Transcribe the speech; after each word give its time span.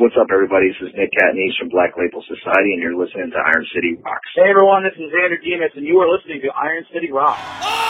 What's 0.00 0.16
up, 0.16 0.32
everybody? 0.32 0.72
This 0.72 0.88
is 0.88 0.96
Nick 0.96 1.12
Catanese 1.12 1.60
from 1.60 1.68
Black 1.68 1.92
Label 1.92 2.24
Society, 2.24 2.72
and 2.72 2.80
you're 2.80 2.96
listening 2.96 3.28
to 3.32 3.36
Iron 3.36 3.66
City 3.76 4.00
Rocks. 4.00 4.32
Hey, 4.34 4.48
everyone. 4.48 4.80
This 4.82 4.96
is 4.96 5.12
Xander 5.12 5.36
Demos, 5.36 5.76
and 5.76 5.84
you 5.84 6.00
are 6.00 6.08
listening 6.08 6.40
to 6.40 6.48
Iron 6.56 6.86
City 6.88 7.12
Rocks. 7.12 7.36
Ah! 7.44 7.89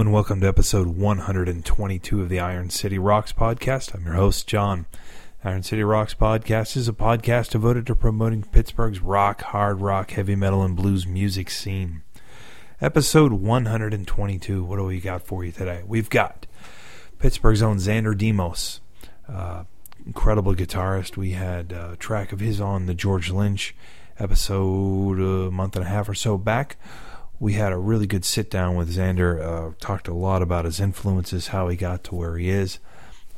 And 0.00 0.14
welcome 0.14 0.40
to 0.40 0.48
episode 0.48 0.86
122 0.86 2.22
of 2.22 2.30
the 2.30 2.40
Iron 2.40 2.70
City 2.70 2.98
Rocks 2.98 3.34
podcast. 3.34 3.94
I'm 3.94 4.06
your 4.06 4.14
host, 4.14 4.46
John. 4.46 4.86
Iron 5.44 5.62
City 5.62 5.82
Rocks 5.84 6.14
podcast 6.14 6.74
is 6.74 6.88
a 6.88 6.94
podcast 6.94 7.50
devoted 7.50 7.86
to 7.86 7.94
promoting 7.94 8.44
Pittsburgh's 8.44 9.00
rock, 9.00 9.42
hard 9.42 9.82
rock, 9.82 10.12
heavy 10.12 10.36
metal, 10.36 10.62
and 10.62 10.74
blues 10.74 11.06
music 11.06 11.50
scene. 11.50 12.00
Episode 12.80 13.34
122. 13.34 14.64
What 14.64 14.76
do 14.78 14.84
we 14.84 15.00
got 15.00 15.20
for 15.20 15.44
you 15.44 15.52
today? 15.52 15.82
We've 15.86 16.08
got 16.08 16.46
Pittsburgh's 17.18 17.60
own 17.60 17.76
Xander 17.76 18.16
Demos, 18.16 18.80
uh, 19.28 19.64
incredible 20.06 20.54
guitarist. 20.54 21.18
We 21.18 21.32
had 21.32 21.72
a 21.72 21.96
track 21.96 22.32
of 22.32 22.40
his 22.40 22.58
on 22.58 22.86
the 22.86 22.94
George 22.94 23.30
Lynch 23.30 23.76
episode 24.18 25.20
a 25.20 25.50
month 25.50 25.76
and 25.76 25.84
a 25.84 25.88
half 25.88 26.08
or 26.08 26.14
so 26.14 26.38
back 26.38 26.78
we 27.40 27.54
had 27.54 27.72
a 27.72 27.78
really 27.78 28.06
good 28.06 28.24
sit 28.24 28.50
down 28.50 28.76
with 28.76 28.94
Xander. 28.94 29.40
Uh, 29.42 29.74
talked 29.80 30.06
a 30.06 30.14
lot 30.14 30.42
about 30.42 30.66
his 30.66 30.78
influences, 30.78 31.48
how 31.48 31.68
he 31.68 31.76
got 31.76 32.04
to 32.04 32.14
where 32.14 32.36
he 32.36 32.50
is, 32.50 32.78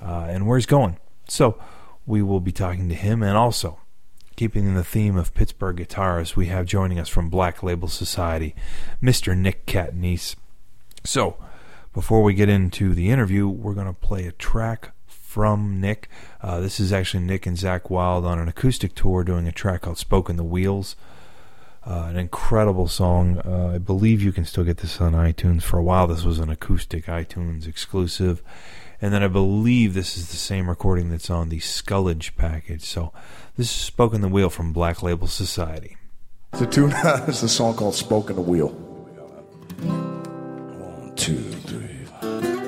uh, 0.03 0.27
and 0.29 0.47
where 0.47 0.59
he's 0.59 0.67
going. 0.67 0.99
So 1.29 1.59
we 2.05 2.21
will 2.21 2.41
be 2.41 2.53
talking 2.53 2.89
to 2.89 2.95
him, 2.95 3.23
and 3.23 3.37
also 3.37 3.79
keeping 4.35 4.67
in 4.67 4.75
the 4.75 4.85
theme 4.85 5.17
of 5.17 5.35
Pittsburgh 5.35 5.77
guitarists, 5.77 6.35
we 6.35 6.47
have 6.47 6.67
joining 6.67 6.99
us 6.99 7.09
from 7.09 7.29
Black 7.29 7.63
Label 7.63 7.87
Society, 7.87 8.55
Mr. 9.03 9.37
Nick 9.37 9.67
Catanese. 9.67 10.35
So 11.05 11.37
before 11.93 12.23
we 12.23 12.35
get 12.35 12.49
into 12.49 12.95
the 12.95 13.11
interview, 13.11 13.49
we're 13.49 13.75
going 13.75 13.87
to 13.87 13.93
play 13.93 14.27
a 14.27 14.33
track 14.33 14.93
from 15.07 15.81
Nick. 15.81 16.09
Uh, 16.41 16.61
this 16.61 16.81
is 16.81 16.93
actually 16.93 17.23
Nick 17.23 17.47
and 17.47 17.57
Zakk 17.57 17.89
Wylde 17.89 18.25
on 18.25 18.39
an 18.39 18.49
acoustic 18.49 18.95
tour 18.95 19.23
doing 19.23 19.47
a 19.47 19.53
track 19.53 19.83
called 19.83 19.99
"Spoke 19.99 20.29
in 20.29 20.37
the 20.37 20.45
Wheels." 20.45 20.97
Uh, 21.85 22.07
an 22.09 22.17
incredible 22.17 22.87
song. 22.87 23.39
Uh, 23.45 23.73
I 23.75 23.79
believe 23.79 24.23
you 24.23 24.33
can 24.33 24.45
still 24.45 24.63
get 24.63 24.79
this 24.79 25.01
on 25.01 25.15
iTunes. 25.15 25.63
For 25.63 25.79
a 25.79 25.83
while, 25.83 26.07
this 26.07 26.23
was 26.25 26.39
an 26.39 26.49
acoustic 26.49 27.07
iTunes 27.07 27.67
exclusive. 27.67 28.43
And 29.01 29.13
then 29.13 29.25
I 29.25 29.29
believe 29.29 29.95
this 29.95 30.17
is 30.17 30.29
the 30.29 30.37
same 30.37 30.69
recording 30.69 31.11
that's 31.11 31.29
on 31.29 31.49
the 31.49 31.59
Skullage 31.59 32.37
package. 32.37 32.83
So 32.83 33.13
this 33.57 33.67
is 33.67 33.73
Spoke 33.73 34.15
in 34.15 34.21
the 34.21 34.29
Wheel 34.29 34.49
from 34.49 34.73
Black 34.73 35.03
Label 35.03 35.27
Society. 35.27 35.97
The 36.53 36.67
tune 36.67 36.93
is 37.27 37.43
a 37.43 37.49
song 37.49 37.75
called 37.75 37.97
Spoke 37.97 38.31
in 38.31 38.37
the 38.37 38.43
Wheel. 38.43 38.69
One, 39.89 41.13
two, 41.17 41.43
three. 41.43 42.62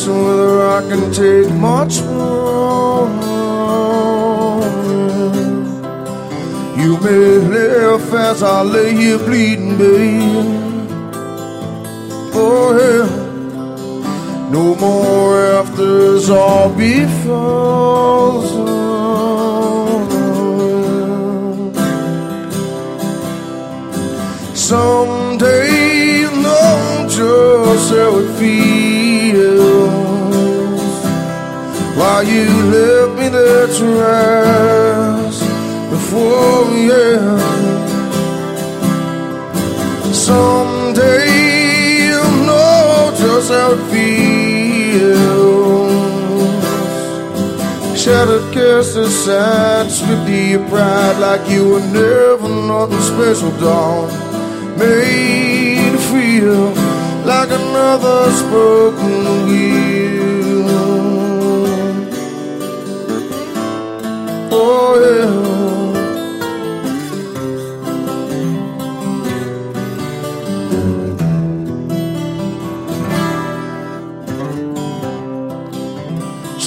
I 0.00 0.02
question 0.02 0.24
whether 0.24 0.66
I 0.66 0.80
can 0.88 1.12
take 1.12 1.52
much 1.60 2.00
more. 2.02 3.08
You 6.80 6.98
may 7.00 7.38
laugh 7.52 8.12
as 8.14 8.42
I 8.42 8.62
lay 8.62 8.94
here 8.94 9.18
bleeding, 9.18 9.76
babe. 9.76 10.46
Oh, 12.32 12.72
hell. 12.78 13.10
No 14.50 14.74
more 14.76 15.36
afters 15.58 16.30
or 16.30 16.70
befores. 16.70 17.69
There 33.32 33.66
to 33.66 33.84
rest 34.00 35.42
before 35.90 36.64
yeah 36.90 37.38
Someday 40.12 41.28
you'll 42.08 42.46
know 42.46 43.12
just 43.16 43.50
how 43.50 43.72
it 43.72 43.82
feels 43.90 45.40
Shattered 48.00 48.52
kisses, 48.52 49.24
sad, 49.24 49.86
of 49.86 50.28
your 50.28 50.66
pride 50.68 51.18
like 51.18 51.48
you 51.50 51.68
were 51.68 51.86
never 51.92 52.48
nothing 52.48 53.00
special, 53.02 53.50
dawn 53.60 54.08
made 54.78 55.92
to 55.92 55.98
feel 56.10 56.72
like 57.26 57.50
another 57.50 58.32
spoken 58.32 59.46
wheel. 59.46 59.89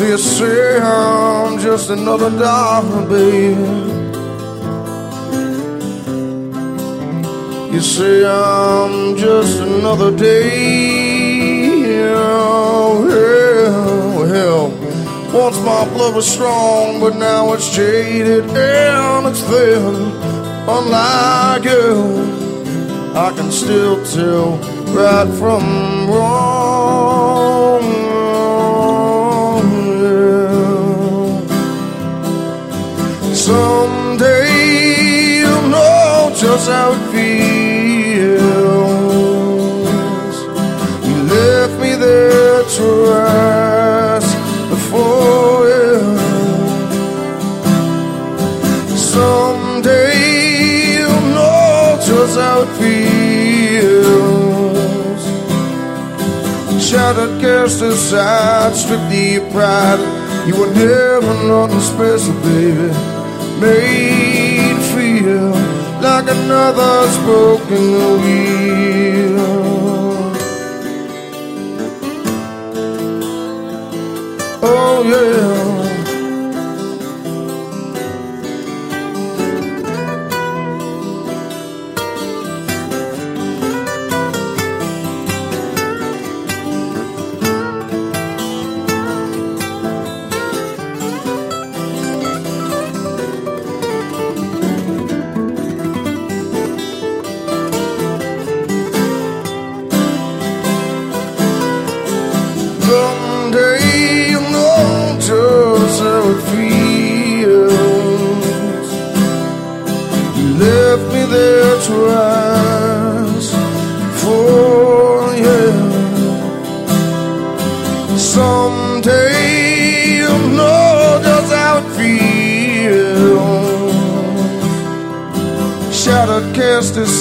So 0.04 0.10
you 0.10 0.18
say 0.18 0.80
I'm 0.82 1.58
just 1.60 1.90
another 1.90 2.30
dollar, 2.30 3.08
baby. 3.08 3.56
You 7.72 7.80
say 7.80 8.26
I'm 8.26 9.16
just 9.16 9.62
another 9.62 10.12
day. 10.14 12.04
Oh, 12.16 13.08
hell, 13.14 14.28
hell. 14.28 14.68
Once 15.42 15.58
my 15.60 15.86
blood 15.94 16.16
was 16.16 16.30
strong, 16.30 17.00
but 17.00 17.16
now 17.16 17.54
it's 17.54 17.74
jaded 17.74 18.44
and 18.50 19.28
it's 19.28 19.40
thin. 19.40 19.96
Unlike 20.68 21.64
you, 21.64 23.16
I 23.16 23.32
can 23.38 23.50
still 23.54 24.04
tell 24.04 24.58
right 24.94 25.30
from 25.40 25.64
wrong. 26.10 26.53
Feels. 37.12 38.38
You 41.08 41.16
left 41.36 41.76
me 41.80 41.92
there 41.96 42.64
to 42.76 42.86
rest 43.10 44.34
before 44.70 45.62
you. 45.76 45.98
Someday 48.98 50.16
you'll 50.98 51.28
know 51.36 51.98
just 52.10 52.36
how 52.38 52.58
it 52.66 52.72
feels. 52.82 54.24
Shattered, 56.84 57.34
cast 57.42 57.82
aside, 57.82 58.76
stripped 58.76 59.14
of 59.14 59.52
pride. 59.52 60.02
You 60.48 60.54
were 60.60 60.74
never 60.74 61.34
nothing 61.48 61.80
special, 61.80 62.34
baby. 62.44 62.90
Feel 63.60 64.03
like 66.26 66.36
another 66.36 67.08
spoken 67.10 68.22
wheel. 68.22 69.33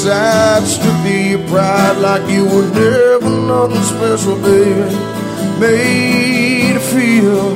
Aside, 0.02 0.64
stripped 0.66 1.06
of 1.06 1.30
your 1.30 1.48
pride 1.48 1.98
like 1.98 2.28
you 2.28 2.44
were 2.44 2.68
never 2.74 3.30
nothing 3.30 3.82
special, 3.82 4.36
baby. 4.36 4.96
Made 5.60 6.74
to 6.74 6.80
feel 6.80 7.50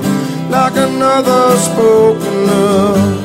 like 0.48 0.76
another 0.76 1.56
spoken 1.56 2.46
love. 2.46 3.15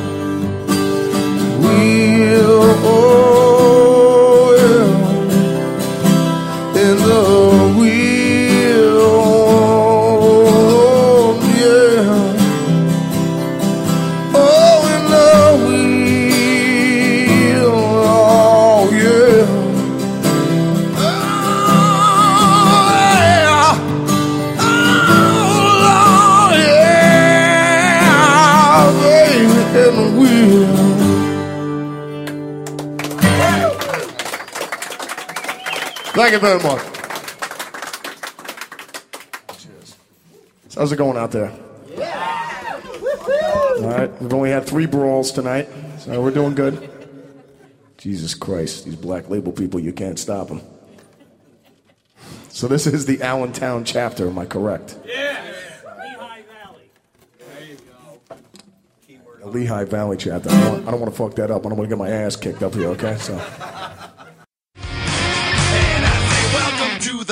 Thank 36.22 36.34
you 36.34 36.38
very 36.38 36.62
much. 36.62 36.80
Cheers. 39.58 39.96
How's 40.76 40.92
it 40.92 40.96
going 40.96 41.16
out 41.16 41.32
there? 41.32 41.52
Yeah. 41.96 42.80
All 43.78 43.88
right, 43.88 44.22
we've 44.22 44.32
only 44.32 44.50
had 44.50 44.64
three 44.64 44.86
brawls 44.86 45.32
tonight, 45.32 45.68
so 45.98 46.22
we're 46.22 46.30
doing 46.30 46.54
good. 46.54 46.88
Jesus 47.98 48.36
Christ, 48.36 48.84
these 48.84 48.94
black 48.94 49.30
label 49.30 49.50
people, 49.50 49.80
you 49.80 49.92
can't 49.92 50.16
stop 50.16 50.46
them. 50.46 50.60
So 52.50 52.68
this 52.68 52.86
is 52.86 53.06
the 53.06 53.20
Allentown 53.20 53.84
chapter, 53.84 54.28
am 54.28 54.38
I 54.38 54.46
correct? 54.46 54.96
Yeah. 55.04 55.42
Lehigh 55.98 56.42
Valley. 56.42 56.90
There 57.40 57.64
you 57.66 57.76
go. 58.28 58.36
Keyword. 59.08 59.40
The 59.40 59.48
Lehigh 59.48 59.86
Valley 59.86 60.16
chapter. 60.18 60.50
I 60.50 60.52
don't, 60.52 60.70
want, 60.70 60.86
I 60.86 60.90
don't 60.92 61.00
want 61.00 61.12
to 61.12 61.18
fuck 61.18 61.34
that 61.34 61.50
up. 61.50 61.66
I 61.66 61.68
don't 61.68 61.78
want 61.78 61.90
to 61.90 61.96
get 61.96 61.98
my 61.98 62.10
ass 62.10 62.36
kicked 62.36 62.62
up 62.62 62.74
here, 62.74 62.90
okay? 62.90 63.16
So, 63.16 63.34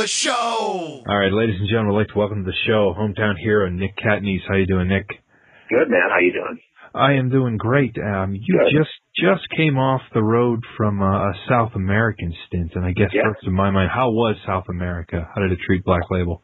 the 0.00 0.06
show. 0.08 0.32
All 1.05 1.19
right, 1.19 1.29
ladies 1.32 1.61
and 1.61 1.69
gentlemen, 1.69 1.93
I'd 1.93 1.99
like 1.99 2.08
to 2.08 2.19
welcome 2.19 2.41
to 2.44 2.49
the 2.50 2.56
show 2.67 2.97
hometown 2.97 3.37
hero 3.37 3.69
Nick 3.69 3.97
Catanese. 4.00 4.41
How 4.49 4.56
you 4.56 4.64
doing, 4.64 4.88
Nick? 4.88 5.05
Good 5.69 5.93
man. 5.93 6.08
How 6.08 6.19
you 6.25 6.32
doing? 6.32 6.56
I 6.94 7.20
am 7.20 7.29
doing 7.29 7.58
great. 7.61 7.93
Um, 8.00 8.32
you 8.32 8.56
Good. 8.64 8.73
just 8.81 8.91
just 9.14 9.44
came 9.55 9.76
off 9.76 10.00
the 10.14 10.23
road 10.25 10.64
from 10.79 11.02
uh, 11.02 11.05
a 11.31 11.32
South 11.49 11.73
American 11.76 12.32
stint, 12.49 12.73
and 12.75 12.85
I 12.85 12.93
guess 12.97 13.12
Yeah. 13.12 13.29
first 13.29 13.44
in 13.47 13.52
my 13.52 13.70
mind, 13.70 13.91
how 13.93 14.08
was 14.11 14.37
South 14.47 14.64
America? 14.70 15.29
How 15.35 15.43
did 15.43 15.52
it 15.52 15.58
treat 15.67 15.85
Black 15.85 16.08
Label? 16.11 16.43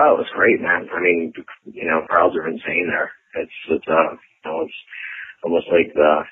Oh, 0.00 0.14
it 0.16 0.24
was 0.24 0.30
great, 0.34 0.58
man. 0.62 0.88
I 0.88 1.00
mean, 1.04 1.32
you 1.68 1.84
know, 1.84 2.06
crowds 2.08 2.34
are 2.40 2.48
insane 2.48 2.88
there. 2.88 3.12
It's 3.44 3.52
it's 3.68 3.86
uh, 3.86 4.16
you 4.16 4.44
know, 4.48 4.62
it's 4.64 4.78
almost 5.44 5.66
like 5.70 5.92
the 5.94 6.24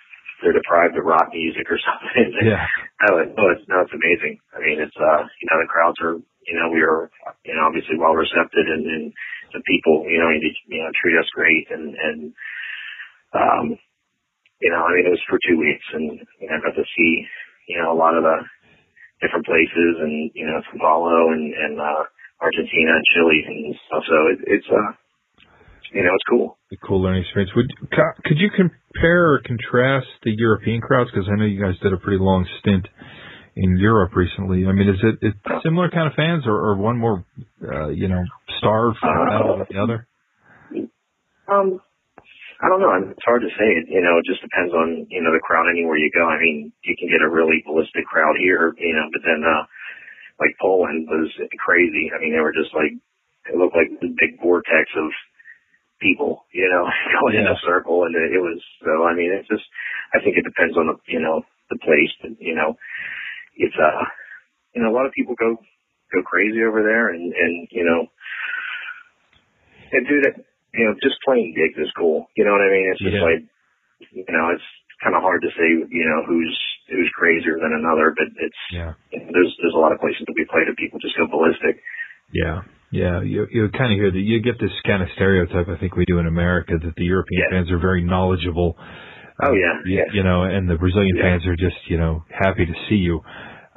they're 0.42 0.52
deprived 0.56 0.96
of 0.96 1.04
rock 1.04 1.28
music 1.32 1.68
or 1.70 1.78
something. 1.84 2.32
Yeah. 2.48 2.64
Oh, 3.12 3.18
it, 3.20 3.36
no, 3.36 3.44
it's 3.52 3.62
no, 3.68 3.80
it's 3.84 3.92
amazing. 3.92 4.40
I 4.56 4.58
mean, 4.64 4.80
it's 4.80 4.96
uh, 4.96 5.20
you 5.22 5.46
know, 5.52 5.60
the 5.60 5.68
crowds 5.68 6.00
are, 6.02 6.16
you 6.46 6.54
know, 6.54 6.70
we 6.70 6.80
are, 6.80 7.10
you 7.44 7.54
know, 7.54 7.66
obviously 7.66 7.98
well 7.98 8.14
receptive, 8.14 8.66
and, 8.66 8.86
and 8.86 9.04
the 9.52 9.62
people, 9.66 10.06
you 10.06 10.18
know, 10.22 10.30
you, 10.30 10.50
you 10.70 10.82
know, 10.82 10.90
treat 10.94 11.18
us 11.18 11.28
great, 11.34 11.66
and 11.70 11.94
and 11.94 12.20
um, 13.34 13.66
you 14.62 14.70
know, 14.70 14.80
I 14.86 14.90
mean, 14.94 15.06
it 15.06 15.14
was 15.14 15.26
for 15.28 15.38
two 15.42 15.58
weeks, 15.58 15.86
and 15.92 16.22
you 16.40 16.46
know, 16.48 16.56
I 16.56 16.62
got 16.62 16.78
to 16.78 16.86
see, 16.86 17.12
you 17.68 17.82
know, 17.82 17.92
a 17.92 17.98
lot 17.98 18.16
of 18.16 18.22
the 18.22 18.38
different 19.20 19.46
places, 19.46 19.92
and 20.00 20.30
you 20.34 20.46
know, 20.46 20.62
Sao 20.70 20.78
Paulo 20.78 21.32
and 21.34 21.52
and 21.52 21.74
uh, 21.80 22.02
Argentina 22.40 22.94
and 22.94 23.06
Chile 23.12 23.40
and 23.46 23.74
stuff. 23.90 24.04
So 24.06 24.16
it, 24.32 24.38
it's 24.46 24.70
uh, 24.70 24.90
you 25.92 26.02
know, 26.02 26.14
it's 26.14 26.28
cool. 26.30 26.58
A 26.72 26.76
cool 26.86 27.02
learning 27.02 27.22
experience. 27.22 27.52
Would 27.56 27.70
could 28.24 28.38
you 28.38 28.50
compare 28.54 29.34
or 29.34 29.42
contrast 29.44 30.08
the 30.22 30.34
European 30.36 30.80
crowds? 30.80 31.10
Because 31.10 31.28
I 31.30 31.36
know 31.36 31.46
you 31.46 31.62
guys 31.62 31.78
did 31.82 31.92
a 31.92 31.98
pretty 31.98 32.22
long 32.22 32.46
stint 32.60 32.86
in 33.56 33.76
Europe 33.80 34.12
recently. 34.14 34.68
I 34.68 34.72
mean, 34.72 34.88
is 34.88 35.00
it 35.02 35.16
is 35.24 35.32
it 35.32 35.62
similar 35.64 35.88
kind 35.88 36.06
of 36.06 36.14
fans, 36.14 36.44
or, 36.46 36.54
or 36.54 36.76
one 36.76 36.98
more, 36.98 37.24
uh, 37.64 37.88
you 37.88 38.08
know, 38.08 38.22
starved 38.58 39.00
metal 39.02 39.58
than 39.58 39.66
the 39.72 39.80
other? 39.80 40.06
Um, 41.48 41.80
I 42.60 42.68
don't 42.68 42.80
know. 42.80 42.92
It's 43.10 43.24
hard 43.24 43.40
to 43.40 43.52
say. 43.56 43.68
It 43.80 43.88
you 43.88 44.04
know, 44.04 44.20
it 44.20 44.28
just 44.28 44.44
depends 44.44 44.72
on 44.76 45.08
you 45.08 45.24
know 45.24 45.32
the 45.32 45.40
crowd 45.40 45.72
anywhere 45.72 45.96
you 45.96 46.12
go. 46.12 46.28
I 46.28 46.36
mean, 46.36 46.72
you 46.84 46.94
can 47.00 47.08
get 47.08 47.24
a 47.24 47.32
really 47.32 47.64
ballistic 47.64 48.04
crowd 48.04 48.36
here, 48.36 48.76
you 48.76 48.92
know, 48.92 49.08
but 49.08 49.24
then 49.24 49.40
uh, 49.40 49.64
like 50.40 50.52
Poland 50.60 51.08
was 51.08 51.32
crazy. 51.56 52.12
I 52.12 52.20
mean, 52.20 52.36
they 52.36 52.44
were 52.44 52.56
just 52.56 52.76
like 52.76 52.92
it 53.48 53.56
looked 53.56 53.76
like 53.76 53.88
the 54.00 54.12
big 54.20 54.36
vortex 54.40 54.90
of 55.00 55.08
people, 56.00 56.44
you 56.52 56.68
know, 56.68 56.84
going 57.20 57.40
in 57.40 57.48
a 57.48 57.56
circle, 57.64 58.04
and 58.04 58.12
it, 58.12 58.36
it 58.36 58.42
was 58.42 58.60
so. 58.84 59.08
I 59.08 59.16
mean, 59.16 59.32
it's 59.32 59.48
just. 59.48 59.64
I 60.12 60.20
think 60.20 60.36
it 60.36 60.44
depends 60.44 60.76
on 60.76 60.92
the 60.92 60.96
you 61.08 61.20
know 61.20 61.40
the 61.70 61.78
place, 61.80 62.12
but 62.22 62.36
you 62.40 62.54
know, 62.54 62.76
it's 63.56 63.76
uh, 63.76 64.04
you 64.74 64.82
know, 64.82 64.90
a 64.90 64.96
lot 64.96 65.05
of 65.05 65.05
people 65.16 65.34
go 65.34 65.56
go 66.12 66.22
crazy 66.22 66.62
over 66.62 66.82
there, 66.84 67.08
and 67.10 67.32
and 67.32 67.66
you 67.72 67.84
know, 67.84 68.06
and 69.92 70.06
do 70.06 70.20
that. 70.28 70.36
You 70.74 70.84
know, 70.84 70.94
just 71.02 71.16
playing 71.24 71.56
gigs 71.56 71.78
is 71.80 71.90
cool. 71.96 72.28
You 72.36 72.44
know 72.44 72.52
what 72.52 72.60
I 72.60 72.68
mean? 72.68 72.86
It's 72.92 73.00
just 73.00 73.16
Yeah. 73.16 73.24
like, 73.24 73.40
you 74.12 74.28
know, 74.28 74.50
it's 74.52 74.68
kind 75.02 75.16
of 75.16 75.22
hard 75.22 75.40
to 75.40 75.48
say, 75.56 75.68
you 75.88 76.04
know, 76.04 76.20
who's 76.28 76.52
who's 76.92 77.08
crazier 77.16 77.56
than 77.58 77.72
another, 77.72 78.12
but 78.12 78.28
it's 78.36 78.62
Yeah. 78.70 78.92
you 79.10 79.20
know, 79.24 79.30
there's 79.32 79.56
there's 79.62 79.72
a 79.74 79.78
lot 79.80 79.92
of 79.92 79.98
places 80.00 80.22
that 80.26 80.34
we 80.36 80.44
play 80.44 80.64
that 80.68 80.76
people 80.76 80.98
just 81.00 81.16
go 81.16 81.26
ballistic. 81.26 81.80
Yeah, 82.32 82.62
yeah. 82.90 83.22
You 83.22 83.46
you 83.50 83.68
kind 83.70 83.92
of 83.92 83.96
hear 83.96 84.10
that. 84.10 84.20
You 84.20 84.40
get 84.40 84.58
this 84.60 84.74
kind 84.84 85.02
of 85.02 85.08
stereotype. 85.16 85.68
I 85.68 85.76
think 85.76 85.96
we 85.96 86.04
do 86.04 86.18
in 86.18 86.26
America 86.26 86.76
that 86.76 86.94
the 86.96 87.04
European 87.04 87.42
Yeah. 87.48 87.50
fans 87.56 87.70
are 87.70 87.78
very 87.78 88.02
knowledgeable. 88.04 88.76
Oh, 89.42 89.52
yeah, 89.52 89.80
you, 89.84 89.96
yeah. 89.98 90.04
you 90.12 90.22
know, 90.24 90.42
and 90.44 90.68
the 90.68 90.76
Brazilian 90.76 91.16
Yeah. 91.16 91.22
fans 91.22 91.46
are 91.46 91.56
just 91.56 91.88
you 91.88 91.96
know 91.96 92.24
happy 92.28 92.66
to 92.66 92.74
see 92.88 92.96
you. 92.96 93.22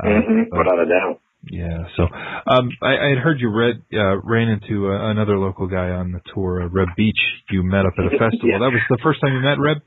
Uh, 0.04 0.08
mm-hmm, 0.08 0.44
but- 0.52 0.60
without 0.60 0.80
a 0.80 0.86
doubt. 0.86 1.22
Yeah. 1.48 1.88
So 1.96 2.04
um, 2.04 2.68
I, 2.84 3.00
I 3.00 3.08
had 3.16 3.24
heard 3.24 3.40
you 3.40 3.48
read 3.48 3.80
uh, 3.96 4.20
ran 4.28 4.52
into 4.52 4.92
uh, 4.92 5.12
another 5.12 5.40
local 5.40 5.68
guy 5.68 5.96
on 5.96 6.12
the 6.12 6.20
tour, 6.36 6.64
uh, 6.64 6.68
Reb 6.68 6.92
Beach. 6.98 7.20
You 7.50 7.64
met 7.64 7.88
up 7.88 7.96
at 7.96 8.12
a 8.12 8.16
festival. 8.20 8.52
Yeah. 8.52 8.60
That 8.60 8.76
was 8.76 8.84
the 8.92 9.00
first 9.00 9.24
time 9.24 9.34
you 9.34 9.44
met 9.44 9.56
Reb. 9.56 9.80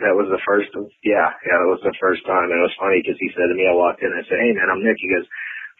That 0.00 0.16
was 0.16 0.28
the 0.32 0.40
first. 0.44 0.72
Yeah, 1.04 1.28
yeah, 1.44 1.56
that 1.60 1.68
was 1.68 1.80
the 1.84 1.96
first 2.00 2.24
time. 2.24 2.48
And 2.48 2.56
it 2.56 2.64
was 2.64 2.76
funny 2.80 3.04
because 3.04 3.20
he 3.20 3.28
said 3.36 3.48
to 3.52 3.56
me, 3.56 3.68
I 3.68 3.76
walked 3.76 4.00
in 4.00 4.08
and 4.08 4.20
I 4.20 4.24
said, 4.24 4.40
"Hey, 4.40 4.52
man, 4.56 4.72
I'm 4.72 4.80
Nick." 4.80 4.96
He 4.96 5.12
goes, 5.12 5.28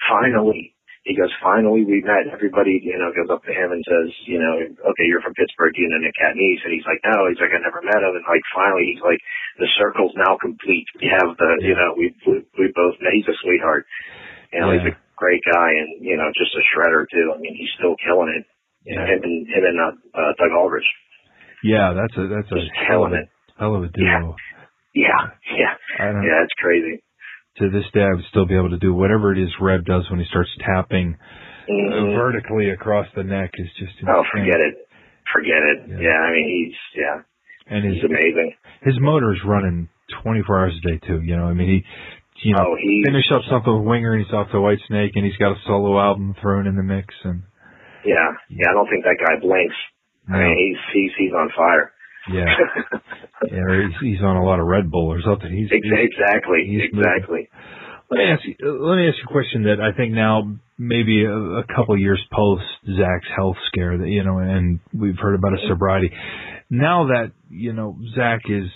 "Finally." 0.09 0.77
He 1.09 1.17
goes, 1.17 1.33
"Finally, 1.41 1.89
we 1.89 2.05
met." 2.05 2.29
Everybody, 2.29 2.85
you 2.85 3.01
know, 3.01 3.09
goes 3.17 3.33
up 3.33 3.41
to 3.49 3.53
him 3.57 3.73
and 3.73 3.81
says, 3.81 4.13
"You 4.29 4.37
know, 4.37 4.61
okay, 4.61 5.09
you're 5.09 5.25
from 5.25 5.33
Pittsburgh, 5.33 5.73
you 5.73 5.89
know, 5.89 6.05
Nick 6.05 6.13
Catanese." 6.21 6.61
And 6.69 6.73
he's 6.77 6.85
like, 6.85 7.01
"No." 7.01 7.33
He's 7.33 7.41
like, 7.41 7.57
"I 7.57 7.65
never 7.65 7.81
met 7.81 8.05
him." 8.05 8.13
And 8.13 8.25
like, 8.29 8.45
finally, 8.53 8.93
he's 8.93 9.01
like, 9.01 9.25
"The 9.57 9.73
circle's 9.81 10.13
now 10.13 10.37
complete. 10.37 10.85
We 11.01 11.09
have 11.09 11.33
the, 11.41 11.51
you 11.65 11.73
know, 11.73 11.97
we 11.97 12.13
we, 12.29 12.45
we 12.61 12.67
both 12.77 13.01
met. 13.01 13.17
He's 13.17 13.29
a 13.29 13.37
sweetheart." 13.41 13.89
And 14.53 14.69
know, 14.69 14.73
he's 14.77 14.85
Yeah. 14.85 15.10
Great 15.21 15.43
guy 15.45 15.69
and 15.77 16.01
you 16.01 16.17
know 16.17 16.33
just 16.33 16.57
a 16.57 16.65
shredder 16.73 17.05
too. 17.13 17.33
I 17.37 17.39
mean, 17.39 17.53
he's 17.55 17.69
still 17.77 17.95
killing 18.01 18.33
it. 18.33 18.45
Know, 18.89 19.05
him 19.05 19.21
and 19.23 19.47
him 19.47 19.65
and 19.69 19.77
uh, 19.79 19.93
uh, 20.17 20.33
Doug 20.41 20.57
Aldrich. 20.57 20.89
Yeah, 21.63 21.93
that's 21.93 22.17
a 22.17 22.25
that's 22.27 22.49
a 22.51 22.61
hell 22.89 23.05
of 23.05 23.13
a, 23.13 23.29
hell 23.61 23.77
of 23.77 23.85
a 23.85 23.89
duo. 23.93 24.35
Yeah, 24.95 25.37
yeah, 25.53 25.77
don't, 26.01 26.25
yeah. 26.25 26.43
It's 26.43 26.57
crazy. 26.59 27.05
To 27.59 27.69
this 27.69 27.85
day, 27.93 28.01
I 28.01 28.15
would 28.17 28.25
still 28.31 28.47
be 28.47 28.57
able 28.57 28.71
to 28.71 28.79
do 28.81 28.95
whatever 28.95 29.33
it 29.33 29.39
is 29.39 29.51
Reb 29.61 29.85
does 29.85 30.09
when 30.09 30.19
he 30.21 30.27
starts 30.31 30.49
tapping 30.65 31.19
uh, 31.21 31.73
Mhm. 31.73 32.17
vertically 32.17 32.71
across 32.71 33.07
the 33.15 33.23
neck 33.23 33.51
is 33.55 33.69
just 33.79 33.93
insane. 34.01 34.15
Oh, 34.17 34.25
forget 34.33 34.59
it. 34.59 34.89
Forget 35.33 35.63
it. 35.63 35.79
Yeah. 35.91 35.99
Yeah. 36.01 36.19
I 36.25 36.31
mean, 36.33 36.49
he's 36.49 36.79
yeah, 36.97 37.23
And 37.69 37.85
his 37.85 37.95
he's 37.97 38.05
amazing. 38.05 38.55
his 38.83 38.99
motor 38.99 39.35
is 39.35 39.45
running 39.45 39.89
24 40.25 40.59
hours 40.61 40.81
a 40.83 40.89
day 40.89 40.99
too. 41.07 41.21
You 41.21 41.37
know, 41.37 41.45
I 41.45 41.53
mean 41.53 41.69
he, 41.69 41.85
you 42.43 42.55
know, 42.55 42.65
Oh, 42.69 42.77
he's 42.81 43.05
finish 43.07 43.27
up 43.35 43.43
something 43.51 43.73
with 43.73 43.87
Winger 43.87 44.15
and 44.15 44.25
he's 44.25 44.33
off 44.33 44.51
to 44.53 44.61
White 44.61 44.79
Snake 44.89 45.13
and 45.15 45.25
he's 45.25 45.37
got 45.37 45.53
a 45.53 45.59
solo 45.67 45.99
album 46.01 46.35
thrown 46.41 46.67
in 46.67 46.77
the 46.77 46.83
mix 46.83 47.15
and 47.25 47.43
yeah, 48.05 48.33
yeah. 48.49 48.71
I 48.71 48.73
don't 48.73 48.89
think 48.89 49.05
that 49.05 49.19
guy 49.21 49.39
blinks. 49.41 49.77
I 50.29 50.39
mean, 50.39 50.57
he's 50.57 50.81
he's 50.95 51.13
he's 51.19 51.33
on 51.33 51.51
fire. 51.57 51.93
yeah, 52.33 52.45
yeah, 53.51 53.87
he's, 53.89 54.17
he's 54.17 54.23
on 54.23 54.37
a 54.37 54.45
lot 54.45 54.61
of 54.61 54.67
Red 54.67 54.91
Bull 54.91 55.13
or 55.13 55.21
something. 55.23 55.51
He's, 55.51 55.69
Ex- 55.73 55.83
he's 55.85 56.09
exactly, 56.13 56.65
he's 56.67 56.83
exactly. 56.93 57.49
Let 58.11 58.19
me 58.19 58.25
ask 58.33 58.43
you. 58.45 58.55
Let 58.61 58.97
me 58.97 59.09
ask 59.09 59.17
you 59.19 59.25
a 59.29 59.33
question 59.33 59.65
that 59.65 59.81
I 59.81 59.97
think 59.97 60.13
now 60.13 60.57
maybe 60.79 61.25
a, 61.25 61.33
a 61.33 61.65
couple 61.65 61.97
years 61.99 62.21
post 62.33 62.65
Zakk's 62.89 63.29
health 63.37 63.57
scare 63.69 63.99
that 63.99 64.09
you 64.09 64.25
know, 64.25 64.39
and 64.39 64.81
we've 64.93 65.19
heard 65.21 65.35
about 65.35 65.53
his 65.53 65.61
sobriety. 65.69 66.11
Now 66.71 67.07
that 67.09 67.33
you 67.51 67.73
know 67.73 67.99
Zakk 68.17 68.41
is 68.49 68.71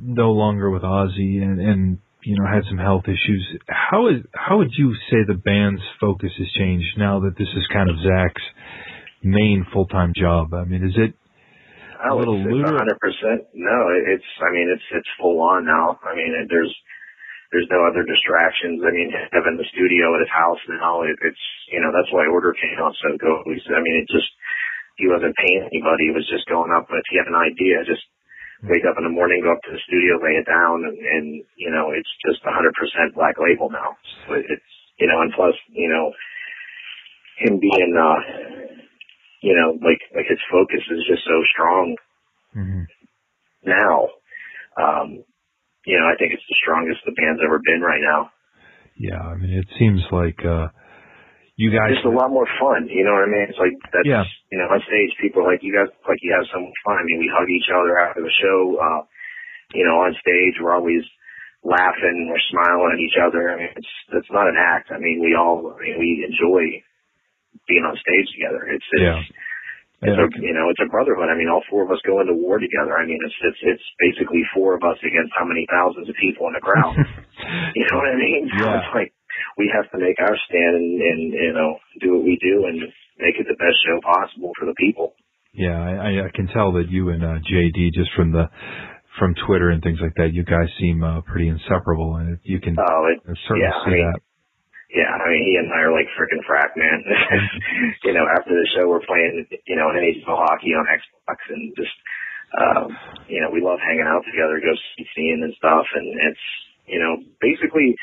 no 0.00 0.32
longer 0.32 0.70
with 0.70 0.82
Ozzy 0.82 1.42
and 1.42 1.60
and 1.60 1.98
you 2.24 2.36
know 2.38 2.46
had 2.46 2.64
some 2.68 2.78
health 2.78 3.04
issues, 3.04 3.58
how 3.68 4.08
is 4.08 4.22
how 4.34 4.58
would 4.58 4.72
you 4.76 4.94
say 5.10 5.24
the 5.26 5.34
band's 5.34 5.82
focus 6.00 6.30
has 6.38 6.48
changed 6.58 6.98
now 6.98 7.20
that 7.20 7.36
this 7.38 7.48
is 7.56 7.66
kind 7.72 7.88
of 7.88 7.96
Zakk's 7.96 8.42
main 9.22 9.66
full 9.72 9.86
time 9.86 10.12
job? 10.16 10.54
I 10.54 10.64
mean, 10.64 10.84
is 10.84 10.94
it 10.96 11.14
Oh, 12.00 12.16
little 12.16 12.40
it's, 12.40 12.48
looter? 12.48 12.72
100%. 12.72 13.60
No, 13.60 13.78
it's, 14.08 14.24
I 14.40 14.48
mean, 14.56 14.72
it's, 14.72 14.88
it's 14.96 15.12
full 15.20 15.36
on 15.44 15.68
now. 15.68 16.00
I 16.00 16.16
mean, 16.16 16.32
it, 16.32 16.48
there's, 16.48 16.72
there's 17.52 17.68
no 17.68 17.84
other 17.84 18.00
distractions. 18.08 18.80
I 18.80 18.88
mean, 18.88 19.12
having 19.36 19.60
the 19.60 19.68
studio 19.68 20.16
at 20.16 20.24
his 20.24 20.32
house 20.32 20.60
now, 20.80 21.04
it, 21.04 21.12
it's, 21.20 21.44
you 21.68 21.84
know, 21.84 21.92
that's 21.92 22.08
why 22.08 22.24
Order 22.24 22.56
came 22.56 22.80
out 22.80 22.96
so 23.04 23.20
good. 23.20 23.44
I 23.44 23.80
mean, 23.84 24.00
it 24.00 24.08
just, 24.08 24.32
he 24.96 25.12
wasn't 25.12 25.36
paying 25.36 25.68
anybody. 25.68 26.08
He 26.08 26.16
was 26.16 26.24
just 26.32 26.48
going 26.48 26.72
up. 26.72 26.88
But 26.88 27.04
if 27.04 27.08
he 27.12 27.20
had 27.20 27.28
an 27.28 27.36
idea, 27.36 27.84
just 27.84 28.04
wake 28.68 28.84
up 28.84 28.96
in 28.98 29.04
the 29.04 29.12
morning, 29.12 29.40
go 29.42 29.52
up 29.52 29.62
to 29.64 29.72
the 29.72 29.80
studio, 29.88 30.20
lay 30.20 30.36
it 30.36 30.46
down, 30.46 30.84
and, 30.84 30.96
and 30.98 31.26
you 31.56 31.70
know, 31.70 31.92
it's 31.96 32.10
just 32.26 32.44
100% 32.44 33.14
black 33.14 33.36
label 33.40 33.70
now. 33.70 33.96
So 34.26 34.34
it's, 34.34 34.70
you 34.98 35.08
know, 35.08 35.20
and 35.22 35.32
plus, 35.32 35.54
you 35.72 35.88
know, 35.88 36.12
him 37.40 37.58
being, 37.58 37.92
uh, 37.96 38.20
you 39.40 39.56
know, 39.56 39.72
like, 39.80 40.00
like 40.14 40.28
his 40.28 40.40
focus 40.52 40.84
is 40.90 41.04
just 41.08 41.24
so 41.24 41.40
strong 41.52 41.96
Mhm. 42.56 42.84
now. 43.64 44.08
Um, 44.76 45.24
you 45.86 45.98
know, 45.98 46.06
I 46.06 46.16
think 46.18 46.32
it's 46.34 46.46
the 46.48 46.56
strongest 46.62 47.00
the 47.06 47.12
band's 47.12 47.40
ever 47.44 47.58
been 47.64 47.80
right 47.80 48.02
now. 48.02 48.30
yeah? 48.96 49.20
I 49.20 49.34
mean, 49.36 49.56
it 49.56 49.68
seems 49.78 50.02
like 50.12 50.44
uh 50.44 50.68
you 51.60 51.68
guys. 51.68 51.92
It's 51.92 52.08
a 52.08 52.14
lot 52.16 52.32
more 52.32 52.48
fun. 52.56 52.88
You 52.88 53.04
know 53.04 53.12
what 53.20 53.28
I 53.28 53.30
mean? 53.30 53.46
It's 53.52 53.60
like 53.60 53.76
that's 53.92 54.08
Yeah. 54.08 54.24
you 54.48 54.56
know, 54.56 54.72
on 54.72 54.80
stage 54.88 55.12
people 55.20 55.44
are 55.44 55.50
like 55.52 55.60
you 55.60 55.76
guys 55.76 55.92
like 56.08 56.24
you 56.24 56.32
have 56.32 56.48
so 56.48 56.58
much 56.64 56.78
fun. 56.88 56.96
I 56.96 57.04
mean, 57.04 57.20
we 57.20 57.28
hug 57.28 57.48
each 57.52 57.68
other 57.68 58.00
after 58.00 58.24
the 58.24 58.32
show. 58.40 58.58
Uh, 58.80 59.00
you 59.76 59.84
know, 59.84 60.00
on 60.00 60.16
stage 60.16 60.56
we're 60.58 60.72
always 60.74 61.04
laughing, 61.60 62.32
we're 62.32 62.48
smiling 62.48 62.96
at 62.96 63.04
each 63.04 63.18
other. 63.20 63.52
I 63.52 63.54
mean, 63.60 63.72
it's 63.76 63.92
it's 64.16 64.32
not 64.32 64.48
an 64.48 64.56
act. 64.56 64.88
I 64.88 64.98
mean, 64.98 65.20
we 65.20 65.36
all 65.36 65.76
I 65.76 65.78
mean, 65.84 66.00
we 66.00 66.24
enjoy 66.24 66.80
being 67.68 67.84
on 67.84 67.94
stage 68.00 68.28
together. 68.32 68.64
It's 68.72 68.88
it's 68.96 69.04
Yeah. 69.04 69.20
It's 70.00 70.16
Yeah. 70.16 70.24
a, 70.24 70.28
you 70.40 70.56
know, 70.56 70.72
it's 70.72 70.80
a 70.80 70.88
brotherhood. 70.88 71.28
I 71.28 71.36
mean, 71.36 71.52
all 71.52 71.60
four 71.68 71.84
of 71.84 71.92
us 71.92 72.00
go 72.08 72.24
into 72.24 72.32
war 72.32 72.56
together. 72.56 72.96
I 72.96 73.04
mean, 73.04 73.20
it's 73.20 73.36
it's 73.44 73.60
it's 73.76 73.86
basically 74.00 74.40
four 74.56 74.72
of 74.72 74.80
us 74.80 74.96
against 75.04 75.36
how 75.36 75.44
many 75.44 75.68
thousands 75.68 76.08
of 76.08 76.16
people 76.16 76.48
in 76.48 76.56
the 76.56 76.64
crowd. 76.64 76.96
You 77.76 77.84
know 77.88 77.96
what 78.00 78.08
I 78.12 78.16
mean? 78.16 78.48
So 78.48 78.64
Yeah. 78.64 78.76
it's 78.80 78.90
like 78.94 79.12
we 79.60 79.68
have 79.76 79.84
to 79.92 79.98
make 80.00 80.16
our 80.24 80.32
stand 80.48 80.72
and, 80.80 80.96
and 81.04 81.20
you 81.36 81.52
know 81.52 81.76
do 82.00 82.16
what 82.16 82.24
we 82.24 82.40
do 82.40 82.64
and 82.64 82.80
make 83.20 83.36
it 83.36 83.44
the 83.44 83.60
best 83.60 83.76
show 83.84 84.00
possible 84.00 84.50
for 84.58 84.64
the 84.64 84.74
people. 84.80 85.12
Yeah, 85.52 85.76
I, 85.76 85.92
I- 86.08 86.24
I 86.26 86.30
can 86.32 86.48
tell 86.48 86.72
that 86.80 86.88
you 86.88 87.10
and 87.12 87.20
uh, 87.22 87.36
JD 87.44 87.92
just 87.92 88.10
from 88.16 88.32
the 88.32 88.48
from 89.18 89.34
Twitter 89.44 89.68
and 89.74 89.82
things 89.82 89.98
like 90.00 90.14
that, 90.16 90.32
you 90.32 90.46
guys 90.46 90.70
seem 90.80 91.02
uh, 91.04 91.20
pretty 91.26 91.48
inseparable, 91.50 92.16
and 92.16 92.38
you 92.46 92.60
can 92.62 92.78
Oh, 92.78 93.02
it, 93.12 93.18
certainly 93.44 93.66
yeah, 93.68 93.74
I 93.74 93.84
see 93.84 93.90
mean, 93.98 94.06
that. 94.06 94.20
yeah. 94.94 95.10
I 95.10 95.26
mean, 95.28 95.42
he 95.44 95.58
and 95.58 95.68
I 95.74 95.82
are 95.84 95.92
like 95.92 96.06
freaking 96.14 96.40
frack, 96.46 96.72
man. 96.78 97.02
you 98.06 98.14
know, 98.14 98.24
after 98.38 98.54
the 98.54 98.66
show, 98.72 98.86
we're 98.88 99.04
playing 99.04 99.44
you 99.66 99.76
know 99.76 99.90
NHL 99.92 100.38
hockey 100.38 100.72
on 100.78 100.86
Xbox 100.86 101.36
and 101.50 101.74
just 101.76 101.92
um, 102.56 102.86
you 103.28 103.42
know 103.42 103.50
we 103.50 103.60
love 103.60 103.82
hanging 103.82 104.06
out 104.06 104.22
together, 104.24 104.62
go 104.62 104.72
see 104.96 105.04
seeing 105.18 105.42
and 105.42 105.52
stuff, 105.58 105.84
and 105.94 106.06
it's 106.30 106.44
you 106.86 107.02
know 107.02 107.18
basically 107.42 107.98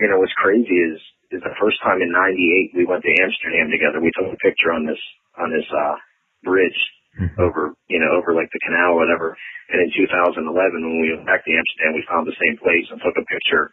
you 0.00 0.08
know 0.08 0.18
what's 0.18 0.34
crazy 0.38 0.74
is 0.74 0.98
is 1.30 1.42
the 1.44 1.54
first 1.60 1.76
time 1.82 2.00
in 2.00 2.10
'98 2.10 2.74
we 2.74 2.86
went 2.86 3.02
to 3.04 3.12
Amsterdam 3.20 3.68
together. 3.70 4.00
We 4.00 4.12
took 4.16 4.32
a 4.32 4.38
picture 4.40 4.72
on 4.72 4.86
this 4.86 5.00
on 5.36 5.50
this 5.50 5.66
uh 5.70 5.96
bridge 6.44 6.78
Mhm. 7.18 7.34
over, 7.38 7.74
you 7.90 7.98
know, 7.98 8.14
over 8.14 8.30
like 8.32 8.46
the 8.52 8.62
canal 8.62 8.94
or 8.94 9.02
whatever. 9.02 9.36
And 9.74 9.82
in 9.82 9.90
2011, 9.90 10.46
when 10.86 11.00
we 11.02 11.10
went 11.10 11.26
back 11.26 11.42
to 11.42 11.50
Amsterdam, 11.50 11.98
we 11.98 12.06
found 12.06 12.28
the 12.30 12.38
same 12.38 12.56
place 12.62 12.86
and 12.94 13.00
took 13.02 13.18
a 13.18 13.26
picture. 13.26 13.72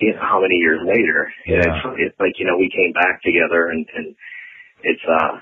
You 0.00 0.14
know, 0.14 0.22
how 0.24 0.40
many 0.40 0.56
years 0.56 0.80
later? 0.80 1.28
Yeah. 1.44 1.60
it's, 1.60 1.84
it's 2.08 2.18
like 2.20 2.38
you 2.40 2.46
know 2.46 2.56
we 2.56 2.70
came 2.72 2.92
back 2.96 3.20
together, 3.20 3.68
and 3.68 3.84
and 3.94 4.16
it's 4.82 5.04
uh, 5.04 5.40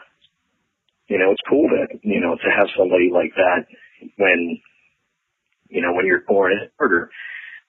you 1.08 1.18
know, 1.18 1.30
it's 1.30 1.42
cool 1.48 1.68
to 1.68 1.86
you 2.02 2.20
know 2.20 2.34
to 2.34 2.48
have 2.50 2.66
somebody 2.76 3.10
like 3.12 3.32
that 3.36 3.66
when, 4.18 4.58
you 5.68 5.80
know, 5.80 5.92
when 5.92 6.06
you're 6.06 6.26
born 6.26 6.52
in 6.52 6.68
order, 6.78 7.10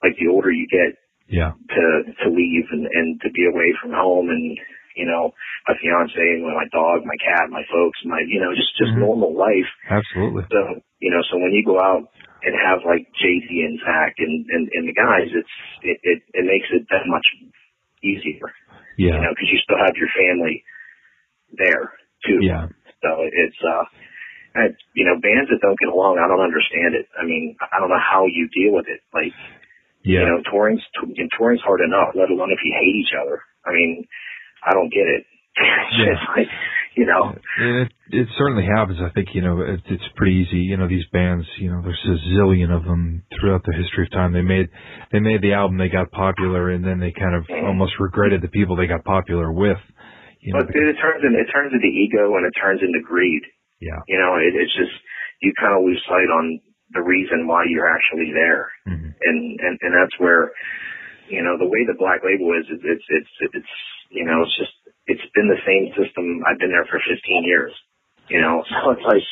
like 0.02 0.18
the 0.20 0.28
older 0.28 0.52
you 0.52 0.68
get, 0.68 0.98
Yeah, 1.27 1.51
to 1.53 1.84
to 2.24 2.27
leave 2.31 2.65
and 2.72 2.88
and 2.88 3.19
to 3.22 3.29
be 3.31 3.46
away 3.46 3.75
from 3.81 3.91
home. 3.91 4.29
And 4.29 4.57
you 4.96 5.05
know 5.05 5.31
my 5.67 5.75
fiance 5.77 6.17
and 6.17 6.41
my 6.43 6.65
dog 6.74 7.05
my 7.05 7.17
cat 7.22 7.53
my 7.53 7.62
folks 7.69 8.00
my 8.05 8.24
you 8.25 8.41
know 8.41 8.51
just 8.55 8.74
just 8.77 8.96
Mhm. 8.96 9.05
normal 9.05 9.36
life. 9.36 9.69
Absolutely. 9.89 10.43
so 10.50 10.81
you 11.00 11.12
know 11.12 11.22
so 11.29 11.38
when 11.38 11.53
you 11.53 11.63
go 11.63 11.79
out 11.79 12.07
and 12.43 12.53
have 12.55 12.86
like 12.86 13.05
JD 13.22 13.50
and 13.65 13.79
Zakk 13.81 14.15
and 14.17 14.46
and, 14.50 14.63
and 14.74 14.88
the 14.88 14.93
guys 14.98 15.29
it's 15.29 15.55
it, 15.84 16.00
it 16.03 16.19
it 16.34 16.46
makes 16.46 16.67
it 16.72 16.88
that 16.89 17.05
much 17.05 17.27
easier. 18.03 18.50
Yeah. 18.98 19.15
You 19.15 19.22
know 19.22 19.34
because 19.36 19.51
you 19.51 19.60
still 19.62 19.77
have 19.77 19.96
your 19.96 20.10
family 20.15 20.63
there 21.53 21.93
too. 22.25 22.39
Yeah, 22.41 22.67
so 23.03 23.10
it's 23.22 23.62
uh 23.62 23.86
I, 24.57 24.74
you 24.98 25.05
know 25.05 25.22
bands 25.22 25.50
that 25.53 25.62
don't 25.62 25.77
get 25.77 25.93
along 25.93 26.17
I 26.17 26.27
don't 26.27 26.41
understand 26.41 26.96
it. 26.96 27.05
I 27.13 27.25
mean 27.25 27.55
I 27.62 27.79
don't 27.79 27.89
know 27.93 28.01
how 28.01 28.25
you 28.25 28.50
deal 28.50 28.74
with 28.74 28.88
it. 28.89 29.01
Like 29.13 29.34
yeah. 30.08 30.24
you 30.24 30.28
know, 30.32 30.40
touring's 30.48 30.82
and 31.04 31.30
touring's 31.36 31.62
hard 31.62 31.84
enough, 31.84 32.16
let 32.16 32.32
alone 32.32 32.56
if 32.56 32.64
you 32.64 32.72
hate 32.72 32.96
each 32.96 33.12
other. 33.12 33.44
I 33.68 33.76
mean, 33.76 34.08
I 34.64 34.72
don't 34.72 34.92
get 34.92 35.08
it. 35.08 35.28
Yeah. 35.98 36.14
it's 36.14 36.28
like, 36.36 36.52
you 36.94 37.06
know, 37.06 37.34
And 37.58 37.88
it 37.88 37.92
it 38.10 38.28
certainly 38.38 38.66
happens. 38.66 39.00
I 39.02 39.10
think 39.10 39.30
you 39.34 39.42
know 39.42 39.62
it, 39.62 39.82
it's 39.86 40.10
pretty 40.16 40.46
easy. 40.46 40.64
You 40.66 40.78
know 40.78 40.88
these 40.88 41.06
bands. 41.12 41.46
You 41.58 41.72
know 41.72 41.82
there's 41.82 42.06
a 42.06 42.18
zillion 42.34 42.70
of 42.70 42.84
them 42.84 43.24
throughout 43.34 43.64
the 43.66 43.74
history 43.74 44.06
of 44.06 44.12
time. 44.12 44.34
They 44.34 44.46
made 44.46 44.70
they 45.12 45.20
made 45.20 45.42
the 45.42 45.54
album. 45.54 45.78
They 45.78 45.90
got 45.90 46.12
popular, 46.12 46.70
and 46.70 46.86
then 46.86 47.00
they 47.00 47.12
kind 47.12 47.36
of 47.36 47.46
mm-hmm. 47.46 47.66
almost 47.66 47.94
regretted 48.00 48.42
the 48.42 48.54
people 48.54 48.76
they 48.76 48.88
got 48.88 49.04
popular 49.04 49.52
with. 49.52 49.78
You 50.42 50.54
know, 50.54 50.62
but 50.62 50.70
it 50.74 50.98
turns 51.02 51.22
into, 51.26 51.38
it 51.38 51.50
turns 51.52 51.74
into 51.74 51.90
ego 51.90 52.38
and 52.38 52.46
it 52.46 52.54
turns 52.56 52.82
into 52.82 53.02
greed. 53.02 53.42
yeah, 53.82 54.00
You 54.08 54.18
know, 54.18 54.38
it, 54.38 54.54
it's 54.54 54.74
just 54.78 54.94
you 55.42 55.54
kind 55.60 55.76
of 55.76 55.84
lose 55.84 56.02
sight 56.08 56.30
on 56.30 56.62
the 56.94 57.03
reason 57.03 57.48
why 57.48 57.65
you're 57.67 57.89
actually 57.89 58.32
there, 58.34 58.72
hmm 58.86 59.12
and 59.24 59.60
and 59.60 59.75
and 59.82 59.91
that's 59.94 60.15
where, 60.20 60.51
you 61.27 61.44
know, 61.44 61.58
the 61.58 61.67
way 61.67 61.84
the 61.88 61.98
Black 61.98 62.22
Label 62.24 62.53
is, 62.56 62.65
it's 62.70 62.84
it's 62.84 63.08
it's, 63.10 63.53
it's 63.53 63.74
you 64.10 64.25
know, 64.25 64.44
it's 64.44 64.58
just 64.58 64.75
it's 65.08 65.27
been 65.34 65.48
the 65.48 65.63
same 65.65 65.91
system. 65.96 66.44
I've 66.48 66.60
been 66.60 66.72
there 66.72 66.88
for 66.89 67.00
15 67.00 67.17
years. 67.44 67.74
You 68.29 68.41
know, 68.41 68.63
so 68.67 68.91
it's 68.96 69.06
like 69.08 69.24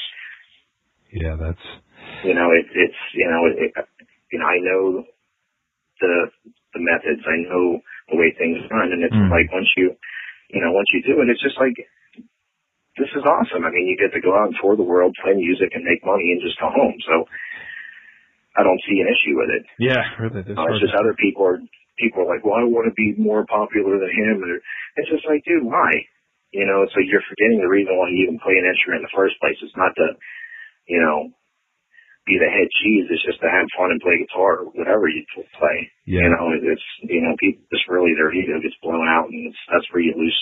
yeah. 1.11 1.35
That's 1.35 1.65
you 2.25 2.33
know, 2.33 2.49
it, 2.49 2.65
it's, 2.73 3.01
you 3.13 3.27
know, 3.29 3.41
it, 3.45 3.71
you 4.33 4.39
know, 4.41 4.49
I 4.49 4.57
know 4.57 5.05
the, 6.01 6.13
the 6.73 6.81
methods, 6.81 7.21
I 7.21 7.37
know 7.45 7.77
the 8.09 8.17
way 8.17 8.33
things 8.33 8.65
run, 8.73 8.89
and 8.91 9.05
it's 9.05 9.13
Mm. 9.13 9.29
like 9.29 9.51
once 9.53 9.69
you, 9.77 9.95
you 10.49 10.61
know, 10.61 10.71
once 10.73 10.89
you 10.93 11.05
do 11.05 11.21
it, 11.21 11.29
it's 11.29 11.41
just 11.41 11.59
like, 11.61 11.77
this 12.97 13.11
is 13.13 13.23
awesome. 13.27 13.65
I 13.65 13.69
mean, 13.69 13.87
you 13.87 13.97
get 13.99 14.13
to 14.15 14.21
go 14.23 14.33
out 14.33 14.47
and 14.47 14.55
tour 14.61 14.75
the 14.75 14.87
world, 14.87 15.13
play 15.21 15.33
music, 15.35 15.75
and 15.75 15.83
make 15.83 16.05
money, 16.05 16.31
and 16.31 16.41
just 16.41 16.59
go 16.59 16.71
home. 16.71 16.95
So, 17.05 17.27
I 18.55 18.63
don't 18.63 18.79
see 18.87 18.97
an 19.03 19.09
issue 19.11 19.35
with 19.35 19.51
it. 19.51 19.63
yeah. 19.79 20.03
Really, 20.19 20.41
Uh, 20.41 20.65
it's 20.71 20.79
just 20.79 20.95
other 20.95 21.15
people 21.19 21.43
are, 21.43 21.59
people 21.99 22.23
are 22.23 22.29
like, 22.31 22.43
well, 22.47 22.55
I 22.55 22.63
want 22.63 22.87
to 22.87 22.95
be 22.95 23.13
more 23.19 23.43
popular 23.45 23.99
than 23.99 24.11
him, 24.11 24.43
and 24.43 24.59
it's 24.95 25.11
just 25.11 25.27
like, 25.27 25.43
dude, 25.43 25.67
why? 25.67 25.91
You 26.55 26.63
know, 26.63 26.87
it's 26.87 26.95
like 26.95 27.07
you're 27.11 27.25
forgetting 27.27 27.59
the 27.59 27.67
reason 27.67 27.91
why 27.99 28.07
you 28.15 28.31
even 28.31 28.39
play 28.39 28.55
an 28.55 28.63
instrument 28.63 29.03
in 29.03 29.07
the 29.11 29.17
first 29.17 29.35
place. 29.43 29.59
It's 29.59 29.75
not 29.75 29.91
to, 29.99 30.15
you 30.87 31.03
know, 31.03 31.35
be 32.23 32.39
the 32.39 32.47
head 32.47 32.69
cheese. 32.79 33.11
It's 33.11 33.27
just 33.27 33.43
to 33.43 33.49
have 33.51 33.67
fun 33.75 33.91
and 33.91 33.99
play 33.99 34.17
guitar 34.23 34.63
or 34.63 34.71
whatever 34.71 35.11
you 35.11 35.21
play. 35.59 35.91
Yeah. 36.07 36.25
You 36.25 36.31
know, 36.31 36.45
it's 36.55 36.87
you 37.03 37.21
know, 37.21 37.35
people 37.37 37.67
just 37.69 37.85
really 37.91 38.15
their 38.15 38.31
ego 38.31 38.57
gets 38.63 38.79
blown 38.79 39.03
out, 39.03 39.27
and 39.27 39.51
it's, 39.51 39.61
that's 39.67 39.85
where 39.91 40.01
you 40.01 40.15
lose 40.15 40.39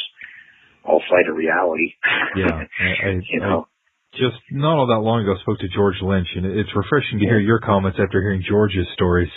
all 0.86 1.02
sight 1.10 1.28
of 1.28 1.36
reality. 1.36 1.98
Yeah, 2.38 2.62
I, 2.62 2.90
I, 2.94 3.10
you 3.34 3.40
know. 3.42 3.68
Just 4.14 4.38
not 4.52 4.78
all 4.78 4.88
that 4.88 5.02
long 5.02 5.24
ago 5.24 5.34
I 5.38 5.42
spoke 5.42 5.58
to 5.60 5.68
George 5.70 5.96
Lynch, 6.02 6.28
and 6.36 6.46
it's 6.46 6.70
refreshing 6.76 7.20
to 7.20 7.26
hear 7.26 7.40
your 7.40 7.60
comments 7.60 7.98
after 8.02 8.22
hearing 8.22 8.44
George's 8.48 8.86
stories. 8.94 9.32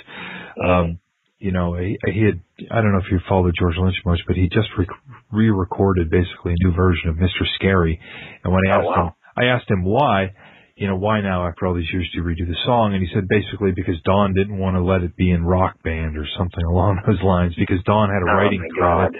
Um, 0.62 0.98
you 1.38 1.52
know, 1.52 1.74
he, 1.76 1.96
he 2.12 2.24
had 2.24 2.40
I 2.70 2.80
don't 2.82 2.92
know 2.92 2.98
if 3.00 3.10
you 3.10 3.18
followed 3.28 3.54
George 3.58 3.76
Lynch 3.78 3.96
much, 4.04 4.20
but 4.26 4.36
he 4.36 4.48
just 4.48 4.68
re- 4.76 4.86
re-recorded 5.32 6.10
basically 6.10 6.52
a 6.52 6.60
new 6.68 6.74
version 6.74 7.08
of 7.10 7.16
Mr. 7.16 7.44
Scary, 7.56 8.00
and 8.44 8.52
when 8.52 8.62
I 8.68 8.76
Oh, 8.76 8.78
asked 8.78 8.86
wow. 8.88 9.04
him, 9.06 9.12
I 9.36 9.44
asked 9.52 9.70
him 9.70 9.84
why. 9.84 10.32
You 10.76 10.88
know, 10.88 10.96
why 10.96 11.22
now 11.22 11.48
after 11.48 11.66
all 11.66 11.72
these 11.74 11.88
years 11.90 12.06
do 12.12 12.18
you 12.20 12.24
redo 12.24 12.46
the 12.46 12.56
song? 12.66 12.92
And 12.92 13.00
he 13.02 13.08
said 13.14 13.24
basically 13.28 13.72
because 13.74 13.96
Don 14.04 14.34
didn't 14.34 14.58
want 14.58 14.76
to 14.76 14.82
let 14.84 15.00
it 15.00 15.16
be 15.16 15.30
in 15.30 15.42
rock 15.42 15.82
band 15.82 16.18
or 16.18 16.26
something 16.36 16.64
along 16.68 17.00
those 17.06 17.22
lines 17.24 17.54
because 17.56 17.78
Don 17.86 18.10
had 18.10 18.20
a 18.20 18.28
oh 18.30 18.36
writing. 18.36 18.60
God. 18.78 19.16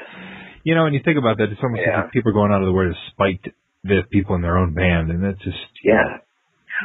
You 0.64 0.75
know, 0.75 0.84
and 0.84 0.94
you 0.94 1.00
think 1.02 1.16
about 1.16 1.38
that, 1.38 1.48
it's 1.48 1.60
almost 1.62 1.80
Yeah. 1.80 2.02
like 2.02 2.12
people 2.12 2.28
are 2.30 2.34
going 2.34 2.52
out 2.52 2.60
of 2.60 2.66
the 2.66 2.72
way 2.76 2.84
to 2.84 2.94
spite 3.08 3.40
the 3.88 4.02
people 4.11 4.35
in 4.37 4.43
their 4.43 4.59
own 4.59 4.75
band, 4.75 5.11
and 5.11 5.23
that's 5.25 5.43
just 5.43 5.59
Yeah. 5.83 6.21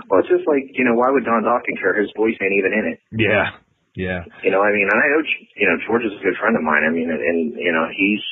Well, 0.07 0.21
it's 0.23 0.29
just 0.31 0.47
like 0.47 0.71
you 0.71 0.85
know, 0.85 0.95
why 0.95 1.11
would 1.11 1.25
Don 1.25 1.43
Dokken 1.43 1.75
care? 1.81 1.99
His 1.99 2.11
voice 2.15 2.37
ain't 2.39 2.55
even 2.55 2.71
in 2.71 2.85
it. 2.95 2.99
yeah, 3.11 3.51
yeah, 3.95 4.23
You 4.43 4.51
know, 4.55 4.63
I 4.63 4.71
mean, 4.71 4.87
and 4.87 4.95
I 4.95 5.07
know, 5.11 5.21
you 5.59 5.67
know, 5.67 5.75
George 5.83 6.05
is 6.07 6.15
a 6.15 6.23
good 6.23 6.39
friend 6.39 6.55
of 6.55 6.63
mine. 6.63 6.87
I 6.87 6.91
mean, 6.95 7.11
and, 7.11 7.19
and 7.19 7.39
you 7.59 7.73
know, 7.75 7.91
he's, 7.91 8.23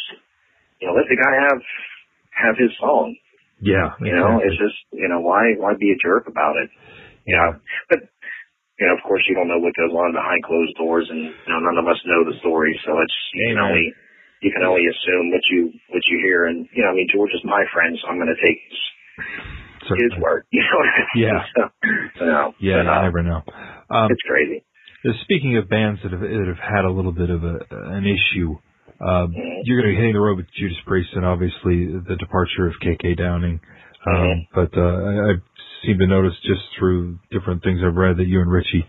you 0.80 0.88
know, 0.88 0.96
let 0.96 1.04
the 1.12 1.20
guy 1.20 1.34
have 1.52 1.60
have 2.32 2.56
his 2.56 2.72
song. 2.80 3.16
yeah. 3.60 3.92
You 4.00 4.16
know, 4.16 4.40
it's 4.40 4.56
just, 4.56 4.80
you 4.96 5.10
know, 5.12 5.20
why 5.20 5.60
why 5.60 5.76
be 5.76 5.92
a 5.92 6.00
jerk 6.00 6.28
about 6.32 6.56
it? 6.56 6.70
yeah, 7.28 7.60
But 7.92 8.08
you 8.80 8.88
know, 8.88 8.96
of 8.96 9.04
course, 9.04 9.28
you 9.28 9.36
don't 9.36 9.52
know 9.52 9.60
what 9.60 9.76
goes 9.76 9.92
on 9.92 10.16
behind 10.16 10.40
closed 10.48 10.80
doors, 10.80 11.12
and 11.12 11.36
you 11.36 11.50
know, 11.52 11.60
none 11.60 11.76
of 11.76 11.84
us 11.92 12.00
know 12.08 12.24
the 12.24 12.40
story, 12.40 12.72
so 12.88 12.96
it's 13.04 13.18
you 13.36 13.52
can 13.52 13.60
Amen. 13.60 13.68
only 13.68 13.88
you 14.42 14.52
can 14.52 14.64
only 14.64 14.86
assume 14.88 15.32
what 15.32 15.42
you 15.52 15.72
what 15.90 16.02
you 16.10 16.20
hear. 16.24 16.46
And 16.48 16.68
you 16.74 16.84
know, 16.84 16.92
I 16.92 16.96
mean, 16.96 17.08
George 17.12 17.32
is 17.34 17.42
my 17.44 17.64
friend, 17.74 17.98
so 18.02 18.08
I'm 18.08 18.18
going 18.18 18.34
to 18.34 18.42
take 18.42 18.60
his, 18.70 20.12
his 20.12 20.14
word. 20.22 20.46
You 20.52 20.62
know, 20.62 20.82
Yeah. 21.16 21.44
so, 21.56 22.54
Yeah, 22.60 22.84
but, 22.84 22.88
uh, 22.88 22.96
you 22.96 23.02
never 23.02 23.24
know. 23.24 23.42
Um, 23.90 24.12
it's 24.12 24.22
crazy. 24.28 24.64
Uh, 25.08 25.14
Speaking 25.24 25.58
of 25.58 25.70
bands 25.70 26.00
that 26.04 26.12
have 26.12 26.22
that 26.22 26.48
have 26.48 26.60
had 26.64 26.86
a 26.86 26.92
little 26.92 27.12
bit 27.14 27.30
of 27.30 27.44
a 27.44 27.58
an 27.72 28.06
issue, 28.06 28.58
um, 29.00 29.34
you're 29.64 29.82
going 29.82 29.92
to 29.92 29.96
be 29.96 30.00
hitting 30.00 30.14
the 30.14 30.20
road 30.20 30.38
with 30.38 30.48
Judas 30.58 30.78
Priest 30.86 31.10
and 31.14 31.26
obviously 31.26 31.88
the 31.88 32.16
departure 32.20 32.68
of 32.68 32.74
KK 32.84 33.18
Downing. 33.18 33.60
Um, 34.06 34.14
Mhm. 34.16 34.48
But 34.54 34.78
uh, 34.78 34.82
I, 34.82 35.32
I 35.32 35.34
seem 35.86 36.00
to 36.00 36.08
notice 36.08 36.34
just 36.44 36.62
through 36.78 37.20
different 37.32 37.64
things 37.64 37.80
I've 37.84 37.96
read 37.96 38.18
that 38.18 38.28
you 38.28 38.42
and 38.42 38.52
Richie 38.52 38.86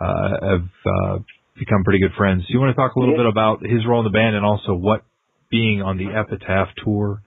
uh, 0.00 0.28
have 0.48 0.64
uh, 0.86 1.18
become 1.60 1.84
pretty 1.84 2.00
good 2.00 2.16
friends. 2.16 2.42
Do 2.48 2.52
you 2.56 2.58
want 2.60 2.74
to 2.74 2.78
talk 2.80 2.96
a 2.96 2.98
little 2.98 3.14
Yeah. 3.14 3.28
bit 3.28 3.30
about 3.30 3.60
his 3.62 3.84
role 3.86 4.00
in 4.00 4.08
the 4.08 4.16
band 4.16 4.34
and 4.34 4.44
also 4.44 4.74
what 4.74 5.04
being 5.52 5.82
on 5.82 5.98
the 6.00 6.08
Epitaph 6.08 6.72
tour 6.82 7.20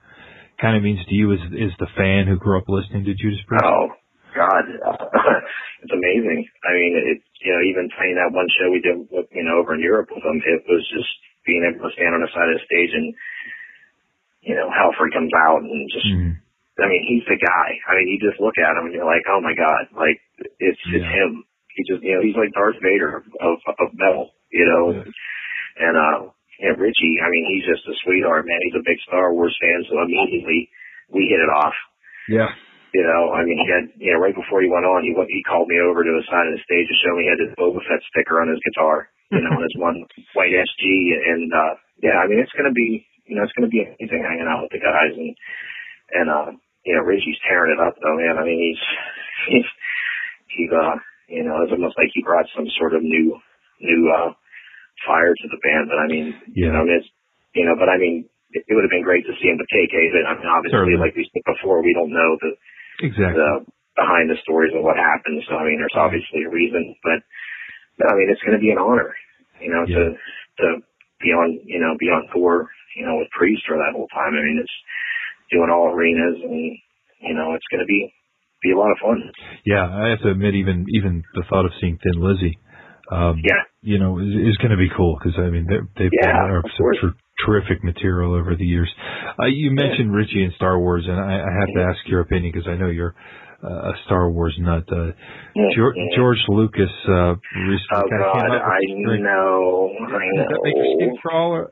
kind 0.60 0.76
of 0.76 0.82
means 0.82 1.00
to 1.06 1.14
you 1.14 1.32
as 1.32 1.40
as 1.54 1.72
the 1.78 1.86
fan 1.96 2.26
who 2.26 2.36
grew 2.36 2.58
up 2.58 2.68
listening 2.68 3.04
to 3.06 3.14
Judas 3.14 3.40
Priest? 3.46 3.64
Oh 3.64 3.94
God, 4.34 4.64
it's 5.82 5.92
amazing. 5.94 6.44
I 6.66 6.70
mean, 6.74 6.92
it 6.98 7.18
you 7.40 7.52
know 7.54 7.62
even 7.62 7.88
playing 7.96 8.16
that 8.16 8.34
one 8.34 8.48
show 8.58 8.70
we 8.70 8.80
did 8.82 8.98
with, 9.08 9.30
you 9.32 9.44
know 9.44 9.58
over 9.62 9.74
in 9.74 9.80
Europe 9.80 10.10
with 10.10 10.22
them, 10.24 10.42
it 10.44 10.64
was 10.68 10.82
just 10.90 11.10
being 11.46 11.62
able 11.62 11.86
to 11.88 11.94
stand 11.94 12.14
on 12.14 12.20
the 12.20 12.28
side 12.34 12.48
of 12.50 12.58
the 12.58 12.64
stage 12.66 12.92
and 12.92 13.14
you 14.42 14.54
know 14.56 14.68
Halford 14.70 15.12
comes 15.12 15.32
out 15.36 15.62
and 15.62 15.90
just 15.90 16.06
Mhm. 16.06 16.36
I 16.80 16.86
mean 16.88 17.04
he's 17.06 17.24
the 17.28 17.36
guy. 17.36 17.68
I 17.88 17.96
mean 17.96 18.08
you 18.08 18.18
just 18.18 18.40
look 18.40 18.58
at 18.58 18.76
him 18.76 18.86
and 18.86 18.94
you're 18.94 19.04
like 19.04 19.22
oh 19.28 19.40
my 19.40 19.54
God, 19.54 19.88
like 19.94 20.20
it's 20.58 20.80
it's 20.90 21.04
him. 21.12 21.44
He 21.74 21.82
just 21.86 22.02
you 22.02 22.14
know 22.14 22.22
he's 22.22 22.38
like 22.38 22.54
Darth 22.54 22.78
Vader 22.82 23.22
of 23.42 23.58
of, 23.78 23.90
metal, 23.98 24.30
you 24.50 24.66
know, 24.66 24.84
Yeah. 24.94 25.10
and 25.88 25.96
uh. 25.98 26.30
Yeah, 26.54 26.78
Richie, 26.78 27.18
I 27.18 27.26
mean, 27.34 27.50
he's 27.50 27.66
just 27.66 27.82
a 27.90 27.98
sweetheart, 28.06 28.46
man. 28.46 28.62
He's 28.62 28.78
a 28.78 28.86
big 28.86 28.94
Star 29.10 29.34
Wars 29.34 29.50
fan, 29.58 29.82
so 29.90 29.98
immediately 29.98 30.70
we 31.10 31.26
hit 31.26 31.42
it 31.42 31.50
off. 31.50 31.74
Yeah. 32.30 32.54
You 32.94 33.02
know, 33.02 33.34
I 33.34 33.42
mean, 33.42 33.58
he 33.58 33.66
had, 33.66 33.90
you 33.98 34.14
know, 34.14 34.22
right 34.22 34.38
before 34.38 34.62
he 34.62 34.70
went 34.70 34.86
on, 34.86 35.02
he 35.02 35.10
went, 35.10 35.34
he 35.34 35.42
called 35.42 35.66
me 35.66 35.82
over 35.82 36.06
to 36.06 36.14
the 36.14 36.22
side 36.30 36.46
of 36.46 36.54
the 36.54 36.62
stage 36.62 36.86
to 36.86 36.94
show 37.02 37.18
me 37.18 37.26
he 37.26 37.30
had 37.34 37.42
his 37.42 37.58
Boba 37.58 37.82
Fett 37.90 37.98
sticker 38.06 38.38
on 38.38 38.46
his 38.46 38.62
guitar, 38.70 39.10
you 39.34 39.42
know, 39.42 39.50
and 39.50 39.66
his 39.66 39.74
one 39.82 39.98
white 40.38 40.54
SG. 40.54 40.86
And, 41.26 41.50
uh, 41.50 41.74
yeah, 42.06 42.22
I 42.22 42.30
mean, 42.30 42.38
it's 42.38 42.54
going 42.54 42.70
to 42.70 42.76
be, 42.76 43.02
you 43.26 43.34
know, 43.34 43.42
it's 43.42 43.52
going 43.58 43.66
to 43.66 43.74
be 43.74 43.82
amazing 43.82 44.22
hanging 44.22 44.46
out 44.46 44.62
with 44.62 44.78
the 44.78 44.78
guys. 44.78 45.10
And, 45.10 45.34
and, 46.14 46.26
uh, 46.30 46.48
you 46.86 46.94
know, 46.94 47.02
Richie's 47.02 47.42
tearing 47.50 47.74
it 47.74 47.82
up 47.82 47.98
though, 47.98 48.14
man. 48.14 48.38
I 48.38 48.46
mean, 48.46 48.62
he's, 48.62 48.82
he's, 49.50 49.68
he's, 50.54 50.70
uh, 50.70 51.02
you 51.28 51.42
know, 51.44 51.62
it's 51.64 51.72
almost 51.72 51.96
like 51.96 52.10
he 52.12 52.22
brought 52.22 52.46
some 52.52 52.68
sort 52.78 52.94
of 52.94 53.02
new, 53.02 53.38
new, 53.80 54.02
uh, 54.12 54.32
fire 55.02 55.34
to 55.34 55.46
the 55.50 55.60
band. 55.60 55.90
But 55.90 55.98
I 55.98 56.06
mean, 56.06 56.38
you 56.54 56.70
know, 56.70 56.86
it's, 56.86 57.08
you 57.54 57.66
know, 57.66 57.74
but 57.74 57.90
I 57.90 57.98
mean, 57.98 58.28
it, 58.54 58.62
it 58.68 58.72
would 58.74 58.86
have 58.86 58.94
been 58.94 59.06
great 59.06 59.26
to 59.26 59.34
see 59.42 59.50
him 59.50 59.58
with 59.58 59.70
KK, 59.70 59.94
but 60.14 60.24
I 60.26 60.32
mean, 60.38 60.46
obviously, 60.46 60.94
Certainly. 60.94 61.02
like 61.02 61.14
we 61.18 61.26
said 61.26 61.44
before, 61.44 61.82
we 61.82 61.94
don't 61.94 62.14
know 62.14 62.38
the, 62.38 62.52
Exactly. 63.02 63.34
the 63.34 63.50
behind 63.98 64.30
the 64.30 64.38
stories 64.42 64.74
of 64.74 64.82
what 64.82 64.98
happened. 64.98 65.42
So 65.46 65.58
I 65.58 65.66
mean, 65.66 65.78
there's 65.82 65.98
obviously 65.98 66.46
a 66.46 66.50
reason, 66.50 66.94
but 67.02 67.22
I 68.02 68.14
mean, 68.14 68.30
it's 68.30 68.42
going 68.42 68.58
to 68.58 68.62
be 68.62 68.74
an 68.74 68.78
honor, 68.82 69.14
you 69.62 69.70
know, 69.70 69.86
to 69.86 70.02
to 70.14 70.66
be 71.22 71.30
on, 71.30 71.58
you 71.62 71.78
know, 71.78 71.94
be 71.98 72.10
on 72.10 72.26
tour, 72.34 72.70
you 72.98 73.06
know, 73.06 73.18
with 73.18 73.30
Priest 73.34 73.62
for 73.66 73.78
that 73.78 73.94
whole 73.94 74.10
time. 74.10 74.34
I 74.34 74.42
mean, 74.42 74.58
it's 74.62 74.76
doing 75.50 75.70
all 75.70 75.94
arenas, 75.94 76.42
and 76.42 76.78
you 77.22 77.34
know, 77.34 77.54
it's 77.54 77.66
going 77.70 77.82
to 77.82 77.90
be 77.90 78.10
be 78.64 78.72
a 78.72 78.78
lot 78.78 78.90
of 78.90 78.98
fun. 79.04 79.30
Yeah, 79.64 79.84
I 79.86 80.08
have 80.08 80.20
to 80.26 80.30
admit, 80.30 80.54
even 80.56 80.86
even 80.96 81.22
the 81.34 81.44
thought 81.48 81.64
of 81.66 81.72
seeing 81.80 81.98
Thin 82.02 82.18
Lizzy, 82.20 82.58
um, 83.12 83.36
Yeah. 83.44 83.62
you 83.82 83.98
know, 83.98 84.18
is, 84.18 84.32
is 84.50 84.56
going 84.58 84.72
to 84.72 84.80
be 84.80 84.88
cool 84.96 85.16
because 85.20 85.38
I 85.38 85.50
mean 85.50 85.66
they're- 85.68 85.86
they've 85.96 86.10
Yeah, 86.22 86.58
of 86.58 86.64
some 86.76 86.86
ter- 87.00 87.16
terrific 87.44 87.84
material 87.84 88.34
over 88.34 88.56
the 88.56 88.64
years. 88.64 88.90
Uh, 89.38 89.46
you 89.46 89.70
mentioned 89.70 90.12
Richie 90.14 90.42
and 90.44 90.52
Star 90.54 90.78
Wars, 90.80 91.04
and 91.06 91.18
I, 91.20 91.34
I 91.40 91.52
have 91.60 91.68
to 91.76 91.82
ask 91.82 91.98
your 92.08 92.20
opinion 92.20 92.52
because 92.52 92.68
I 92.68 92.76
know 92.76 92.88
you're 92.88 93.14
uh, 93.62 93.92
a 93.92 93.94
Star 94.06 94.30
Wars 94.30 94.56
nut. 94.58 94.84
Uh, 94.90 95.12
George. 95.74 95.96
George 96.16 96.42
Lucas 96.48 96.90
uh, 97.08 97.34
recently 97.68 97.96
Oh 97.96 98.08
kind 98.10 98.22
of 98.22 98.32
came 98.32 98.48
God, 98.48 98.60
I 98.60 98.80
know, 99.20 99.90
I 100.00 100.24
Does 100.36 100.48
that 100.48 100.60
make 100.64 100.76
skin 100.96 101.08
know. 101.08 101.16
crawl? 101.22 101.66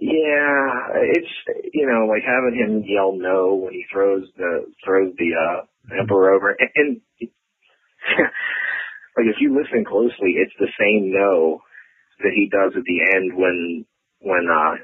Yeah, 0.00 0.96
it's 1.12 1.28
you 1.74 1.86
know 1.86 2.06
like 2.06 2.22
having 2.24 2.56
him 2.58 2.82
yell 2.86 3.12
no 3.16 3.54
when 3.54 3.74
he 3.74 3.84
throws 3.92 4.24
the 4.36 4.64
throws 4.84 5.12
the 5.18 5.30
uh 5.36 5.60
emperor 5.88 6.34
over, 6.34 6.50
and, 6.58 6.70
and 6.74 7.00
like 9.16 9.26
if 9.26 9.36
you 9.40 9.54
listen 9.56 9.84
closely, 9.84 10.36
it's 10.36 10.54
the 10.58 10.68
same 10.78 11.12
no 11.12 11.60
that 12.20 12.32
he 12.34 12.48
does 12.50 12.72
at 12.76 12.84
the 12.84 13.00
end 13.14 13.32
when 13.36 13.86
when 14.20 14.46
uh 14.50 14.76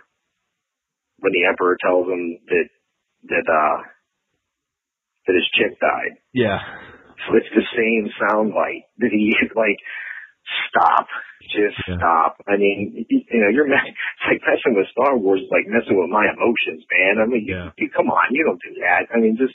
when 1.19 1.33
the 1.33 1.47
emperor 1.49 1.77
tells 1.81 2.07
him 2.09 2.39
that 2.49 2.69
that 3.29 3.47
uh 3.49 3.83
that 5.27 5.35
his 5.35 5.49
chick 5.55 5.79
died. 5.81 6.19
Yeah, 6.33 6.61
So 7.27 7.37
it's 7.37 7.51
the 7.55 7.67
same 7.77 8.11
sound 8.21 8.53
bite 8.55 8.87
that 8.99 9.11
he 9.13 9.35
like. 9.57 9.79
Stop. 10.71 11.07
Just 11.51 11.75
Yeah. 11.89 11.97
stop. 11.99 12.39
I 12.47 12.57
mean, 12.57 13.07
you, 13.09 13.19
you 13.31 13.41
know, 13.43 13.51
you're 13.51 13.67
it's 13.67 14.27
like 14.27 14.43
messing 14.47 14.75
with 14.79 14.87
Star 14.95 15.17
Wars 15.19 15.43
is 15.43 15.51
like 15.51 15.67
messing 15.67 15.99
with 15.99 16.11
my 16.11 16.27
emotions, 16.31 16.87
man. 16.87 17.19
I 17.19 17.27
mean, 17.27 17.47
Yeah. 17.47 17.75
you, 17.77 17.87
you, 17.87 17.91
come 17.91 18.11
on, 18.11 18.31
you 18.31 18.45
don't 18.47 18.63
do 18.63 18.75
that. 18.83 19.11
I 19.15 19.19
mean, 19.19 19.37
just 19.39 19.55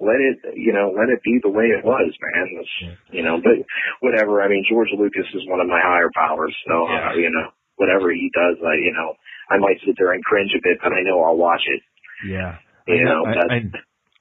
let 0.00 0.16
it, 0.18 0.56
you 0.56 0.72
know, 0.72 0.90
let 0.96 1.12
it 1.12 1.20
be 1.22 1.38
the 1.44 1.52
way 1.52 1.68
it 1.70 1.84
was, 1.84 2.10
man. 2.18 2.46
It's, 2.58 2.74
You 3.12 3.22
know, 3.22 3.36
but 3.38 3.60
whatever. 4.00 4.40
I 4.42 4.48
mean, 4.48 4.64
George 4.68 4.88
Lucas 4.96 5.28
is 5.34 5.44
one 5.46 5.60
of 5.60 5.68
my 5.68 5.80
higher 5.80 6.10
powers, 6.16 6.56
so 6.66 6.74
uh, 6.88 7.12
you 7.14 7.30
know, 7.30 7.52
whatever 7.76 8.10
he 8.10 8.30
does, 8.34 8.56
I, 8.64 8.74
you 8.80 8.92
know, 8.96 9.14
I 9.50 9.58
might 9.58 9.76
sit 9.84 9.94
there 9.98 10.12
and 10.12 10.24
cringe 10.24 10.50
a 10.56 10.60
bit, 10.62 10.78
but 10.82 10.92
I 10.92 11.02
know 11.04 11.22
I'll 11.22 11.36
watch 11.36 11.62
it. 11.66 11.82
yeah. 12.26 12.56
You 12.88 13.04
know, 13.04 13.22
I, 13.24 13.54
I, 13.54 13.58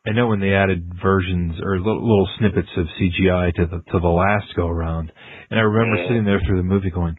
I 0.08 0.12
know 0.14 0.28
when 0.28 0.40
they 0.40 0.54
added 0.54 0.94
versions 1.02 1.56
or 1.64 1.78
little, 1.80 2.02
little 2.06 2.30
snippets 2.38 2.70
of 2.78 2.86
CGI 3.00 3.54
to 3.56 3.66
the 3.66 3.82
to 3.92 4.00
the 4.00 4.08
last 4.08 4.54
go 4.56 4.68
around, 4.68 5.12
and 5.50 5.60
I 5.60 5.64
remember 5.64 5.98
Mhm. 5.98 6.08
sitting 6.08 6.24
there 6.26 6.40
through 6.46 6.58
the 6.58 6.64
movie 6.68 6.90
going, 6.92 7.18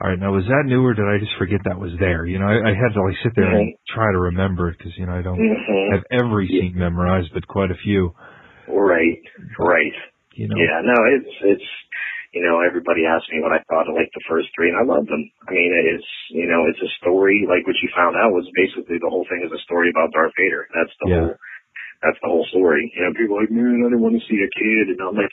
"All 0.00 0.10
right, 0.10 0.18
now 0.18 0.32
was 0.32 0.44
that 0.46 0.64
new 0.66 0.84
or 0.84 0.94
did 0.94 1.06
I 1.08 1.18
just 1.18 1.36
forget 1.38 1.60
that 1.64 1.78
was 1.80 1.92
there?" 1.98 2.26
You 2.26 2.38
know, 2.38 2.46
I, 2.46 2.70
I 2.70 2.74
had 2.74 2.92
to 2.94 3.02
like 3.02 3.16
sit 3.22 3.32
there 3.36 3.48
and 3.52 3.74
try 3.88 4.12
to 4.12 4.18
remember 4.32 4.68
it 4.70 4.78
because 4.78 4.92
you 4.98 5.06
know 5.06 5.16
I 5.16 5.22
don't 5.22 5.38
Mhm. 5.40 5.92
have 5.92 6.04
every 6.10 6.48
Yeah. 6.50 6.60
scene 6.68 6.76
memorized, 6.76 7.32
but 7.32 7.46
quite 7.46 7.70
a 7.70 7.76
few. 7.82 8.14
right, 8.68 9.22
right. 9.58 9.94
You 10.34 10.48
know, 10.48 10.56
Yeah, 10.58 10.80
no, 10.84 10.96
it's 11.16 11.32
it's 11.42 11.70
you 12.34 12.44
know 12.44 12.60
everybody 12.60 13.06
asked 13.06 13.32
me 13.32 13.40
what 13.40 13.52
I 13.56 13.62
thought 13.72 13.88
of 13.88 13.94
like 13.96 14.10
the 14.12 14.24
first 14.28 14.48
three, 14.54 14.68
and 14.68 14.76
I 14.76 14.84
love 14.84 15.06
them. 15.06 15.24
I 15.48 15.50
mean, 15.52 15.72
it's 15.96 16.10
you 16.30 16.46
know 16.46 16.66
it's 16.68 16.82
a 16.82 16.92
story 17.00 17.46
like 17.48 17.66
what 17.66 17.76
you 17.80 17.88
found 17.96 18.16
out 18.16 18.32
was 18.36 18.44
basically 18.52 18.98
the 19.00 19.08
whole 19.08 19.24
thing 19.30 19.40
is 19.44 19.52
a 19.52 19.62
story 19.64 19.88
about 19.88 20.12
Darth 20.12 20.36
Vader. 20.36 20.68
That's 20.76 20.92
the 21.00 21.08
Yeah. 21.08 21.16
whole 21.16 21.36
that's 22.02 22.20
the 22.20 22.28
whole 22.28 22.44
story. 22.52 22.92
You 22.94 23.02
know, 23.08 23.12
people 23.16 23.38
are 23.38 23.48
like, 23.48 23.50
man, 23.50 23.80
I 23.80 23.88
didn't 23.88 24.04
want 24.04 24.20
to 24.20 24.26
see 24.28 24.36
a 24.44 24.50
kid, 24.52 24.92
and 24.92 25.00
I'm 25.00 25.16
like, 25.16 25.32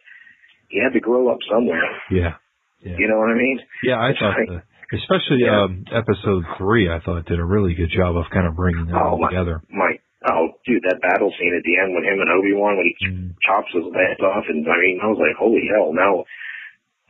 he 0.69 0.80
had 0.80 0.93
to 0.95 1.04
grow 1.04 1.28
up 1.28 1.39
somewhere. 1.52 1.84
yeah, 2.10 2.39
yeah, 2.84 2.96
You 3.00 3.08
know 3.08 3.17
what 3.19 3.32
I 3.32 3.36
mean? 3.36 3.60
yeah. 3.84 3.98
I 4.00 4.10
It's 4.12 4.19
thought, 4.19 4.36
like- 4.38 4.50
the, 4.50 4.98
especially 4.98 5.41
Yeah. 5.46 5.63
um 5.63 5.86
episode 5.91 6.43
three, 6.58 6.89
I 6.89 7.00
thought 7.00 7.26
did 7.26 7.39
a 7.39 7.46
really 7.46 7.74
good 7.74 7.89
job 7.89 8.15
of 8.17 8.26
kind 8.30 8.46
of 8.48 8.56
bringing 8.56 8.86
that 8.88 8.96
all 9.02 9.17
my, 9.19 9.30
together. 9.30 9.62
my 9.72 9.98
oh 10.30 10.54
dude, 10.65 10.84
that 10.84 11.02
battle 11.02 11.32
scene 11.39 11.56
at 11.58 11.63
the 11.63 11.76
end 11.82 11.96
with 11.96 12.04
him 12.06 12.19
and 12.22 12.30
Obi 12.30 12.54
Wan 12.54 12.78
when 12.78 12.86
he 12.86 12.96
Mm. 13.08 13.34
chops 13.41 13.72
his 13.74 13.84
legs 13.86 14.22
off, 14.22 14.46
and 14.50 14.67
I 14.67 14.78
mean, 14.80 15.00
I 15.02 15.08
was 15.08 15.17
like, 15.19 15.36
holy 15.36 15.63
hell! 15.74 15.91
Now, 15.93 16.24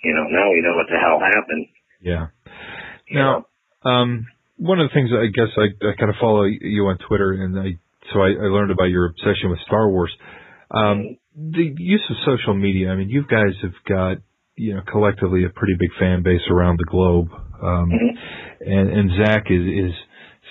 you 0.04 0.14
know, 0.14 0.24
now 0.30 0.50
we 0.52 0.62
know 0.62 0.76
what 0.76 0.88
the 0.90 0.98
hell 1.00 1.20
happened. 1.20 1.68
Yeah. 2.02 2.28
You 3.08 3.20
Now, 3.20 3.46
um, 3.84 4.28
one 4.58 4.80
of 4.80 4.90
the 4.90 4.94
things 4.94 5.12
I 5.14 5.28
guess 5.28 5.52
I, 5.58 5.68
I 5.88 5.94
kind 6.00 6.10
of 6.10 6.16
follow 6.20 6.44
you 6.44 6.88
on 6.88 6.98
Twitter, 7.08 7.32
and 7.34 7.58
I 7.60 7.78
so 8.12 8.22
I, 8.22 8.30
I 8.30 8.48
learned 8.52 8.72
about 8.72 8.90
your 8.92 9.06
obsession 9.08 9.50
with 9.50 9.60
Star 9.68 9.90
Wars. 9.90 10.12
Um, 10.72 11.18
the 11.36 11.74
use 11.78 12.04
of 12.10 12.16
social 12.26 12.54
media. 12.54 12.90
I 12.92 12.96
mean, 12.96 13.10
you 13.10 13.24
guys 13.30 13.56
have 13.62 13.74
got 13.88 14.18
you 14.56 14.76
know 14.76 14.82
collectively 14.90 15.46
a 15.46 15.50
pretty 15.50 15.74
big 15.80 15.90
fan 16.00 16.24
base 16.24 16.42
around 16.50 16.78
the 16.80 16.86
globe, 16.90 17.30
um, 17.62 17.92
and 18.62 18.90
and 18.90 19.10
Zakk 19.12 19.50
is 19.50 19.90
is 19.90 19.94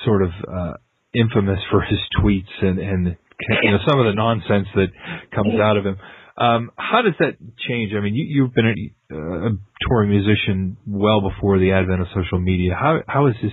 sort 0.04 0.22
of 0.22 0.30
uh, 0.48 0.72
infamous 1.14 1.60
for 1.70 1.82
his 1.82 1.98
tweets 2.20 2.52
and 2.62 2.78
and 2.78 3.16
you 3.62 3.70
know 3.70 3.78
some 3.86 3.98
of 3.98 4.06
the 4.06 4.14
nonsense 4.14 4.68
that 4.74 4.88
comes 5.34 5.54
out 5.60 5.76
of 5.76 5.86
him. 5.86 5.96
Um, 6.36 6.70
how 6.76 7.02
does 7.02 7.14
that 7.20 7.36
change? 7.68 7.92
I 7.94 8.00
mean, 8.00 8.14
you, 8.14 8.24
you've 8.26 8.54
been 8.54 8.66
a, 8.66 9.14
a 9.14 9.50
touring 9.86 10.10
musician 10.10 10.78
well 10.86 11.20
before 11.20 11.58
the 11.58 11.72
advent 11.72 12.00
of 12.00 12.08
social 12.08 12.40
media. 12.40 12.74
How 12.74 13.00
how 13.06 13.26
is 13.26 13.34
this 13.42 13.52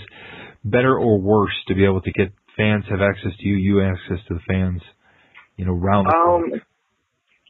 better 0.64 0.98
or 0.98 1.20
worse 1.20 1.56
to 1.68 1.76
be 1.76 1.86
able 1.86 2.02
to 2.02 2.12
get 2.12 2.32
fans 2.58 2.86
have 2.90 3.02
access 3.02 3.32
to 3.40 3.48
you, 3.48 3.56
you 3.56 3.82
access 3.82 4.26
to 4.28 4.34
the 4.34 4.40
fans, 4.48 4.82
you 5.56 5.66
know, 5.66 5.74
round 5.74 6.08
the 6.08 6.16
Um, 6.16 6.50
clock? 6.50 6.62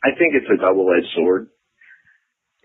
I 0.03 0.09
think 0.17 0.33
it's 0.33 0.47
a 0.49 0.57
double-edged 0.61 1.07
sword. 1.15 1.47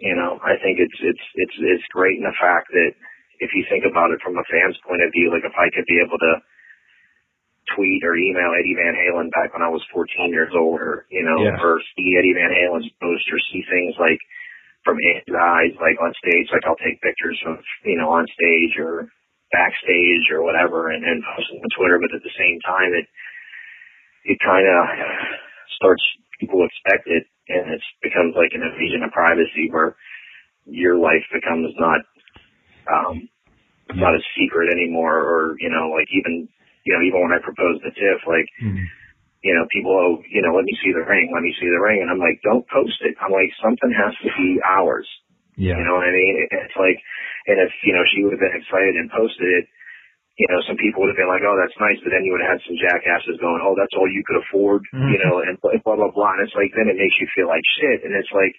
You 0.04 0.14
know, 0.20 0.36
I 0.44 0.60
think 0.60 0.76
it's 0.84 0.98
it's 1.00 1.24
it's 1.34 1.56
it's 1.56 1.88
great 1.96 2.20
in 2.20 2.28
the 2.28 2.36
fact 2.36 2.68
that 2.76 2.92
if 3.40 3.50
you 3.56 3.64
think 3.72 3.88
about 3.88 4.12
it 4.12 4.20
from 4.20 4.36
a 4.36 4.44
fan's 4.52 4.76
point 4.84 5.00
of 5.00 5.10
view, 5.16 5.32
like 5.32 5.48
if 5.48 5.56
I 5.56 5.72
could 5.72 5.88
be 5.88 5.96
able 6.04 6.20
to 6.20 6.32
tweet 7.72 8.04
or 8.04 8.12
email 8.12 8.52
Eddie 8.52 8.76
Van 8.76 8.92
Halen 8.92 9.32
back 9.32 9.56
when 9.56 9.64
I 9.64 9.72
was 9.72 9.80
14 9.96 10.28
years 10.28 10.52
old, 10.52 10.76
or 10.80 11.08
you 11.08 11.24
know, 11.24 11.40
Yeah. 11.40 11.56
or 11.56 11.80
see 11.96 12.16
Eddie 12.20 12.36
Van 12.36 12.52
Halen's 12.52 12.92
post, 13.00 13.24
or 13.32 13.40
see 13.48 13.64
things 13.64 13.96
like 13.96 14.20
from 14.84 15.00
his 15.00 15.24
eyes, 15.32 15.72
like 15.80 15.96
on 15.96 16.12
stage, 16.20 16.52
like 16.52 16.68
I'll 16.68 16.76
take 16.84 17.00
pictures 17.00 17.40
of 17.48 17.56
you 17.88 17.96
know 17.96 18.12
on 18.12 18.28
stage 18.28 18.76
or 18.78 19.08
backstage 19.52 20.28
or 20.36 20.44
whatever, 20.44 20.90
and, 20.92 21.00
and 21.00 21.24
post 21.32 21.48
them 21.48 21.64
on 21.64 21.70
Twitter. 21.72 21.96
But 21.96 22.12
at 22.12 22.20
the 22.22 22.36
same 22.36 22.60
time, 22.60 22.92
it 22.92 23.06
it 24.28 24.38
kind 24.44 24.68
of 24.68 24.76
starts 25.76 26.02
people 26.40 26.64
expect 26.66 27.06
it, 27.06 27.24
and 27.48 27.74
it 27.74 27.82
becomes 28.02 28.34
like 28.34 28.52
an 28.54 28.62
invasion 28.62 29.02
of 29.02 29.12
privacy 29.12 29.70
where 29.70 29.96
your 30.66 30.96
life 30.98 31.24
becomes 31.32 31.74
not 31.78 32.00
um 32.90 33.28
not 33.94 34.16
a 34.16 34.22
secret 34.36 34.72
anymore, 34.72 35.18
or 35.20 35.56
you 35.60 35.68
know, 35.70 35.92
like 35.92 36.08
even 36.10 36.48
you 36.84 36.92
know 36.92 37.02
even 37.04 37.20
when 37.22 37.32
I 37.36 37.40
proposed 37.44 37.84
to 37.84 37.90
Tiff, 37.92 38.24
like 38.26 38.48
Mhm. 38.62 38.86
you 39.44 39.52
know, 39.52 39.68
people, 39.68 39.92
oh, 39.92 40.24
you 40.32 40.40
know, 40.40 40.56
let 40.56 40.64
me 40.64 40.72
see 40.80 40.88
the 40.96 41.04
ring, 41.04 41.28
let 41.28 41.44
me 41.44 41.52
see 41.60 41.68
the 41.68 41.76
ring. 41.84 42.00
And 42.00 42.08
I'm 42.08 42.18
like, 42.18 42.40
don't 42.40 42.64
post 42.72 42.96
it. 43.04 43.12
I'm 43.20 43.30
like, 43.30 43.52
something 43.60 43.92
has 43.92 44.16
to 44.24 44.28
be 44.40 44.56
ours. 44.64 45.04
Yeah. 45.60 45.76
You 45.76 45.84
know 45.84 46.00
what 46.00 46.08
I 46.08 46.12
mean? 46.16 46.34
It- 46.48 46.52
It's 46.64 46.76
like, 46.80 46.96
and 47.46 47.60
if, 47.60 47.70
you 47.84 47.92
know, 47.92 48.04
she 48.08 48.24
would 48.24 48.32
have 48.32 48.40
been 48.40 48.56
excited 48.56 48.96
and 48.96 49.10
posted 49.12 49.46
it, 49.60 49.68
you 50.34 50.46
know, 50.50 50.58
some 50.66 50.74
people 50.82 51.02
would 51.06 51.14
have 51.14 51.20
been 51.20 51.30
like, 51.30 51.46
oh, 51.46 51.54
that's 51.54 51.78
nice. 51.78 51.94
But 52.02 52.10
then 52.10 52.26
you 52.26 52.34
would 52.34 52.42
have 52.42 52.58
had 52.58 52.64
some 52.66 52.74
jackasses 52.80 53.38
going, 53.38 53.62
oh, 53.62 53.78
that's 53.78 53.94
all 53.94 54.10
you 54.10 54.24
could 54.26 54.42
afford, 54.42 54.82
you 55.14 55.20
know, 55.22 55.38
and 55.46 55.54
blah, 55.62 55.78
blah, 55.86 55.94
blah, 55.94 56.10
blah. 56.10 56.34
And 56.34 56.42
it's 56.42 56.56
like, 56.58 56.74
then 56.74 56.90
it 56.90 56.98
makes 56.98 57.14
you 57.22 57.28
feel 57.38 57.46
like 57.46 57.62
shit. 57.78 58.02
And 58.02 58.10
it's 58.18 58.34
like, 58.34 58.54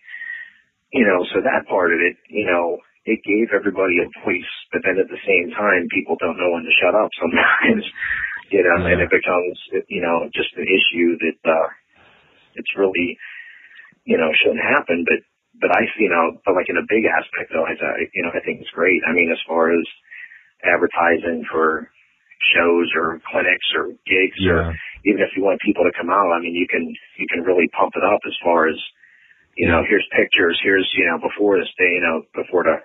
you 0.96 1.04
know, 1.04 1.20
so 1.36 1.44
that 1.44 1.68
part 1.68 1.92
of 1.92 2.00
it, 2.00 2.16
you 2.32 2.48
know, 2.48 2.80
it 3.04 3.20
gave 3.28 3.52
everybody 3.52 4.00
a 4.00 4.08
voice, 4.24 4.52
but 4.72 4.82
then 4.88 4.98
at 4.98 5.12
the 5.12 5.20
same 5.28 5.52
time, 5.54 5.86
people 5.92 6.16
don't 6.18 6.40
know 6.40 6.56
when 6.56 6.64
to 6.64 6.74
shut 6.80 6.96
up 6.96 7.12
sometimes, 7.20 7.84
you 8.56 8.64
know, 8.64 8.80
and 8.96 9.04
it 9.06 9.12
becomes, 9.12 9.56
you 9.92 10.00
know, 10.02 10.26
just 10.32 10.56
an 10.56 10.66
issue 10.66 11.20
that, 11.22 11.38
uh, 11.44 11.68
it's 12.56 12.72
really, 12.80 13.20
you 14.08 14.16
know, 14.18 14.32
shouldn't 14.42 14.64
happen. 14.64 15.04
But, 15.04 15.22
but 15.60 15.72
I, 15.76 15.84
you 16.00 16.08
know, 16.10 16.40
but 16.48 16.56
like 16.56 16.72
in 16.72 16.80
a 16.80 16.88
big 16.88 17.04
aspect 17.06 17.52
though, 17.52 17.68
I, 17.68 17.76
I- 17.76 18.10
you 18.16 18.24
know, 18.24 18.32
I 18.34 18.40
think 18.42 18.64
it's 18.64 18.72
great. 18.72 19.02
I 19.06 19.12
mean, 19.12 19.28
as 19.32 19.42
far 19.48 19.70
as 19.76 19.84
advertising 20.66 21.46
for 21.48 21.90
shows 22.54 22.88
or 22.98 23.22
clinics 23.32 23.70
or 23.78 23.96
gigs 24.06 24.42
or 24.50 24.76
even 25.06 25.22
if 25.22 25.32
you 25.38 25.46
want 25.46 25.62
people 25.62 25.86
to 25.86 25.94
come 25.94 26.10
out, 26.10 26.34
I 26.34 26.42
mean, 26.42 26.58
you 26.58 26.66
can, 26.68 26.82
you 27.18 27.28
can 27.30 27.46
really 27.46 27.70
pump 27.78 27.94
it 27.96 28.04
up 28.04 28.20
as 28.26 28.34
far 28.42 28.68
as, 28.68 28.76
you 29.56 29.70
know, 29.70 29.86
here's 29.88 30.06
pictures, 30.12 30.60
here's, 30.66 30.90
you 30.98 31.06
know, 31.06 31.22
before 31.22 31.62
this 31.62 31.70
day, 31.78 31.94
you 31.94 32.04
know, 32.04 32.26
before 32.34 32.66
the, 32.66 32.76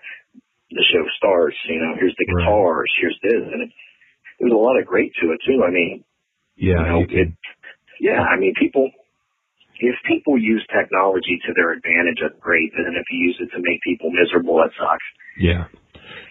the 0.71 0.85
show 0.93 1.03
starts, 1.17 1.57
you 1.67 1.81
know, 1.81 1.97
here's 1.99 2.15
the 2.21 2.29
Right. 2.29 2.45
guitars, 2.45 2.93
here's 3.01 3.19
this, 3.25 3.43
and 3.43 3.63
it, 3.65 3.71
there's 4.39 4.53
a 4.53 4.61
lot 4.61 4.79
of 4.79 4.87
great 4.87 5.13
to 5.21 5.33
it 5.33 5.41
too. 5.45 5.65
I 5.65 5.71
mean, 5.73 6.05
Yeah. 6.57 6.79
you 6.79 6.87
know, 6.87 7.01
it, 7.09 7.33
yeah, 8.01 8.21
I 8.21 8.39
mean, 8.39 8.55
people, 8.55 8.93
if 9.81 9.97
people 10.07 10.37
use 10.39 10.65
technology 10.69 11.41
to 11.49 11.53
their 11.57 11.73
advantage, 11.73 12.21
that's 12.21 12.39
great. 12.41 12.71
But 12.77 12.85
then 12.85 12.97
if 13.01 13.09
you 13.11 13.33
use 13.33 13.37
it 13.41 13.49
to 13.57 13.61
make 13.61 13.81
people 13.83 14.13
miserable, 14.13 14.57
that 14.61 14.73
sucks. 14.77 15.05
Yeah. 15.37 15.65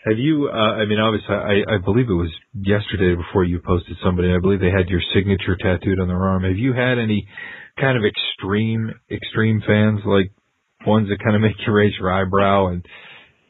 Have 0.06 0.18
you? 0.18 0.50
Uh, 0.50 0.80
I 0.80 0.86
mean, 0.86 1.00
obviously, 1.00 1.36
I, 1.36 1.76
I 1.76 1.78
believe 1.78 2.10
it 2.10 2.14
was 2.14 2.32
yesterday 2.54 3.16
before 3.16 3.44
you 3.44 3.60
posted 3.60 3.98
somebody. 4.04 4.32
I 4.34 4.40
believe 4.40 4.60
they 4.62 4.72
had 4.72 4.88
your 4.88 5.02
signature 5.14 5.58
tattooed 5.60 6.00
on 6.00 6.08
their 6.08 6.24
arm. 6.24 6.44
Have 6.44 6.58
you 6.58 6.74
had 6.74 6.98
any 6.98 7.28
kind 7.80 7.98
of 7.98 8.04
extreme, 8.08 8.92
extreme 9.12 9.62
fans, 9.66 10.00
like 10.06 10.32
ones 10.88 11.10
that 11.10 11.20
kind 11.24 11.36
of 11.36 11.42
make 11.48 11.56
you 11.66 11.74
raise 11.74 11.94
your 12.00 12.12
eyebrow 12.12 12.68
and 12.68 12.86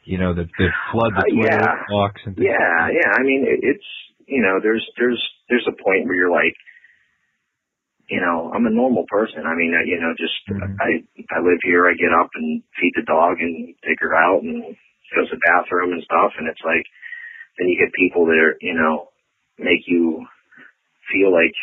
you 0.04 0.18
know 0.18 0.34
that 0.34 0.48
that 0.58 0.72
flood 0.90 1.12
the 1.14 1.22
Uh, 1.22 1.34
Twitter 1.34 1.54
yeah. 1.54 1.84
box 1.88 2.20
and 2.26 2.34
things? 2.34 2.46
Yeah, 2.50 2.88
yeah. 2.98 3.10
I 3.14 3.22
mean, 3.22 3.46
it's 3.46 3.88
you 4.26 4.42
know, 4.42 4.58
there's 4.62 4.84
there's 4.98 5.22
there's 5.48 5.66
a 5.68 5.82
point 5.82 6.06
where 6.06 6.16
you're 6.18 6.34
like, 6.34 6.54
you 8.08 8.20
know, 8.20 8.50
I'm 8.54 8.66
a 8.66 8.70
normal 8.74 9.04
person. 9.08 9.46
I 9.46 9.54
mean, 9.54 9.70
uh, 9.70 9.86
you 9.86 10.00
know, 10.02 10.12
just 10.18 10.34
Mhm. 10.50 10.76
I 10.82 11.06
I 11.30 11.38
live 11.46 11.62
here. 11.62 11.86
I 11.86 11.94
get 11.94 12.10
up 12.10 12.30
and 12.34 12.62
feed 12.74 12.92
the 12.96 13.06
dog 13.06 13.38
and 13.38 13.74
take 13.86 14.00
her 14.00 14.14
out 14.14 14.42
and 14.42 14.74
goes 15.14 15.28
to 15.30 15.36
the 15.36 15.46
bathroom 15.46 15.92
and 15.92 16.02
stuff. 16.04 16.32
And 16.38 16.46
it's 16.48 16.62
like, 16.64 16.86
then 17.58 17.68
you 17.68 17.76
get 17.78 17.92
people 17.94 18.26
that 18.26 18.38
are, 18.38 18.56
you 18.60 18.74
know, 18.74 19.10
make 19.58 19.84
you 19.86 20.24
feel 21.12 21.32
like 21.34 21.54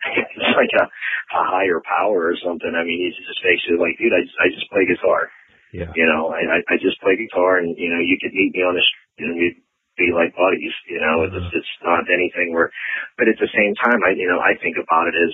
it's 0.16 0.56
like 0.56 0.72
a, 0.80 0.84
a 0.86 1.42
higher 1.44 1.80
power 1.84 2.32
or 2.32 2.36
something. 2.40 2.72
I 2.72 2.84
mean, 2.84 3.00
it's 3.04 3.20
just 3.20 3.44
makes 3.44 3.64
you 3.68 3.76
like, 3.76 3.96
dude, 4.00 4.12
I 4.14 4.22
just, 4.24 4.38
I 4.40 4.46
just 4.52 4.68
play 4.72 4.84
guitar. 4.88 5.28
Yeah. 5.72 5.92
You 5.94 6.06
know, 6.08 6.32
I, 6.34 6.60
I 6.66 6.76
just 6.80 6.98
play 7.04 7.14
guitar 7.14 7.62
and, 7.62 7.76
you 7.78 7.88
know, 7.92 8.00
you 8.02 8.16
could 8.18 8.34
meet 8.34 8.50
me 8.56 8.64
on 8.64 8.74
the 8.74 8.82
street 8.82 9.22
and 9.28 9.36
we'd 9.38 9.60
be 10.00 10.10
like 10.16 10.32
buddies, 10.34 10.74
you 10.88 10.98
know, 10.98 11.28
it's, 11.28 11.36
Mhm. 11.36 11.52
it's 11.52 11.72
not 11.84 12.08
anything 12.08 12.56
where, 12.56 12.72
but 13.20 13.28
at 13.28 13.36
the 13.38 13.50
same 13.52 13.74
time, 13.76 14.00
I, 14.02 14.16
you 14.16 14.26
know, 14.26 14.40
I 14.40 14.56
think 14.58 14.80
about 14.80 15.06
it 15.12 15.14
as, 15.14 15.32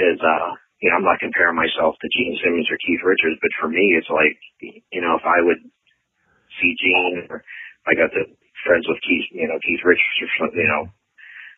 as, 0.00 0.18
uh, 0.18 0.50
you 0.80 0.88
know, 0.88 0.96
I'm 0.96 1.04
not 1.04 1.20
comparing 1.20 1.54
myself 1.60 1.94
to 2.00 2.08
Gene 2.08 2.40
Simmons 2.40 2.70
or 2.72 2.80
Keith 2.80 3.04
Richards, 3.04 3.36
but 3.44 3.52
for 3.60 3.68
me, 3.68 3.92
it's 4.00 4.08
like, 4.08 4.40
you 4.64 5.02
know, 5.04 5.14
if 5.20 5.26
I 5.28 5.44
would 5.44 5.60
see 6.60 6.76
Gene 6.78 7.26
or 7.28 7.42
I 7.88 7.96
got 7.96 8.12
the 8.12 8.28
friends 8.64 8.84
with 8.86 9.00
Keith, 9.00 9.28
you 9.32 9.48
know, 9.48 9.56
Keith 9.64 9.80
Richards 9.84 10.20
or 10.20 10.30
something, 10.38 10.60
you 10.60 10.68
know, 10.68 10.84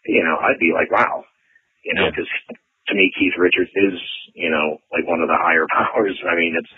you 0.06 0.22
know, 0.22 0.38
I'd 0.38 0.58
be 0.62 0.70
like, 0.74 0.90
wow, 0.90 1.24
you 1.84 1.94
know, 1.94 2.06
Yeah. 2.06 2.10
because 2.14 2.30
to 2.88 2.94
me, 2.94 3.10
Keith 3.18 3.34
Richards 3.38 3.70
is, 3.74 3.98
you 4.34 4.50
know, 4.50 4.78
like 4.90 5.06
one 5.06 5.22
of 5.22 5.28
the 5.28 5.38
higher 5.38 5.66
powers. 5.74 6.18
I 6.26 6.34
mean, 6.34 6.54
it's, 6.58 6.70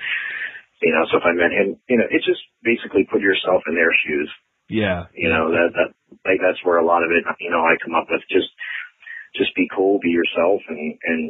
you 0.83 0.93
know, 0.93 1.05
so 1.09 1.17
if 1.21 1.25
I 1.25 1.33
met 1.33 1.53
him, 1.53 1.77
you 1.89 1.97
know, 1.97 2.05
it's 2.11 2.27
just 2.27 2.43
basically 2.63 3.05
put 3.09 3.21
yourself 3.21 3.63
in 3.69 3.75
their 3.75 3.93
shoes. 4.05 4.29
Yeah. 4.69 5.09
You 5.13 5.29
know, 5.29 5.53
that, 5.53 5.73
that, 5.77 5.89
like 6.25 6.41
that's 6.41 6.61
where 6.65 6.77
a 6.81 6.85
lot 6.85 7.05
of 7.05 7.11
it, 7.13 7.25
you 7.41 7.51
know, 7.51 7.61
I 7.65 7.77
come 7.81 7.95
up 7.95 8.09
with 8.09 8.21
just, 8.29 8.49
just 9.37 9.55
be 9.57 9.69
cool, 9.75 10.01
be 10.01 10.09
yourself 10.13 10.61
and, 10.69 10.97
and, 11.05 11.21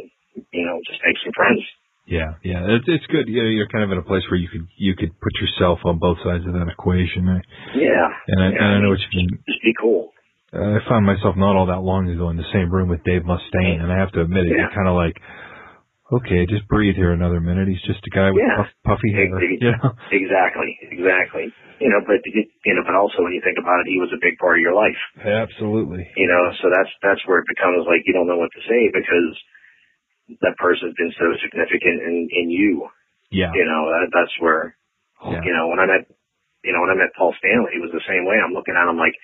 you 0.50 0.66
know, 0.66 0.78
just 0.86 0.98
make 1.06 1.18
some 1.22 1.34
friends. 1.34 1.62
Yeah, 2.06 2.36
yeah, 2.44 2.60
it's 2.68 2.84
it's 2.86 3.06
good. 3.08 3.28
You 3.28 3.42
know, 3.42 3.48
you're 3.48 3.68
kind 3.68 3.84
of 3.84 3.90
in 3.90 3.98
a 3.98 4.04
place 4.04 4.22
where 4.30 4.36
you 4.38 4.48
could 4.48 4.68
you 4.76 4.94
could 4.94 5.12
put 5.20 5.32
yourself 5.40 5.80
on 5.84 5.98
both 5.98 6.18
sides 6.22 6.44
of 6.46 6.52
that 6.52 6.68
equation. 6.68 7.28
I, 7.28 7.40
Yeah. 7.72 8.08
and 8.28 8.38
I, 8.42 8.48
yeah, 8.52 8.60
and 8.60 8.68
I 8.76 8.78
know 8.84 8.90
what 8.92 9.00
you 9.00 9.12
mean. 9.16 9.30
Just 9.48 9.62
be 9.64 9.72
cool. 9.80 10.12
I 10.52 10.78
found 10.88 11.06
myself 11.06 11.34
not 11.34 11.56
all 11.56 11.66
that 11.72 11.80
long 11.82 12.06
ago 12.12 12.28
in 12.30 12.36
the 12.36 12.46
same 12.52 12.70
room 12.70 12.88
with 12.88 13.02
Dave 13.02 13.22
Mustaine, 13.26 13.80
and 13.82 13.90
I 13.90 13.98
have 13.98 14.12
to 14.12 14.20
admit, 14.22 14.46
it, 14.46 14.54
Yeah. 14.54 14.68
you're 14.70 14.76
kind 14.76 14.86
of 14.86 14.94
like, 14.94 15.18
okay, 16.14 16.46
just 16.46 16.68
breathe 16.70 16.94
here 16.94 17.10
another 17.10 17.40
minute. 17.40 17.66
He's 17.66 17.82
just 17.82 18.06
a 18.06 18.10
guy 18.14 18.30
with 18.30 18.44
Yeah. 18.44 18.62
puff, 18.62 18.70
puffy 18.84 19.10
hair, 19.10 19.34
Ex- 19.34 19.58
you 19.58 19.72
know. 19.74 19.90
Exactly. 20.14 20.78
Exactly. 20.94 21.50
You 21.82 21.90
know, 21.90 21.98
but, 22.06 22.22
you 22.22 22.74
know, 22.76 22.84
but 22.86 22.94
also 22.94 23.24
when 23.26 23.32
you 23.34 23.42
think 23.42 23.58
about 23.58 23.80
it, 23.82 23.90
he 23.90 23.98
was 23.98 24.12
a 24.14 24.20
big 24.22 24.38
part 24.38 24.58
of 24.58 24.62
your 24.62 24.74
life. 24.78 25.00
Absolutely. 25.18 26.06
you 26.16 26.28
know 26.30 26.42
so 26.62 26.70
that's 26.70 26.92
that's 27.02 27.22
where 27.26 27.40
it 27.42 27.48
becomes 27.50 27.82
like 27.90 28.02
you 28.06 28.12
don't 28.14 28.28
know 28.30 28.38
what 28.38 28.52
to 28.54 28.62
say 28.68 28.92
because 28.94 29.34
that 30.40 30.56
person's 30.56 30.96
been 30.96 31.12
so 31.18 31.26
significant 31.44 31.98
in 32.04 32.28
in 32.32 32.46
you 32.50 32.88
Yeah. 33.30 33.52
you 33.54 33.64
know 33.64 33.82
that, 33.92 34.08
that's 34.14 34.34
where 34.40 34.76
Yeah. 35.24 35.40
you 35.44 35.52
know 35.52 35.68
when 35.68 35.80
i 35.80 35.86
met 35.86 36.08
you 36.64 36.72
know 36.72 36.80
when 36.80 36.92
i 36.92 36.98
met 36.98 37.12
paul 37.16 37.34
stanley 37.36 37.76
it 37.76 37.82
was 37.84 37.92
the 37.92 38.04
same 38.08 38.24
way 38.24 38.36
i'm 38.40 38.52
looking 38.56 38.76
at 38.76 38.88
him 38.88 38.96
like 38.96 39.16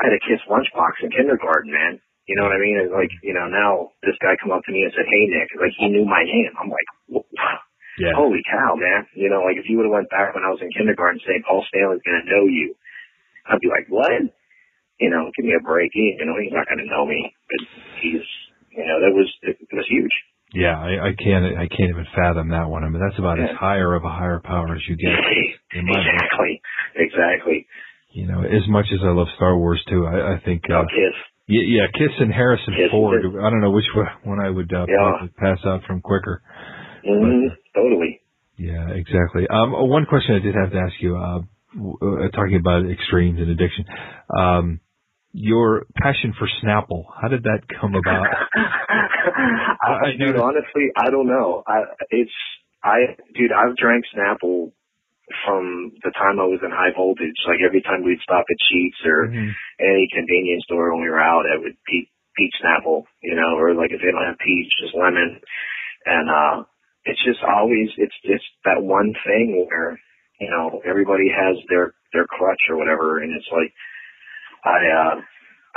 i 0.00 0.08
had 0.08 0.16
a 0.16 0.20
kiss 0.24 0.40
lunchbox 0.48 1.00
in 1.00 1.10
kindergarten 1.12 1.72
man 1.72 1.96
you 2.28 2.36
know 2.36 2.44
what 2.44 2.52
i 2.52 2.60
mean 2.60 2.76
and 2.80 2.92
like 2.92 3.12
you 3.24 3.32
know 3.32 3.48
now 3.48 3.90
this 4.04 4.16
guy 4.20 4.36
come 4.36 4.52
up 4.52 4.60
to 4.68 4.72
me 4.72 4.84
and 4.84 4.92
said 4.92 5.08
hey 5.08 5.24
nick 5.32 5.48
like 5.56 5.72
he 5.80 5.88
knew 5.88 6.04
my 6.04 6.22
name 6.24 6.52
i'm 6.60 6.68
like 6.68 6.88
wow 7.08 7.58
Yeah. 7.96 8.12
holy 8.12 8.44
cow, 8.44 8.76
man. 8.76 9.08
You 9.16 9.32
know, 9.32 9.40
like 9.40 9.56
if 9.56 9.64
you 9.72 9.80
would 9.80 9.88
have 9.88 9.96
went 9.96 10.12
back 10.12 10.36
when 10.36 10.44
I 10.44 10.52
was 10.52 10.60
in 10.60 10.68
kindergarten 10.68 11.16
saying 11.24 11.48
Paul 11.48 11.64
Stanley's 11.64 12.04
going 12.04 12.20
to 12.20 12.28
know 12.28 12.44
you, 12.44 12.76
I'd 13.48 13.56
be 13.64 13.72
like, 13.72 13.88
what? 13.88 14.12
You 15.00 15.08
know, 15.08 15.32
give 15.32 15.48
me 15.48 15.56
a 15.56 15.64
break. 15.64 15.96
You 15.96 16.12
know, 16.28 16.36
he's 16.36 16.52
not 16.52 16.68
going 16.68 16.84
to 16.84 16.92
know 16.92 17.08
me, 17.08 17.32
but 17.48 17.60
he's, 18.04 18.20
you 18.76 18.84
know, 18.86 19.00
that 19.00 19.12
was, 19.14 19.28
it, 19.42 19.56
it 19.60 19.74
was 19.74 19.86
huge. 19.88 20.12
Yeah, 20.54 20.78
I, 20.78 21.08
I 21.08 21.12
can't 21.18 21.44
I 21.58 21.66
can't 21.66 21.90
even 21.90 22.06
fathom 22.14 22.50
that 22.50 22.70
one. 22.70 22.84
I 22.84 22.88
mean, 22.88 23.02
that's 23.02 23.18
about 23.18 23.40
as 23.40 23.50
higher 23.58 23.94
of 23.94 24.04
a 24.04 24.08
higher 24.08 24.40
power 24.42 24.74
as 24.76 24.82
you 24.88 24.96
get. 24.96 25.10
In 25.74 25.84
my 25.84 25.98
book. 25.98 26.06
Exactly. 26.06 26.62
Exactly. 26.94 27.66
You 28.12 28.26
know, 28.28 28.40
as 28.42 28.66
much 28.68 28.86
as 28.92 29.00
I 29.02 29.10
love 29.10 29.26
Star 29.36 29.58
Wars 29.58 29.82
too, 29.90 30.06
I, 30.06 30.34
I 30.36 30.40
think 30.44 30.62
uh, 30.70 30.84
kiss. 30.84 31.16
yeah, 31.48 31.62
yeah, 31.66 31.86
Kiss 31.92 32.14
and 32.20 32.32
Harrison 32.32 32.74
Kiss 32.76 32.90
Ford. 32.90 33.24
is- 33.26 33.32
I 33.36 33.50
don't 33.50 33.60
know 33.60 33.72
which 33.72 33.84
one 34.22 34.38
I 34.40 34.48
would 34.48 34.72
uh, 34.72 34.86
Yeah. 34.88 35.26
pass 35.36 35.58
out 35.66 35.82
from 35.86 36.00
quicker. 36.00 36.42
hmm 37.04 37.48
Totally. 37.74 38.20
Yeah, 38.56 38.88
exactly. 38.90 39.46
Um, 39.48 39.74
uh, 39.74 39.84
one 39.84 40.06
question 40.06 40.36
I 40.36 40.38
did 40.38 40.54
have 40.54 40.70
to 40.72 40.78
ask 40.78 40.94
you, 41.00 41.16
uh, 41.16 41.40
w- 41.74 41.98
uh, 42.24 42.28
talking 42.30 42.56
about 42.56 42.88
extremes 42.88 43.38
and 43.38 43.50
addiction, 43.50 43.84
um, 44.38 44.80
your 45.36 45.84
passion 46.00 46.32
for 46.32 46.48
Snapple, 46.64 47.04
how 47.20 47.28
did 47.28 47.44
that 47.44 47.68
come 47.68 47.94
about? 47.94 48.24
I 48.56 50.08
I, 50.08 50.16
dude, 50.16 50.40
honestly, 50.40 50.88
I 50.96 51.12
don't 51.12 51.28
know. 51.28 51.62
I 51.68 51.84
it's 52.08 52.32
I 52.82 53.20
dude, 53.36 53.52
I've 53.52 53.76
drank 53.76 54.04
Snapple 54.16 54.72
from 55.44 55.92
the 56.00 56.10
time 56.16 56.40
I 56.40 56.48
was 56.48 56.64
in 56.64 56.72
high 56.72 56.96
voltage. 56.96 57.36
Like 57.44 57.60
every 57.60 57.82
time 57.82 58.00
we'd 58.02 58.24
stop 58.24 58.48
at 58.48 58.56
Sheets 58.64 59.00
or 59.04 59.28
Mhm. 59.28 59.52
any 59.78 60.08
convenience 60.08 60.64
store 60.64 60.92
when 60.94 61.02
we 61.02 61.10
were 61.10 61.20
out, 61.20 61.44
it 61.44 61.60
would 61.60 61.76
be 61.84 62.08
peach 62.34 62.54
Snapple, 62.64 63.04
you 63.20 63.34
know, 63.36 63.60
or 63.60 63.74
like 63.74 63.92
if 63.92 64.00
they 64.00 64.10
don't 64.10 64.24
have 64.24 64.38
peach, 64.38 64.72
just 64.80 64.94
lemon. 64.96 65.40
And 66.06 66.30
uh 66.30 66.64
it's 67.04 67.22
just 67.24 67.44
always 67.44 67.90
it's 67.98 68.16
it's 68.24 68.44
that 68.64 68.80
one 68.82 69.12
thing 69.26 69.66
where 69.68 70.00
you 70.40 70.48
know 70.48 70.80
everybody 70.88 71.28
has 71.28 71.60
their 71.68 71.92
their 72.14 72.24
crutch 72.24 72.70
or 72.70 72.76
whatever, 72.80 73.20
and 73.20 73.36
it's 73.36 73.50
like 73.52 73.72
I 74.66 74.78
uh 74.90 75.14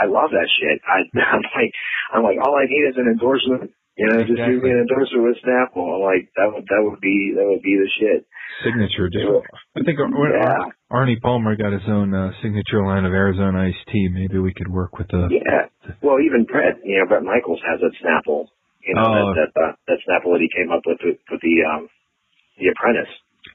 I 0.02 0.06
love 0.10 0.34
that 0.34 0.49
shit. 0.58 0.82
I 0.84 1.06
I'm 1.38 1.43
like 1.45 1.73
I'm 2.13 2.23
like 2.25 2.39
all 2.41 2.58
I 2.58 2.65
need 2.65 2.89
is 2.89 2.97
an 2.97 3.06
endorsement. 3.08 3.71
You 3.99 4.08
know, 4.08 4.23
just 4.23 4.39
give 4.39 4.63
me 4.63 4.71
an 4.71 4.88
endorsement 4.88 5.28
with 5.28 5.38
Snapple. 5.43 5.84
I'm 5.91 5.99
like 6.02 6.32
that 6.39 6.47
would 6.49 6.65
that 6.71 6.82
would 6.82 6.99
be 7.04 7.36
that 7.36 7.43
would 7.45 7.62
be 7.62 7.75
the 7.78 7.89
shit. 7.99 8.25
Signature. 8.63 9.08
Just, 9.12 9.28
I 9.75 9.84
think 9.84 9.99
Yeah. 9.99 10.71
Arnie 10.91 11.19
Palmer 11.21 11.56
got 11.56 11.71
his 11.71 11.86
own 11.88 12.13
uh, 12.15 12.32
signature 12.41 12.84
line 12.84 13.06
of 13.06 13.13
Arizona 13.13 13.67
iced 13.69 13.84
tea. 13.91 14.10
Maybe 14.12 14.39
we 14.39 14.54
could 14.54 14.67
work 14.71 14.97
with 14.97 15.08
the. 15.12 15.28
Yeah. 15.32 15.67
Well, 16.02 16.19
even 16.19 16.43
Bret, 16.43 16.80
you 16.84 16.99
know, 16.99 17.08
Bret 17.08 17.23
Michaels 17.23 17.62
has 17.67 17.80
a 17.84 17.91
Snapple. 18.04 18.47
You 18.84 18.95
know, 18.95 19.04
Oh. 19.06 19.34
that 19.36 19.52
that, 19.54 19.62
uh, 19.62 19.71
that 19.88 19.99
Snapple 20.08 20.34
that 20.36 20.41
he 20.41 20.49
came 20.49 20.71
up 20.71 20.82
with 20.88 20.97
with, 21.04 21.19
with 21.30 21.41
the 21.41 21.56
um 21.67 21.88
the 22.58 22.71
Apprentice. 22.71 23.12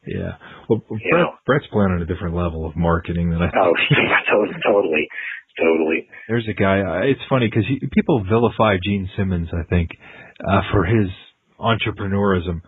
Yeah. 0.07 0.37
Well, 0.69 0.85
Bret, 0.89 1.01
know. 1.13 1.33
Bret's 1.47 1.67
playing 1.73 1.93
on 1.93 2.03
a 2.03 2.07
different 2.07 2.35
level 2.35 2.67
of 2.67 2.77
marketing 2.77 3.31
than 3.31 3.41
I. 3.41 3.49
Oh, 3.57 3.73
totally, 4.31 4.59
totally, 4.65 5.05
totally. 5.59 6.01
There's 6.29 6.49
a 6.49 6.57
guy. 6.57 6.81
Uh, 6.81 7.09
it's 7.09 7.25
funny 7.29 7.49
because 7.49 7.65
people 7.93 8.25
vilify 8.25 8.77
Gene 8.83 9.09
Simmons. 9.17 9.49
I 9.53 9.65
think 9.69 9.91
uh, 10.45 10.63
for 10.73 10.85
his 10.85 11.09
entrepreneurism, 11.61 12.61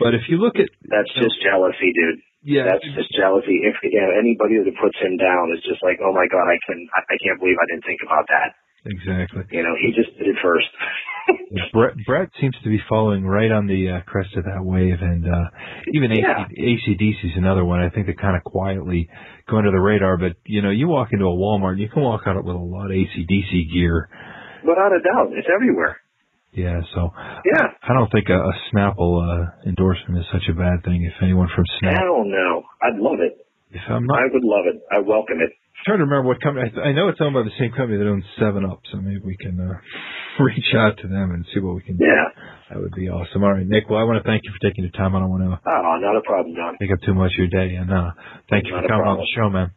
but 0.00 0.12
if 0.12 0.28
you 0.28 0.36
look 0.36 0.56
at 0.56 0.68
That's 0.84 1.12
just 1.16 1.40
jealousy, 1.40 1.92
dude. 1.96 2.20
yeah, 2.44 2.68
That's 2.68 2.84
just 2.92 3.08
jealousy. 3.16 3.64
If 3.64 3.80
you 3.80 4.00
know, 4.00 4.12
anybody 4.12 4.60
that 4.60 4.76
puts 4.76 4.98
him 5.00 5.16
down 5.16 5.52
is 5.56 5.64
just 5.64 5.80
like, 5.80 6.00
oh 6.04 6.12
my 6.12 6.28
god, 6.28 6.44
I 6.44 6.58
can, 6.68 6.84
I, 6.92 7.00
I 7.08 7.16
can't 7.24 7.40
believe 7.40 7.56
I 7.56 7.66
didn't 7.72 7.88
think 7.88 8.04
about 8.04 8.28
that. 8.28 8.52
Exactly. 8.86 9.42
You 9.50 9.62
know, 9.62 9.74
he 9.80 9.92
just 9.92 10.16
did 10.16 10.28
it 10.28 10.36
first. 10.42 10.66
Bret, 11.72 11.94
Bret 12.06 12.30
seems 12.40 12.54
to 12.62 12.68
be 12.68 12.78
following 12.88 13.24
right 13.26 13.50
on 13.50 13.66
the 13.66 13.98
uh, 13.98 14.00
crest 14.06 14.36
of 14.36 14.44
that 14.44 14.62
wave, 14.64 14.98
and 15.00 15.26
uh, 15.26 15.50
even 15.92 16.10
Yeah. 16.12 16.46
AC, 16.46 16.94
ACDC 16.94 17.24
is 17.32 17.36
another 17.36 17.64
one. 17.64 17.80
I 17.80 17.90
think 17.90 18.06
they 18.06 18.12
kind 18.14 18.36
of 18.36 18.44
quietly 18.44 19.08
go 19.48 19.58
under 19.58 19.70
the 19.72 19.80
radar. 19.80 20.16
But 20.18 20.36
you 20.44 20.62
know, 20.62 20.70
you 20.70 20.86
walk 20.88 21.08
into 21.12 21.24
a 21.26 21.34
Walmart, 21.36 21.78
you 21.78 21.88
can 21.88 22.02
walk 22.02 22.22
out 22.26 22.36
with 22.44 22.54
a 22.54 22.58
lot 22.58 22.86
of 22.86 22.92
ACDC 22.96 23.72
gear. 23.72 24.08
Without 24.62 24.92
a 24.94 25.00
doubt, 25.02 25.32
it's 25.36 25.48
everywhere. 25.52 25.98
Yeah, 26.52 26.80
so 26.94 27.10
Yeah. 27.44 27.66
I 27.82 27.92
don't 27.92 28.10
think 28.10 28.28
a, 28.30 28.38
a 28.38 28.52
Snapple 28.72 29.20
uh, 29.20 29.50
endorsement 29.68 30.18
is 30.20 30.26
such 30.32 30.48
a 30.48 30.54
bad 30.54 30.84
thing. 30.84 31.04
If 31.04 31.22
anyone 31.22 31.48
from 31.54 31.64
Snap, 31.80 31.98
Hell 31.98 32.24
no. 32.24 32.62
I'd 32.82 32.98
love 32.98 33.18
it. 33.20 33.45
If 33.76 33.84
I'm 33.88 34.04
not 34.08 34.18
I 34.18 34.26
would 34.32 34.44
love 34.44 34.64
it. 34.66 34.80
I 34.90 34.98
welcome 35.04 35.38
it. 35.44 35.52
I'm 35.52 35.84
trying 35.84 36.00
to 36.00 36.08
remember 36.08 36.26
what 36.32 36.40
company. 36.40 36.72
I, 36.72 36.88
I 36.88 36.92
know 36.96 37.08
it's 37.12 37.20
owned 37.20 37.36
by 37.36 37.44
the 37.44 37.52
same 37.60 37.70
company 37.76 38.00
that 38.00 38.08
owns 38.08 38.24
Seven 38.40 38.64
Up, 38.64 38.80
so 38.90 38.98
maybe 38.98 39.20
we 39.22 39.36
can 39.36 39.60
uh, 39.60 39.76
reach 40.42 40.72
out 40.74 40.96
to 41.04 41.06
them 41.06 41.30
and 41.36 41.44
see 41.52 41.60
what 41.60 41.76
we 41.76 41.82
can 41.84 41.96
do. 42.00 42.04
Yeah. 42.08 42.26
That 42.72 42.80
would 42.80 42.96
be 42.96 43.06
awesome. 43.12 43.44
All 43.44 43.52
right, 43.52 43.66
Nick. 43.68 43.86
Well, 43.88 44.00
I 44.00 44.04
want 44.08 44.18
to 44.18 44.26
thank 44.26 44.42
you 44.42 44.50
for 44.50 44.62
taking 44.66 44.82
the 44.88 44.90
time. 44.96 45.14
I 45.14 45.20
don't 45.20 45.30
want 45.30 45.44
to 45.44 45.54
Oh, 45.60 45.96
not 46.00 46.16
a 46.16 46.24
problem, 46.24 46.56
John. 46.56 46.74
take 46.80 46.90
up 46.90 46.98
too 47.04 47.14
much 47.14 47.30
of 47.36 47.46
your 47.46 47.52
day, 47.52 47.76
and 47.76 47.92
uh, 47.92 48.10
thank 48.50 48.66
you 48.66 48.72
Not 48.74 48.82
for 48.82 48.88
coming 48.88 49.06
on 49.06 49.18
the 49.20 49.30
show, 49.36 49.46
man. 49.52 49.70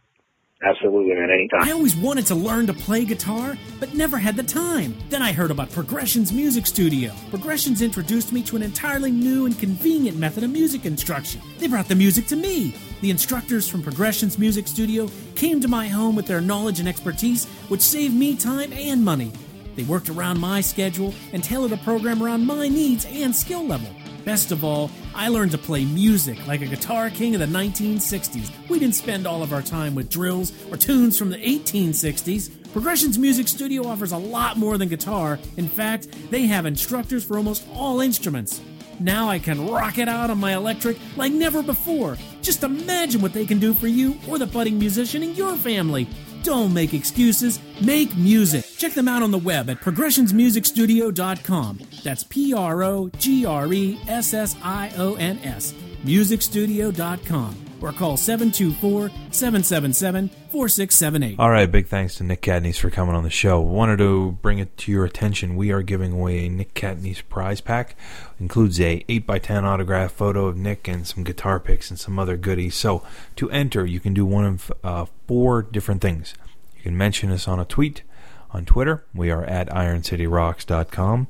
Absolutely, 0.62 1.14
man. 1.16 1.30
Anytime. 1.30 1.62
I 1.64 1.72
always 1.72 1.96
wanted 1.96 2.26
to 2.28 2.36
learn 2.36 2.68
to 2.68 2.74
play 2.74 3.06
guitar, 3.06 3.58
but 3.80 3.94
never 3.94 4.18
had 4.18 4.36
the 4.36 4.44
time. 4.44 4.94
Then 5.10 5.22
I 5.22 5.32
heard 5.32 5.52
about 5.52 5.72
Progressions 5.72 6.34
Music 6.34 6.68
Studio. 6.68 7.14
Progressions 7.30 7.82
introduced 7.82 8.34
me 8.34 8.44
to 8.44 8.58
an 8.58 8.64
entirely 8.64 9.10
new 9.10 9.46
and 9.46 9.58
convenient 9.58 10.18
method 10.18 10.44
of 10.44 10.50
music 10.50 10.86
instruction. 10.86 11.42
They 11.60 11.68
brought 11.68 11.88
the 11.88 11.96
music 11.96 12.28
to 12.28 12.36
me. 12.36 12.76
The 13.00 13.10
instructors 13.10 13.70
from 13.70 13.82
Progressions 13.82 14.38
Music 14.38 14.68
Studio 14.68 15.10
came 15.36 15.62
to 15.62 15.70
my 15.70 15.88
home 15.88 16.18
with 16.18 16.28
their 16.28 16.42
knowledge 16.42 16.82
and 16.82 16.90
expertise, 16.90 17.46
which 17.70 17.82
saved 17.82 18.14
me 18.14 18.36
time 18.36 18.74
and 18.74 19.04
money. 19.04 19.32
They 19.78 19.84
worked 19.84 20.10
around 20.10 20.42
my 20.42 20.60
schedule 20.60 21.14
and 21.32 21.42
tailored 21.42 21.72
a 21.72 21.78
program 21.78 22.22
around 22.22 22.46
my 22.46 22.68
needs 22.68 23.06
and 23.06 23.34
skill 23.34 23.66
level. 23.66 23.88
Best 24.26 24.52
of 24.52 24.64
all, 24.64 24.92
I 25.16 25.30
learned 25.30 25.52
to 25.52 25.58
play 25.58 25.86
music 25.86 26.46
like 26.48 26.62
a 26.62 26.68
guitar 26.68 27.10
king 27.10 27.36
of 27.36 27.40
the 27.40 27.48
1960s. 27.48 28.52
We 28.70 28.80
didn't 28.80 28.96
spend 28.96 29.26
all 29.26 29.42
of 29.42 29.54
our 29.54 29.62
time 29.62 29.96
with 29.96 30.10
drills 30.10 30.52
or 30.72 30.78
tunes 30.78 31.18
from 31.18 31.30
the 31.30 31.38
1860s. 31.38 32.72
Progressions 32.72 33.18
Music 33.18 33.48
Studio 33.48 33.88
offers 33.88 34.12
a 34.12 34.18
lot 34.18 34.58
more 34.58 34.78
than 34.78 34.90
guitar. 34.90 35.40
In 35.58 35.68
fact, 35.68 36.08
they 36.30 36.46
have 36.48 36.66
instructors 36.66 37.24
for 37.24 37.38
almost 37.38 37.66
all 37.74 38.02
instruments. 38.02 38.62
Now 39.00 39.30
I 39.30 39.40
can 39.40 39.70
rock 39.70 39.98
it 39.98 40.10
out 40.10 40.30
on 40.30 40.40
my 40.40 40.54
electric 40.54 40.98
like 41.16 41.32
never 41.32 41.64
before. 41.64 42.18
Just 42.42 42.64
imagine 42.64 43.22
what 43.22 43.34
they 43.34 43.46
can 43.46 43.58
do 43.58 43.74
for 43.74 43.88
you 43.88 44.20
or 44.28 44.38
the 44.38 44.46
budding 44.46 44.78
musician 44.78 45.24
in 45.24 45.36
your 45.36 45.56
family. 45.56 46.08
Don't 46.44 46.74
make 46.74 46.94
excuses, 46.94 47.60
make 47.82 48.16
music. 48.16 48.66
Check 48.78 48.94
them 48.94 49.08
out 49.08 49.24
on 49.24 49.32
the 49.32 49.38
web 49.38 49.70
at 49.70 49.82
progressionsmusicstudio.com. 49.82 51.80
That's 52.04 52.24
P 52.24 52.54
R 52.54 52.84
O 52.84 53.10
G 53.18 53.46
R 53.46 53.72
E 53.74 54.00
S 54.08 54.34
S 54.34 54.56
I 54.64 54.92
O 54.98 55.16
N 55.16 55.40
S. 55.44 55.74
Musicstudio.com. 56.04 57.69
Or 57.82 57.92
call 57.94 58.18
724 58.18 59.10
777 59.32 60.30
4678. 60.52 61.40
All 61.40 61.50
right, 61.50 61.72
big 61.72 61.88
thanks 61.88 62.16
to 62.16 62.24
Nick 62.24 62.42
Catanese 62.42 62.78
for 62.78 62.90
coming 62.90 63.16
on 63.16 63.24
the 63.24 63.30
show. 63.30 63.60
Wanted 63.60 63.98
to 64.00 64.34
bring 64.42 64.60
it 64.60 64.76
to 64.80 64.92
your 64.92 65.06
attention. 65.06 65.56
We 65.56 65.72
are 65.72 65.82
giving 65.82 66.12
away 66.14 66.46
a 66.46 66.50
Nick 66.50 66.74
Catanese 66.74 67.22
prize 67.30 67.62
pack. 67.62 67.96
Includes 68.40 68.80
a 68.80 69.04
8x10 69.08 69.64
autograph 69.64 70.12
photo 70.12 70.48
of 70.48 70.58
Nick 70.58 70.88
and 70.88 71.08
some 71.08 71.24
guitar 71.24 71.60
picks 71.60 71.90
and 71.90 72.00
some 72.00 72.20
other 72.20 72.36
goodies. 72.36 72.76
So 72.76 73.04
to 73.38 73.50
enter, 73.52 73.86
you 73.86 74.00
can 74.00 74.14
do 74.14 74.26
one 74.26 74.46
of 74.46 74.72
uh, 74.84 75.06
four 75.28 75.62
different 75.62 76.02
things. 76.02 76.34
You 76.78 76.84
can 76.84 76.98
mention 76.98 77.32
us 77.32 77.48
on 77.48 77.60
a 77.60 77.66
tweet 77.66 78.04
on 78.52 78.66
Twitter. 78.66 79.06
We 79.14 79.32
are 79.32 79.44
at 79.44 79.70
IronCityRocks.com. 79.70 81.28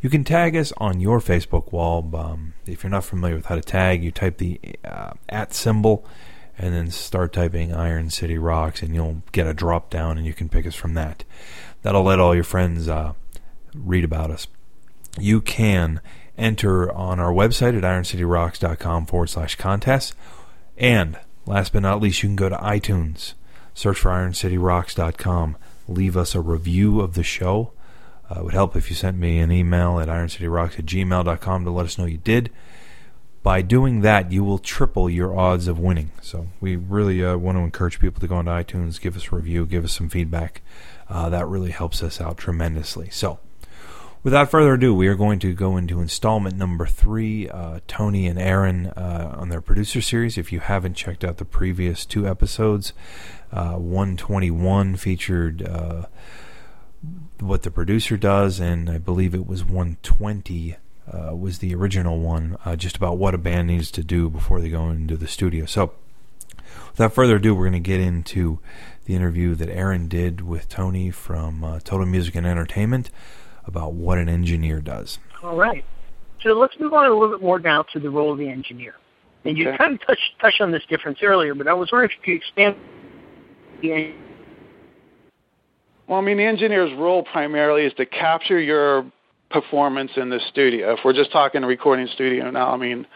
You 0.00 0.08
can 0.08 0.24
tag 0.24 0.56
us 0.56 0.72
on 0.78 1.00
your 1.00 1.20
Facebook 1.20 1.72
wall. 1.72 2.08
Um, 2.14 2.54
if 2.66 2.82
you're 2.82 2.90
not 2.90 3.04
familiar 3.04 3.36
with 3.36 3.46
how 3.46 3.56
to 3.56 3.60
tag, 3.60 4.02
you 4.02 4.10
type 4.10 4.38
the 4.38 4.58
uh, 4.84 5.12
at 5.28 5.52
symbol 5.52 6.06
and 6.58 6.74
then 6.74 6.90
start 6.90 7.32
typing 7.32 7.72
Iron 7.72 8.10
City 8.10 8.36
Rocks, 8.36 8.82
and 8.82 8.94
you'll 8.94 9.22
get 9.32 9.46
a 9.46 9.54
drop 9.54 9.88
down, 9.88 10.18
and 10.18 10.26
you 10.26 10.34
can 10.34 10.50
pick 10.50 10.66
us 10.66 10.74
from 10.74 10.92
that. 10.92 11.24
That'll 11.80 12.02
let 12.02 12.20
all 12.20 12.34
your 12.34 12.44
friends 12.44 12.86
uh, 12.86 13.14
read 13.74 14.04
about 14.04 14.30
us. 14.30 14.46
You 15.18 15.40
can 15.40 16.02
enter 16.36 16.92
on 16.92 17.18
our 17.18 17.32
website 17.32 17.76
at 17.76 17.82
ironcityrocks.com 17.82 19.06
forward 19.06 19.28
slash 19.28 19.54
contest. 19.56 20.14
And 20.76 21.18
last 21.46 21.72
but 21.72 21.80
not 21.80 22.02
least, 22.02 22.22
you 22.22 22.28
can 22.28 22.36
go 22.36 22.50
to 22.50 22.56
iTunes, 22.56 23.32
search 23.74 23.98
for 23.98 24.10
ironcityrocks.com, 24.10 25.56
leave 25.88 26.16
us 26.16 26.34
a 26.34 26.40
review 26.40 27.00
of 27.00 27.14
the 27.14 27.22
show. 27.22 27.72
Uh, 28.30 28.40
it 28.40 28.44
would 28.44 28.54
help 28.54 28.76
if 28.76 28.90
you 28.90 28.96
sent 28.96 29.18
me 29.18 29.38
an 29.38 29.50
email 29.50 29.98
at 29.98 30.08
ironcityrocks 30.08 30.78
at 30.78 30.86
gmail.com 30.86 31.64
to 31.64 31.70
let 31.70 31.86
us 31.86 31.98
know 31.98 32.04
you 32.04 32.18
did. 32.18 32.50
By 33.42 33.62
doing 33.62 34.02
that, 34.02 34.30
you 34.30 34.44
will 34.44 34.58
triple 34.58 35.08
your 35.08 35.36
odds 35.36 35.66
of 35.66 35.78
winning. 35.78 36.10
So 36.20 36.48
we 36.60 36.76
really 36.76 37.24
uh, 37.24 37.38
want 37.38 37.56
to 37.56 37.62
encourage 37.62 37.98
people 37.98 38.20
to 38.20 38.28
go 38.28 38.36
onto 38.36 38.50
iTunes, 38.50 39.00
give 39.00 39.16
us 39.16 39.32
a 39.32 39.36
review, 39.36 39.64
give 39.64 39.84
us 39.84 39.92
some 39.92 40.10
feedback. 40.10 40.60
Uh, 41.08 41.30
that 41.30 41.46
really 41.46 41.70
helps 41.70 42.02
us 42.02 42.20
out 42.20 42.36
tremendously. 42.36 43.08
So 43.10 43.40
without 44.22 44.50
further 44.50 44.74
ado, 44.74 44.94
we 44.94 45.08
are 45.08 45.14
going 45.14 45.38
to 45.38 45.54
go 45.54 45.78
into 45.78 46.00
installment 46.02 46.56
number 46.56 46.84
three. 46.86 47.48
Uh, 47.48 47.80
Tony 47.88 48.26
and 48.26 48.38
Aaron 48.38 48.88
uh, 48.88 49.34
on 49.38 49.48
their 49.48 49.62
producer 49.62 50.02
series. 50.02 50.36
If 50.36 50.52
you 50.52 50.60
haven't 50.60 50.94
checked 50.94 51.24
out 51.24 51.38
the 51.38 51.46
previous 51.46 52.04
two 52.04 52.28
episodes, 52.28 52.92
uh, 53.52 53.76
121 53.76 54.96
featured 54.96 55.66
uh, 55.66 56.06
what 57.40 57.62
the 57.62 57.70
producer 57.70 58.16
does, 58.16 58.60
and 58.60 58.88
I 58.90 58.98
believe 58.98 59.34
it 59.34 59.46
was 59.46 59.64
120 59.64 60.76
uh, 61.10 61.34
was 61.34 61.58
the 61.58 61.74
original 61.74 62.20
one, 62.20 62.56
uh, 62.64 62.76
just 62.76 62.96
about 62.96 63.18
what 63.18 63.34
a 63.34 63.38
band 63.38 63.66
needs 63.68 63.90
to 63.92 64.02
do 64.04 64.28
before 64.30 64.60
they 64.60 64.68
go 64.68 64.90
into 64.90 65.16
the 65.16 65.26
studio. 65.26 65.66
So, 65.66 65.92
without 66.92 67.12
further 67.14 67.36
ado, 67.36 67.54
we're 67.54 67.68
going 67.68 67.82
to 67.82 67.88
get 67.88 68.00
into 68.00 68.60
the 69.06 69.14
interview 69.16 69.54
that 69.56 69.68
Aaron 69.68 70.06
did 70.06 70.40
with 70.42 70.68
Tony 70.68 71.10
from 71.10 71.64
uh, 71.64 71.80
Total 71.80 72.06
Music 72.06 72.34
and 72.36 72.46
Entertainment 72.46 73.10
about 73.66 73.92
what 73.94 74.18
an 74.18 74.28
engineer 74.28 74.80
does. 74.80 75.18
All 75.42 75.56
right. 75.56 75.84
So 76.42 76.50
let's 76.50 76.78
move 76.78 76.92
on 76.94 77.06
a 77.06 77.12
little 77.12 77.30
bit 77.36 77.42
more 77.42 77.58
now 77.58 77.82
to 77.92 77.98
the 78.00 78.08
role 78.10 78.32
of 78.32 78.38
the 78.38 78.48
engineer. 78.48 78.94
And 79.44 79.58
you 79.58 79.68
Okay. 79.68 79.78
kind 79.78 79.94
of 79.94 80.06
touched 80.06 80.38
touched 80.40 80.60
on 80.60 80.70
this 80.70 80.82
difference 80.88 81.18
earlier, 81.22 81.54
but 81.54 81.66
I 81.66 81.72
was 81.72 81.90
wondering 81.90 82.10
if 82.10 82.16
you 82.28 82.34
could 82.38 82.42
expand. 82.46 82.76
the- 83.82 84.12
Well, 86.10 86.18
I 86.18 86.22
mean, 86.22 86.38
the 86.38 86.44
engineer's 86.44 86.92
role 86.98 87.22
primarily 87.22 87.84
is 87.84 87.92
to 87.94 88.04
capture 88.04 88.58
your 88.58 89.06
performance 89.48 90.10
in 90.16 90.28
the 90.28 90.40
studio. 90.48 90.94
If 90.94 91.04
we're 91.04 91.12
just 91.12 91.30
talking 91.30 91.62
a 91.62 91.68
recording 91.68 92.08
studio 92.12 92.50
now, 92.50 92.72
I 92.72 92.76
mean, 92.76 93.06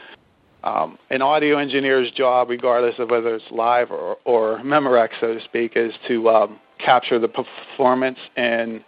um, 0.62 0.96
an 1.10 1.20
audio 1.20 1.58
engineer's 1.58 2.12
job, 2.12 2.50
regardless 2.50 2.94
of 3.00 3.10
whether 3.10 3.34
it's 3.34 3.44
live 3.50 3.90
or, 3.90 4.18
or 4.24 4.60
Memorex, 4.60 5.08
so 5.20 5.34
to 5.34 5.42
speak, 5.42 5.72
is 5.74 5.92
to 6.06 6.28
um, 6.28 6.60
capture 6.78 7.18
the 7.18 7.26
performance 7.26 8.18
and 8.36 8.84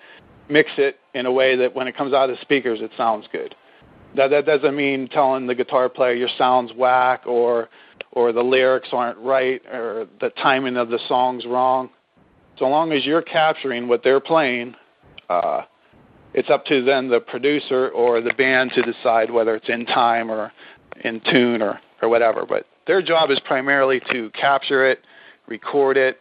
mix 0.49 0.71
it 0.79 1.01
in 1.15 1.27
a 1.27 1.33
way 1.33 1.57
that 1.57 1.75
when 1.75 1.89
it 1.89 1.97
comes 1.97 2.15
out 2.15 2.31
of 2.31 2.37
the 2.37 2.43
speakers, 2.43 2.79
it 2.81 2.93
sounds 2.97 3.27
good. 3.33 3.57
That 4.15 4.29
that 4.29 4.47
doesn't 4.47 4.77
mean 4.77 5.09
telling 5.09 5.49
the 5.49 5.55
guitar 5.57 5.89
player 5.89 6.15
your 6.15 6.31
sound's 6.39 6.73
whack 6.73 7.27
or 7.27 7.71
or 8.13 8.31
the 8.31 8.43
lyrics 8.43 8.91
aren't 8.93 9.19
right 9.19 9.61
or 9.67 10.07
the 10.21 10.31
timing 10.31 10.77
of 10.77 10.91
the 10.91 11.01
song's 11.09 11.45
wrong. 11.45 11.91
So 12.59 12.67
long 12.67 12.93
as 12.93 13.05
you're 13.05 13.23
capturing 13.23 13.87
what 13.89 14.03
they're 14.03 14.21
playing, 14.21 14.75
uh, 15.29 15.63
it's 16.35 16.51
up 16.51 16.65
to 16.67 16.83
then 16.83 17.09
the 17.09 17.21
producer 17.21 17.89
or 17.89 18.21
the 18.21 18.33
band 18.35 18.73
to 18.75 18.83
decide 18.83 19.31
whether 19.31 19.55
it's 19.55 19.69
in 19.69 19.87
time 19.87 20.31
or 20.31 20.53
in 21.05 21.21
tune 21.31 21.63
or, 21.63 21.81
or 22.03 22.09
whatever. 22.09 22.45
But 22.47 22.67
their 22.87 23.03
job 23.03 23.31
is 23.31 23.41
primarily 23.45 24.01
to 24.13 24.31
capture 24.31 24.89
it, 24.89 25.01
record 25.49 25.97
it, 25.97 26.19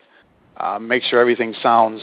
uh, 0.58 0.80
make 0.80 1.04
sure 1.04 1.19
everything 1.19 1.54
sounds. 1.62 2.02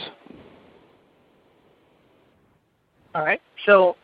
All 3.15 3.23
right. 3.23 3.41
So, 3.65 3.95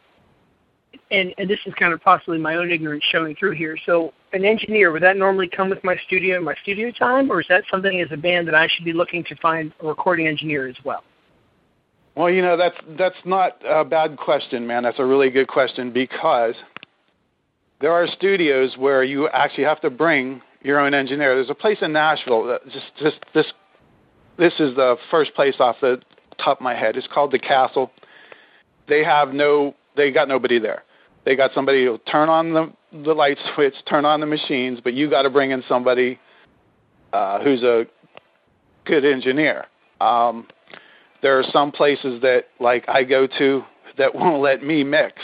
and 1.12 1.34
and 1.38 1.50
this 1.50 1.60
is 1.66 1.74
kind 1.76 1.94
of 1.94 2.02
possibly 2.02 2.38
my 2.38 2.56
own 2.56 2.72
ignorance 2.72 3.04
showing 3.12 3.36
through 3.36 3.52
here. 3.52 3.78
So, 3.86 4.14
an 4.34 4.46
engineer 4.46 4.92
would 4.92 5.04
that 5.04 5.18
normally 5.18 5.48
come 5.48 5.70
with 5.70 5.84
my 5.84 5.98
studio, 6.06 6.42
my 6.42 6.56
studio 6.62 6.92
time, 6.92 7.32
or 7.32 7.42
is 7.42 7.48
that 7.50 7.64
something 7.70 8.00
as 8.02 8.10
a 8.12 8.18
band 8.18 8.48
that 8.48 8.56
I 8.56 8.68
should 8.68 8.86
be 8.86 8.94
looking 8.94 9.24
to 9.26 9.36
find 9.38 9.74
a 9.82 9.88
recording 9.88 10.28
engineer 10.28 10.68
as 10.68 10.76
well? 10.84 11.04
Well, 12.16 12.30
you 12.30 12.42
know 12.42 12.58
that's 12.58 12.78
that's 12.98 13.16
not 13.26 13.58
a 13.68 13.84
bad 13.84 14.18
question, 14.18 14.68
man. 14.68 14.84
That's 14.84 15.00
a 15.00 15.06
really 15.06 15.30
good 15.30 15.48
question 15.48 15.92
because 15.92 16.56
there 17.82 17.92
are 17.92 18.08
studios 18.08 18.76
where 18.78 19.04
you 19.04 19.30
actually 19.30 19.64
have 19.64 19.82
to 19.82 19.90
bring 19.90 20.42
your 20.62 20.80
own 20.80 20.94
engineer. 20.94 21.36
There's 21.36 21.50
a 21.50 21.56
place 21.56 21.78
in 21.82 21.94
Nashville. 21.94 22.46
That 22.46 22.66
just 22.66 22.92
just 23.00 23.18
this 23.34 23.46
this 24.38 24.54
is 24.60 24.76
the 24.76 24.98
first 25.10 25.34
place 25.34 25.56
off 25.60 25.78
the 25.82 26.02
top 26.44 26.60
of 26.60 26.64
my 26.64 26.76
head. 26.76 26.98
It's 26.98 27.08
called 27.08 27.32
the 27.32 27.40
Castle. 27.40 27.92
They 28.88 29.04
have 29.04 29.34
no 29.34 29.76
they 29.96 30.12
got 30.12 30.28
nobody 30.28 30.60
there. 30.60 30.84
They 31.26 31.36
got 31.36 31.52
somebody 31.54 31.86
who'll 31.86 32.00
turn 32.00 32.30
on 32.30 32.54
the 32.54 32.72
the 32.92 33.14
light 33.14 33.38
switch, 33.54 33.76
turn 33.88 34.06
on 34.06 34.20
the 34.20 34.26
machines, 34.26 34.80
but 34.84 34.94
you 34.94 35.10
got 35.10 35.24
to 35.24 35.30
bring 35.30 35.52
in 35.52 35.64
somebody 35.70 36.20
uh, 37.14 37.44
who's 37.44 37.62
a 37.62 37.86
good 38.86 39.06
engineer. 39.06 39.66
Um, 40.02 40.48
there 41.22 41.38
are 41.38 41.44
some 41.52 41.72
places 41.72 42.22
that 42.22 42.46
like 42.60 42.88
I 42.88 43.04
go 43.04 43.28
to 43.38 43.64
that 43.98 44.16
won't 44.16 44.42
let 44.42 44.64
me 44.64 44.84
mix. 44.84 45.22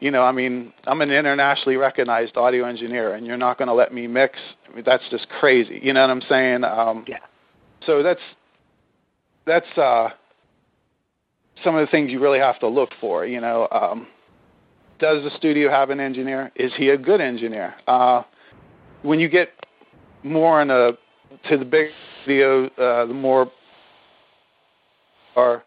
You 0.00 0.10
know, 0.10 0.22
I 0.22 0.32
mean, 0.32 0.72
I'm 0.84 1.00
an 1.00 1.12
internationally 1.12 1.76
recognized 1.76 2.36
audio 2.36 2.64
engineer, 2.64 3.14
and 3.14 3.24
you're 3.24 3.36
not 3.36 3.56
going 3.56 3.68
to 3.68 3.74
let 3.74 3.94
me 3.94 4.08
mix. 4.08 4.36
I 4.68 4.74
mean, 4.74 4.82
that's 4.84 5.04
just 5.10 5.28
crazy. 5.28 5.78
You 5.80 5.92
know 5.92 6.00
what 6.00 6.10
I'm 6.10 6.22
saying? 6.28 6.64
Um, 6.64 7.04
Yeah. 7.06 7.18
So 7.86 8.02
that's 8.02 8.20
that's 9.46 9.78
uh, 9.78 10.08
some 11.64 11.76
of 11.76 11.86
the 11.86 11.90
things 11.90 12.10
you 12.10 12.20
really 12.20 12.38
have 12.38 12.58
to 12.60 12.68
look 12.68 12.90
for. 13.00 13.26
You 13.26 13.40
know, 13.40 13.68
um, 13.70 14.08
does 15.02 15.24
the 15.24 15.36
studio 15.36 15.68
have 15.68 15.90
an 15.90 15.98
engineer? 15.98 16.52
Is 16.54 16.72
he 16.76 16.90
a 16.90 16.96
good 16.96 17.20
engineer? 17.20 17.74
Uh, 17.88 18.22
when 19.02 19.18
you 19.18 19.28
get 19.28 19.48
more 20.22 20.62
in 20.62 20.70
a 20.70 20.92
to 21.48 21.58
the 21.58 21.64
big 21.64 21.88
video, 22.24 22.66
uh, 22.78 23.04
the 23.06 23.12
more 23.12 23.50
are 25.34 25.64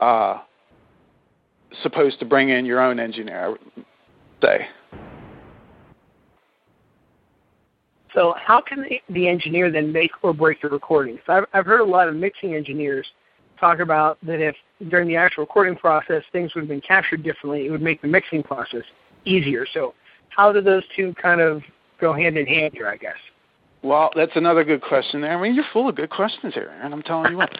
uh, 0.00 0.38
supposed 1.82 2.18
to 2.18 2.24
bring 2.24 2.48
in 2.48 2.66
your 2.66 2.80
own 2.80 2.98
engineer. 2.98 3.56
Say. 4.42 4.66
So, 8.14 8.34
how 8.36 8.60
can 8.60 8.84
the, 9.08 9.28
engineer 9.28 9.70
then 9.70 9.92
make 9.92 10.10
or 10.22 10.34
break 10.34 10.60
the 10.62 10.68
recordings? 10.68 11.20
I've, 11.28 11.44
I've 11.52 11.66
heard 11.66 11.80
a 11.80 11.84
lot 11.84 12.08
of 12.08 12.16
mixing 12.16 12.56
engineers 12.56 13.06
talk 13.60 13.78
about 13.78 14.18
that 14.22 14.40
if 14.40 14.56
during 14.88 15.06
the 15.06 15.16
actual 15.16 15.44
recording 15.44 15.76
process 15.76 16.22
things 16.32 16.54
would 16.54 16.62
have 16.62 16.68
been 16.68 16.80
captured 16.80 17.22
differently, 17.22 17.66
it 17.66 17.70
would 17.70 17.82
make 17.82 18.02
the 18.02 18.08
mixing 18.08 18.42
process 18.42 18.82
easier. 19.24 19.66
So, 19.72 19.94
how 20.30 20.52
do 20.52 20.60
those 20.60 20.82
two 20.96 21.14
kind 21.20 21.40
of 21.40 21.62
go 22.00 22.12
hand 22.12 22.36
in 22.36 22.46
hand 22.46 22.72
here? 22.74 22.88
I 22.88 22.96
guess. 22.96 23.16
Well, 23.82 24.10
that's 24.14 24.32
another 24.34 24.64
good 24.64 24.82
question 24.82 25.20
there. 25.22 25.36
I 25.36 25.40
mean, 25.40 25.54
you're 25.54 25.64
full 25.72 25.88
of 25.88 25.96
good 25.96 26.10
questions 26.10 26.54
here, 26.54 26.72
and 26.82 26.92
I'm 26.92 27.02
telling 27.02 27.32
you 27.32 27.38
what. 27.38 27.50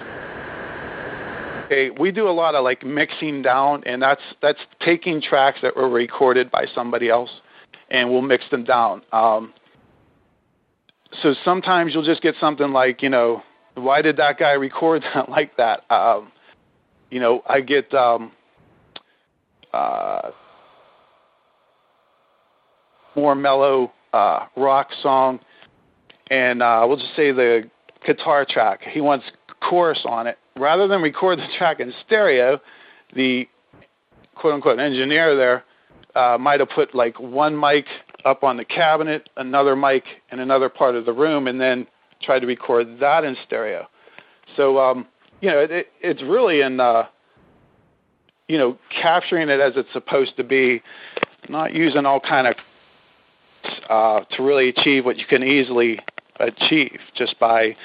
Okay, 1.64 1.90
we 1.90 2.10
do 2.10 2.28
a 2.28 2.30
lot 2.30 2.54
of 2.54 2.64
like 2.64 2.84
mixing 2.84 3.42
down, 3.42 3.82
and 3.86 4.02
that's 4.02 4.22
that's 4.42 4.58
taking 4.80 5.22
tracks 5.22 5.58
that 5.62 5.76
were 5.76 5.88
recorded 5.88 6.50
by 6.50 6.66
somebody 6.74 7.08
else, 7.08 7.30
and 7.90 8.10
we'll 8.10 8.22
mix 8.22 8.44
them 8.50 8.64
down. 8.64 9.02
Um, 9.12 9.52
so 11.22 11.34
sometimes 11.44 11.94
you'll 11.94 12.04
just 12.04 12.22
get 12.22 12.34
something 12.40 12.70
like, 12.70 13.02
you 13.02 13.08
know, 13.08 13.42
why 13.74 14.02
did 14.02 14.16
that 14.16 14.38
guy 14.38 14.52
record 14.52 15.02
that 15.14 15.28
like 15.30 15.56
that? 15.56 15.90
Um, 15.90 16.32
you 17.10 17.20
know, 17.20 17.42
I 17.46 17.60
get 17.60 17.92
um, 17.94 18.32
uh, 19.72 20.30
more 23.16 23.34
mellow 23.34 23.92
uh, 24.12 24.46
rock 24.56 24.88
song, 25.02 25.40
and 26.30 26.62
uh, 26.62 26.84
we'll 26.86 26.96
just 26.96 27.16
say 27.16 27.32
the 27.32 27.68
guitar 28.06 28.46
track. 28.48 28.80
He 28.82 29.00
wants 29.00 29.26
chorus 29.60 30.00
on 30.04 30.26
it. 30.26 30.38
Rather 30.56 30.88
than 30.88 31.02
record 31.02 31.38
the 31.38 31.46
track 31.58 31.80
in 31.80 31.92
stereo, 32.06 32.60
the 33.14 33.46
quote 34.34 34.54
unquote 34.54 34.78
engineer 34.78 35.36
there 35.36 35.64
uh, 36.14 36.38
might 36.38 36.60
have 36.60 36.70
put 36.70 36.94
like 36.94 37.18
one 37.20 37.58
mic 37.58 37.86
up 38.24 38.42
on 38.42 38.56
the 38.56 38.64
cabinet, 38.64 39.28
another 39.36 39.74
mic 39.76 40.04
in 40.30 40.40
another 40.40 40.68
part 40.68 40.94
of 40.94 41.06
the 41.06 41.12
room, 41.12 41.46
and 41.46 41.60
then 41.60 41.86
tried 42.22 42.40
to 42.40 42.46
record 42.46 43.00
that 43.00 43.24
in 43.24 43.36
stereo. 43.46 43.86
So 44.56 44.78
um, 44.78 45.06
you 45.40 45.50
know, 45.50 45.60
it, 45.60 45.88
it's 46.00 46.22
really 46.22 46.60
in 46.60 46.80
uh, 46.80 47.04
you 48.48 48.58
know 48.58 48.78
capturing 48.90 49.48
it 49.48 49.60
as 49.60 49.72
it's 49.76 49.92
supposed 49.92 50.36
to 50.36 50.44
be, 50.44 50.82
not 51.48 51.74
using 51.74 52.06
all 52.06 52.20
kind 52.20 52.46
of 52.46 52.54
uh, 53.88 54.20
to 54.36 54.42
really 54.42 54.68
achieve 54.68 55.04
what 55.04 55.18
you 55.18 55.26
can 55.26 55.42
easily 55.42 55.98
achieve 56.38 56.98
just 57.14 57.38
by 57.38 57.76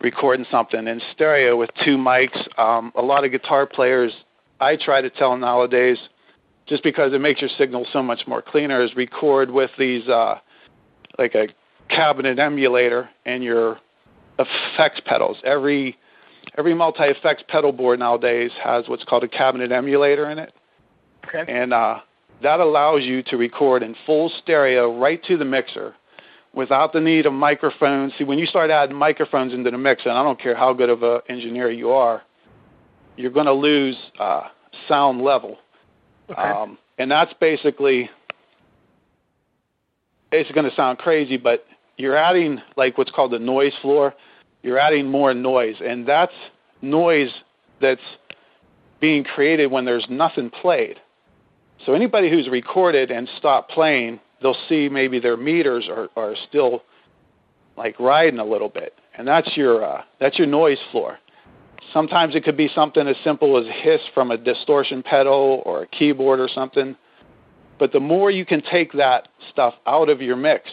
recording 0.00 0.46
something 0.50 0.86
in 0.86 1.00
stereo 1.12 1.56
with 1.56 1.70
two 1.84 1.96
mics. 1.96 2.46
Um, 2.58 2.92
a 2.96 3.02
lot 3.02 3.24
of 3.24 3.32
guitar 3.32 3.66
players, 3.66 4.12
I 4.60 4.76
try 4.76 5.00
to 5.00 5.10
tell 5.10 5.36
nowadays, 5.36 5.98
just 6.66 6.82
because 6.82 7.12
it 7.12 7.20
makes 7.20 7.40
your 7.40 7.50
signal 7.56 7.86
so 7.92 8.02
much 8.02 8.22
more 8.26 8.42
cleaner, 8.42 8.82
is 8.82 8.94
record 8.94 9.50
with 9.50 9.70
these 9.78 10.06
uh, 10.08 10.38
like 11.18 11.34
a 11.34 11.48
cabinet 11.88 12.38
emulator 12.38 13.08
and 13.24 13.42
your 13.42 13.78
effects 14.38 15.00
pedals. 15.04 15.38
Every 15.44 15.96
every 16.58 16.74
multi 16.74 17.04
effects 17.04 17.42
pedal 17.48 17.72
board 17.72 17.98
nowadays 17.98 18.50
has 18.62 18.88
what's 18.88 19.04
called 19.04 19.24
a 19.24 19.28
cabinet 19.28 19.72
emulator 19.72 20.30
in 20.30 20.38
it, 20.38 20.52
Okay. 21.26 21.50
and 21.52 21.72
uh, 21.72 22.00
that 22.42 22.60
allows 22.60 23.02
you 23.02 23.22
to 23.24 23.36
record 23.36 23.82
in 23.82 23.94
full 24.04 24.30
stereo 24.42 24.98
right 24.98 25.22
to 25.24 25.36
the 25.36 25.44
mixer 25.44 25.94
without 26.54 26.92
the 26.92 27.00
need 27.00 27.26
of 27.26 27.32
microphones. 27.32 28.12
See, 28.18 28.24
when 28.24 28.38
you 28.38 28.46
start 28.46 28.70
adding 28.70 28.96
microphones 28.96 29.52
into 29.52 29.70
the 29.70 29.78
mix, 29.78 30.02
and 30.04 30.12
I 30.12 30.22
don't 30.22 30.40
care 30.40 30.54
how 30.54 30.72
good 30.72 30.88
of 30.88 31.02
an 31.02 31.20
engineer 31.28 31.70
you 31.70 31.90
are, 31.90 32.22
you're 33.16 33.30
going 33.30 33.46
to 33.46 33.52
lose 33.52 33.96
uh, 34.18 34.44
sound 34.88 35.20
level. 35.22 35.58
Okay. 36.30 36.40
Um, 36.40 36.78
and 36.98 37.10
that's 37.10 37.32
basically, 37.40 38.10
it's 40.32 40.50
going 40.52 40.68
to 40.68 40.74
sound 40.74 40.98
crazy, 40.98 41.36
but 41.36 41.64
you're 41.96 42.16
adding 42.16 42.60
like 42.76 42.98
what's 42.98 43.10
called 43.10 43.32
the 43.32 43.38
noise 43.38 43.72
floor. 43.80 44.14
You're 44.62 44.78
adding 44.78 45.10
more 45.10 45.32
noise, 45.32 45.76
and 45.84 46.06
that's 46.06 46.32
noise 46.82 47.30
that's 47.80 48.00
being 49.00 49.24
created 49.24 49.70
when 49.70 49.84
there's 49.84 50.06
nothing 50.08 50.50
played. 50.50 50.96
So 51.84 51.92
anybody 51.92 52.30
who's 52.30 52.48
recorded 52.48 53.10
and 53.10 53.28
stopped 53.38 53.70
playing, 53.70 54.20
they'll 54.42 54.56
see 54.68 54.88
maybe 54.88 55.20
their 55.20 55.36
meters 55.36 55.88
are, 55.88 56.08
are 56.16 56.34
still 56.48 56.82
like 57.76 57.98
riding 58.00 58.40
a 58.40 58.44
little 58.44 58.68
bit, 58.68 58.94
and 59.16 59.28
that's 59.28 59.56
your 59.56 59.84
uh, 59.84 60.02
that's 60.18 60.38
your 60.38 60.46
noise 60.46 60.78
floor. 60.90 61.18
Sometimes 61.92 62.34
it 62.34 62.42
could 62.42 62.56
be 62.56 62.68
something 62.74 63.06
as 63.06 63.16
simple 63.22 63.56
as 63.58 63.66
hiss 63.82 64.00
from 64.12 64.30
a 64.30 64.36
distortion 64.36 65.02
pedal 65.02 65.62
or 65.64 65.82
a 65.82 65.86
keyboard 65.86 66.40
or 66.40 66.48
something. 66.48 66.96
But 67.78 67.92
the 67.92 68.00
more 68.00 68.30
you 68.30 68.44
can 68.46 68.62
take 68.62 68.92
that 68.94 69.28
stuff 69.50 69.74
out 69.86 70.08
of 70.08 70.22
your 70.22 70.36
mix, 70.36 70.70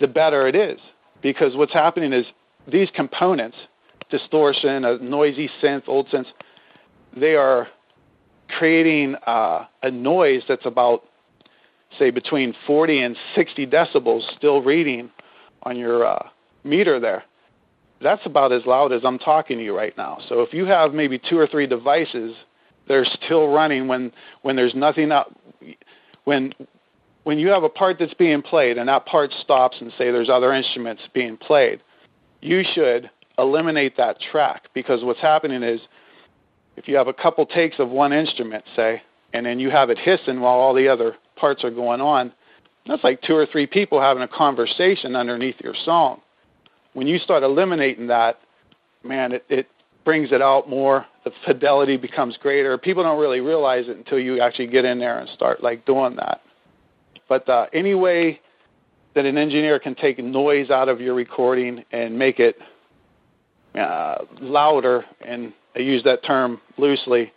the 0.00 0.08
better 0.08 0.46
it 0.46 0.56
is. 0.56 0.78
Because 1.22 1.56
what's 1.56 1.72
happening 1.72 2.12
is 2.12 2.26
these 2.70 2.88
components, 2.94 3.56
distortion, 4.10 4.84
a 4.84 4.98
noisy 4.98 5.50
synth, 5.62 5.84
old 5.86 6.08
synths, 6.08 6.26
they 7.16 7.34
are 7.34 7.68
creating 8.48 9.14
uh, 9.26 9.66
a 9.82 9.90
noise 9.90 10.42
that's 10.48 10.66
about 10.66 11.04
say 11.98 12.10
between 12.10 12.54
40 12.66 13.02
and 13.02 13.16
60 13.34 13.66
decibels 13.66 14.22
still 14.36 14.62
reading 14.62 15.10
on 15.62 15.76
your 15.76 16.04
uh, 16.04 16.28
meter 16.64 16.98
there. 16.98 17.24
That's 18.00 18.24
about 18.26 18.52
as 18.52 18.66
loud 18.66 18.92
as 18.92 19.02
I'm 19.04 19.18
talking 19.18 19.58
to 19.58 19.64
you 19.64 19.76
right 19.76 19.96
now. 19.96 20.18
So 20.28 20.42
if 20.42 20.52
you 20.52 20.66
have 20.66 20.92
maybe 20.92 21.18
two 21.18 21.38
or 21.38 21.46
three 21.46 21.66
devices 21.66 22.34
that 22.88 22.94
are 22.94 23.04
still 23.04 23.48
running 23.48 23.88
when 23.88 24.12
when 24.42 24.56
there's 24.56 24.74
nothing 24.74 25.10
up 25.10 25.32
when 26.24 26.52
when 27.24 27.38
you 27.38 27.48
have 27.48 27.64
a 27.64 27.68
part 27.68 27.98
that's 27.98 28.14
being 28.14 28.42
played 28.42 28.78
and 28.78 28.88
that 28.88 29.06
part 29.06 29.32
stops 29.42 29.78
and 29.80 29.90
say 29.98 30.10
there's 30.10 30.30
other 30.30 30.52
instruments 30.52 31.02
being 31.12 31.36
played, 31.36 31.80
you 32.40 32.62
should 32.74 33.10
eliminate 33.38 33.96
that 33.96 34.18
track 34.20 34.68
because 34.74 35.02
what's 35.02 35.20
happening 35.20 35.62
is 35.62 35.80
if 36.76 36.86
you 36.86 36.96
have 36.96 37.08
a 37.08 37.12
couple 37.12 37.44
takes 37.46 37.78
of 37.78 37.88
one 37.88 38.12
instrument, 38.12 38.64
say, 38.76 39.02
and 39.32 39.46
then 39.46 39.58
you 39.58 39.70
have 39.70 39.90
it 39.90 39.98
hissing 39.98 40.40
while 40.40 40.54
all 40.54 40.74
the 40.74 40.86
other 40.86 41.16
parts 41.36 41.64
are 41.64 41.70
going 41.70 42.00
on, 42.00 42.32
that's 42.86 43.02
like 43.02 43.22
two 43.22 43.34
or 43.34 43.46
three 43.46 43.66
people 43.66 44.00
having 44.00 44.22
a 44.22 44.28
conversation 44.28 45.16
underneath 45.16 45.56
your 45.62 45.74
song. 45.84 46.20
When 46.92 47.06
you 47.06 47.18
start 47.18 47.42
eliminating 47.42 48.06
that, 48.08 48.38
man, 49.02 49.32
it, 49.32 49.44
it 49.48 49.68
brings 50.04 50.30
it 50.32 50.42
out 50.42 50.68
more. 50.68 51.06
The 51.24 51.32
fidelity 51.46 51.96
becomes 51.96 52.36
greater. 52.36 52.76
People 52.76 53.02
don't 53.02 53.18
really 53.18 53.40
realize 53.40 53.88
it 53.88 53.96
until 53.96 54.18
you 54.18 54.40
actually 54.40 54.66
get 54.66 54.84
in 54.84 54.98
there 54.98 55.18
and 55.18 55.28
start 55.30 55.62
like 55.62 55.86
doing 55.86 56.16
that. 56.16 56.42
But 57.28 57.48
uh, 57.48 57.66
any 57.72 57.94
way 57.94 58.40
that 59.14 59.24
an 59.24 59.38
engineer 59.38 59.78
can 59.78 59.94
take 59.94 60.18
noise 60.18 60.70
out 60.70 60.88
of 60.88 61.00
your 61.00 61.14
recording 61.14 61.84
and 61.92 62.18
make 62.18 62.40
it 62.40 62.56
uh, 63.74 64.24
louder, 64.40 65.04
and 65.26 65.52
I 65.74 65.80
use 65.80 66.02
that 66.04 66.24
term 66.24 66.60
loosely, 66.78 67.32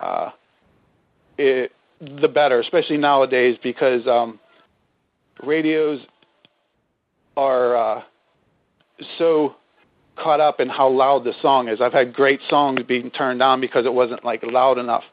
uh, 0.00 0.30
it, 1.38 1.72
the 2.00 2.28
better, 2.28 2.60
especially 2.60 2.96
nowadays 2.96 3.56
because 3.62 4.06
um, 4.06 4.40
radios 5.42 6.00
are 7.36 7.76
uh, 7.76 8.02
so 9.18 9.56
caught 10.16 10.40
up 10.40 10.60
in 10.60 10.68
how 10.68 10.88
loud 10.88 11.24
the 11.24 11.32
song 11.40 11.68
is. 11.68 11.80
I've 11.80 11.92
had 11.92 12.12
great 12.12 12.40
songs 12.48 12.80
being 12.86 13.10
turned 13.10 13.40
down 13.40 13.60
because 13.60 13.86
it 13.86 13.92
wasn't 13.92 14.24
like 14.24 14.42
loud 14.42 14.78
enough, 14.78 15.04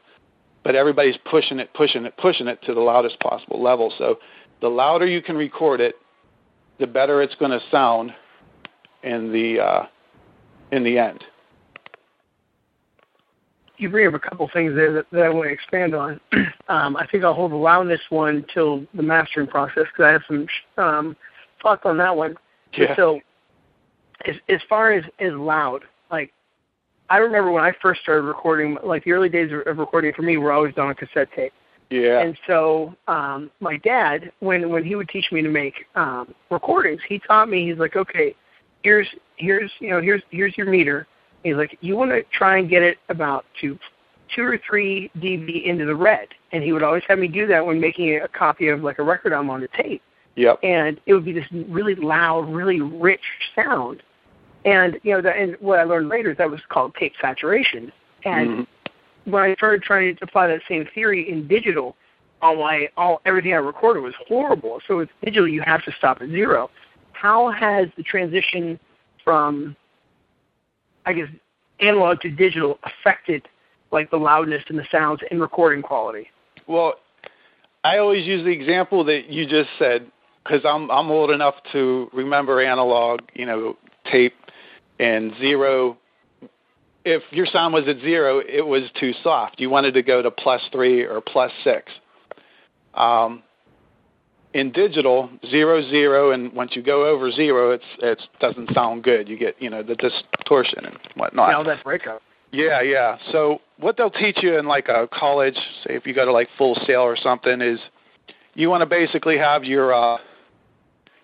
but 0.64 0.74
everybody's 0.74 1.16
pushing 1.30 1.58
it, 1.58 1.72
pushing 1.74 2.04
it, 2.04 2.16
pushing 2.18 2.48
it 2.48 2.60
to 2.62 2.74
the 2.74 2.80
loudest 2.80 3.18
possible 3.20 3.62
level. 3.62 3.92
So 3.98 4.18
the 4.60 4.68
louder 4.68 5.06
you 5.06 5.22
can 5.22 5.36
record 5.36 5.80
it, 5.80 5.94
the 6.78 6.86
better 6.86 7.22
it's 7.22 7.34
going 7.36 7.50
to 7.50 7.60
sound 7.70 8.12
in 9.02 9.32
the 9.32 9.60
uh, 9.60 9.86
in 10.72 10.84
the 10.84 10.98
end. 10.98 11.24
You 13.76 13.88
bring 13.88 14.08
up 14.08 14.14
a 14.14 14.18
couple 14.18 14.48
things 14.52 14.74
there 14.74 14.92
that, 14.92 15.06
that 15.12 15.22
I 15.22 15.28
want 15.28 15.46
to 15.46 15.52
expand 15.52 15.94
on. 15.94 16.20
um, 16.68 16.96
I 16.96 17.06
think 17.06 17.22
I'll 17.22 17.34
hold 17.34 17.52
the 17.52 17.56
loudness 17.56 18.00
one 18.10 18.44
till 18.52 18.84
the 18.94 19.02
mastering 19.02 19.46
process 19.46 19.84
because 19.92 20.04
I 20.04 20.10
have 20.10 20.22
some 20.26 20.46
um, 20.76 21.16
thoughts 21.62 21.82
on 21.84 21.96
that 21.98 22.16
one. 22.16 22.36
Yeah. 22.76 22.96
So, 22.96 23.20
as 24.26 24.34
as 24.48 24.60
far 24.68 24.92
as 24.92 25.04
as 25.20 25.32
loud, 25.32 25.84
like 26.10 26.32
I 27.10 27.18
remember 27.18 27.50
when 27.50 27.64
I 27.64 27.72
first 27.80 28.02
started 28.02 28.22
recording, 28.22 28.76
like 28.84 29.04
the 29.04 29.12
early 29.12 29.28
days 29.28 29.50
of 29.66 29.78
recording 29.78 30.12
for 30.14 30.22
me 30.22 30.36
were 30.36 30.52
always 30.52 30.74
done 30.74 30.88
on 30.88 30.94
cassette 30.94 31.28
tape. 31.34 31.52
Yeah. 31.90 32.20
And 32.20 32.36
so 32.46 32.94
um 33.06 33.50
my 33.60 33.78
dad 33.78 34.30
when 34.40 34.68
when 34.68 34.84
he 34.84 34.94
would 34.94 35.08
teach 35.08 35.32
me 35.32 35.42
to 35.42 35.48
make 35.48 35.86
um 35.94 36.34
recordings, 36.50 37.00
he 37.08 37.18
taught 37.18 37.48
me 37.48 37.68
he's 37.68 37.78
like, 37.78 37.96
"Okay, 37.96 38.34
here's 38.82 39.08
here's 39.36 39.70
you 39.80 39.90
know, 39.90 40.00
here's 40.00 40.22
here's 40.30 40.56
your 40.56 40.66
meter." 40.66 41.06
He's 41.44 41.56
like, 41.56 41.78
"You 41.80 41.96
want 41.96 42.10
to 42.10 42.22
try 42.24 42.58
and 42.58 42.68
get 42.68 42.82
it 42.82 42.98
about 43.08 43.46
to 43.62 43.78
2 44.36 44.42
or 44.42 44.58
3 44.68 45.10
dB 45.16 45.64
into 45.64 45.86
the 45.86 45.94
red." 45.94 46.28
And 46.52 46.62
he 46.62 46.72
would 46.72 46.82
always 46.82 47.04
have 47.08 47.18
me 47.18 47.28
do 47.28 47.46
that 47.46 47.64
when 47.64 47.80
making 47.80 48.16
a 48.16 48.28
copy 48.28 48.68
of 48.68 48.82
like 48.82 48.98
a 48.98 49.02
record 49.02 49.32
album 49.32 49.48
on 49.48 49.62
the 49.62 49.68
tape. 49.68 50.02
Yep. 50.36 50.60
And 50.62 51.00
it 51.06 51.14
would 51.14 51.24
be 51.24 51.32
this 51.32 51.46
really 51.50 51.94
loud, 51.94 52.48
really 52.48 52.80
rich 52.80 53.24
sound. 53.54 54.02
And 54.68 55.00
you 55.02 55.14
know, 55.14 55.22
the, 55.22 55.30
and 55.30 55.56
what 55.60 55.78
I 55.78 55.84
learned 55.84 56.08
later 56.08 56.30
is 56.30 56.36
that 56.36 56.50
was 56.50 56.60
called 56.68 56.94
tape 56.94 57.14
saturation. 57.20 57.90
And 58.24 58.50
Mhm. 58.50 58.66
when 59.24 59.42
I 59.42 59.54
started 59.54 59.82
trying 59.82 60.14
to 60.14 60.24
apply 60.24 60.48
that 60.48 60.60
same 60.68 60.84
theory 60.94 61.28
in 61.28 61.48
digital, 61.48 61.96
all 62.42 62.56
my 62.56 62.90
all 62.98 63.22
everything 63.24 63.54
I 63.54 63.56
recorded 63.56 64.02
was 64.02 64.14
horrible. 64.26 64.80
So 64.86 64.98
with 64.98 65.08
digital, 65.24 65.48
you 65.48 65.62
have 65.62 65.82
to 65.84 65.92
stop 65.92 66.20
at 66.20 66.28
zero. 66.28 66.70
How 67.12 67.50
has 67.50 67.88
the 67.96 68.02
transition 68.02 68.78
from, 69.24 69.74
I 71.06 71.14
guess, 71.14 71.28
analog 71.80 72.20
to 72.20 72.30
digital 72.30 72.78
affected 72.82 73.48
like 73.90 74.10
the 74.10 74.18
loudness 74.18 74.62
and 74.68 74.78
the 74.78 74.86
sounds 74.90 75.22
and 75.30 75.40
recording 75.40 75.82
quality? 75.82 76.28
Well, 76.66 76.96
I 77.84 77.96
always 77.98 78.26
use 78.26 78.44
the 78.44 78.50
example 78.50 79.02
that 79.04 79.30
you 79.30 79.46
just 79.46 79.70
said 79.78 80.10
because 80.44 80.62
I'm 80.66 80.90
I'm 80.90 81.10
old 81.10 81.30
enough 81.30 81.54
to 81.72 82.10
remember 82.12 82.60
analog, 82.60 83.20
you 83.32 83.46
know, 83.46 83.76
tape 84.12 84.34
and 84.98 85.32
zero. 85.38 85.96
If 87.04 87.22
your 87.30 87.46
sound 87.46 87.72
was 87.72 87.84
at 87.88 88.00
zero, 88.00 88.40
it 88.40 88.66
was 88.66 88.82
too 89.00 89.12
soft. 89.22 89.60
You 89.60 89.70
wanted 89.70 89.94
to 89.94 90.02
go 90.02 90.20
to 90.20 90.30
plus 90.30 90.60
three 90.72 91.04
or 91.04 91.20
plus 91.20 91.52
six. 91.64 91.90
Um, 92.94 93.42
in 94.54 94.72
digital, 94.72 95.30
zero 95.48 95.82
zero, 95.88 96.32
and 96.32 96.52
once 96.52 96.74
you 96.74 96.82
go 96.82 97.06
over 97.06 97.30
zero, 97.30 97.70
it's 97.70 97.84
it 98.00 98.20
doesn't 98.40 98.72
sound 98.74 99.04
good. 99.04 99.28
You 99.28 99.38
get 99.38 99.60
you 99.60 99.70
know 99.70 99.82
the 99.82 99.94
distortion 99.94 100.84
and 100.86 100.98
whatnot. 101.16 101.50
Now 101.50 101.62
that 101.62 101.84
breakup. 101.84 102.22
Yeah, 102.50 102.80
yeah. 102.80 103.18
So 103.30 103.60
what 103.78 103.96
they'll 103.96 104.10
teach 104.10 104.38
you 104.42 104.58
in 104.58 104.66
like 104.66 104.88
a 104.88 105.08
college, 105.12 105.56
say 105.84 105.94
if 105.94 106.06
you 106.06 106.14
go 106.14 106.24
to 106.24 106.32
like 106.32 106.48
Full 106.56 106.76
Sail 106.86 107.02
or 107.02 107.16
something, 107.16 107.60
is 107.60 107.78
you 108.54 108.70
want 108.70 108.80
to 108.80 108.86
basically 108.86 109.36
have 109.36 109.64
your 109.64 109.92
uh, 109.92 110.18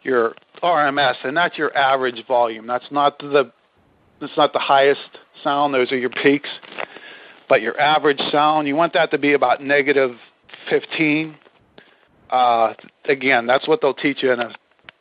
your 0.02 0.34
RMS, 0.62 1.16
and 1.24 1.36
that's 1.36 1.56
your 1.56 1.76
average 1.76 2.26
volume. 2.26 2.66
That's 2.66 2.90
not 2.90 3.18
the 3.18 3.52
that's 4.24 4.36
not 4.36 4.52
the 4.52 4.58
highest 4.58 5.00
sound. 5.42 5.74
Those 5.74 5.92
are 5.92 5.98
your 5.98 6.10
peaks. 6.10 6.48
But 7.48 7.60
your 7.60 7.78
average 7.78 8.20
sound, 8.32 8.66
you 8.66 8.74
want 8.74 8.94
that 8.94 9.10
to 9.10 9.18
be 9.18 9.34
about 9.34 9.62
negative 9.62 10.16
15. 10.70 11.36
Uh, 12.30 12.72
again, 13.04 13.46
that's 13.46 13.68
what 13.68 13.80
they'll 13.82 13.92
teach 13.92 14.22
you 14.22 14.32
in 14.32 14.40
a 14.40 14.54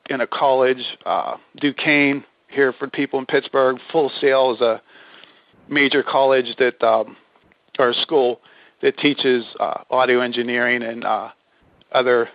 in 0.09 0.19
a 0.19 0.27
college. 0.27 0.83
Uh, 1.05 1.37
Duquesne 1.61 2.25
here 2.49 2.73
for 2.73 2.89
people 2.89 3.17
in 3.19 3.25
Pittsburgh. 3.25 3.77
Full 3.91 4.11
Sail 4.19 4.53
is 4.53 4.59
a 4.59 4.81
major 5.69 6.03
college 6.03 6.55
that 6.59 6.83
um, 6.83 7.15
or 7.79 7.93
school 7.93 8.41
that 8.81 8.97
teaches 8.97 9.45
uh, 9.61 9.83
audio 9.89 10.19
engineering 10.19 10.83
and 10.83 11.05
uh, 11.05 11.29
other 11.93 12.27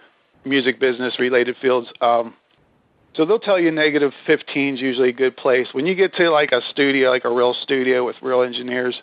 music 0.46 0.80
business 0.80 1.18
related 1.20 1.54
fields. 1.60 1.88
Um, 2.00 2.34
so 3.18 3.24
they'll 3.24 3.40
tell 3.40 3.58
you 3.58 3.72
negative 3.72 4.12
15 4.28 4.74
is 4.74 4.80
usually 4.80 5.08
a 5.08 5.12
good 5.12 5.36
place. 5.36 5.66
When 5.72 5.86
you 5.86 5.96
get 5.96 6.14
to 6.14 6.30
like 6.30 6.52
a 6.52 6.60
studio, 6.70 7.10
like 7.10 7.24
a 7.24 7.32
real 7.32 7.52
studio 7.52 8.06
with 8.06 8.14
real 8.22 8.42
engineers, 8.42 8.94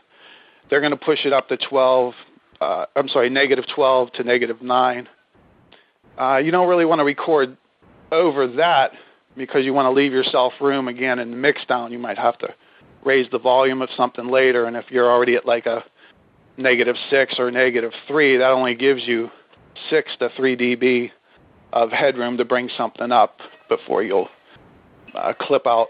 they're 0.70 0.80
going 0.80 0.91
to 0.91 0.97
push 0.97 1.26
it 1.26 1.34
up 1.34 1.49
to 1.49 1.57
12. 1.57 2.13
Uh, 2.61 2.86
I'm 2.95 3.09
sorry, 3.09 3.30
negative 3.30 3.66
12 3.76 4.13
to 4.13 4.24
negative 4.24 4.61
9. 4.61 5.09
Uh, 6.18 6.38
you 6.38 6.49
don't 6.49 6.70
really 6.70 6.86
want 6.86 6.99
to 6.99 7.03
record 7.03 7.57
over 8.13 8.47
that 8.47 8.91
because 9.36 9.66
you 9.66 9.74
want 9.74 9.86
to 9.88 9.91
leave 9.91 10.13
yourself 10.13 10.53
room 10.61 10.88
again 10.88 11.20
in 11.20 11.32
the 11.32 11.38
mix 11.38 11.66
down. 11.66 11.91
You 11.91 11.99
might 11.99 12.18
have 12.18 12.38
to 12.38 12.55
raise 13.03 13.30
the 13.34 13.39
volume 13.39 13.82
of 13.82 13.89
something 13.97 14.30
later, 14.30 14.63
and 14.63 14.78
if 14.78 14.86
you're 14.91 15.11
already 15.11 15.36
at 15.36 15.45
like 15.45 15.66
a 15.66 15.84
negative 16.55 16.95
6 17.09 17.36
or 17.38 17.51
negative 17.51 17.91
3, 18.07 18.38
that 18.38 18.51
only 18.51 18.76
gives 18.76 19.01
you 19.05 19.30
6 19.89 20.11
to 20.20 20.30
3 20.38 20.55
dB 20.55 21.11
of 21.74 21.91
headroom 21.91 22.38
to 22.38 22.45
bring 22.45 22.70
something 22.78 23.11
up 23.11 23.41
before 23.70 24.03
you'll 24.03 24.30
uh, 25.13 25.34
clip 25.39 25.66
out. 25.68 25.88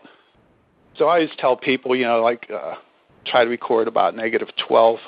So 0.97 1.05
I 1.05 1.15
always 1.15 1.29
tell 1.37 1.57
people, 1.57 1.95
you 1.95 2.05
know, 2.05 2.21
like 2.21 2.49
uh, 2.49 2.75
try 3.25 3.43
to 3.43 3.49
record 3.49 3.87
about 3.87 4.15
negative 4.15 4.49
12. 4.67 4.99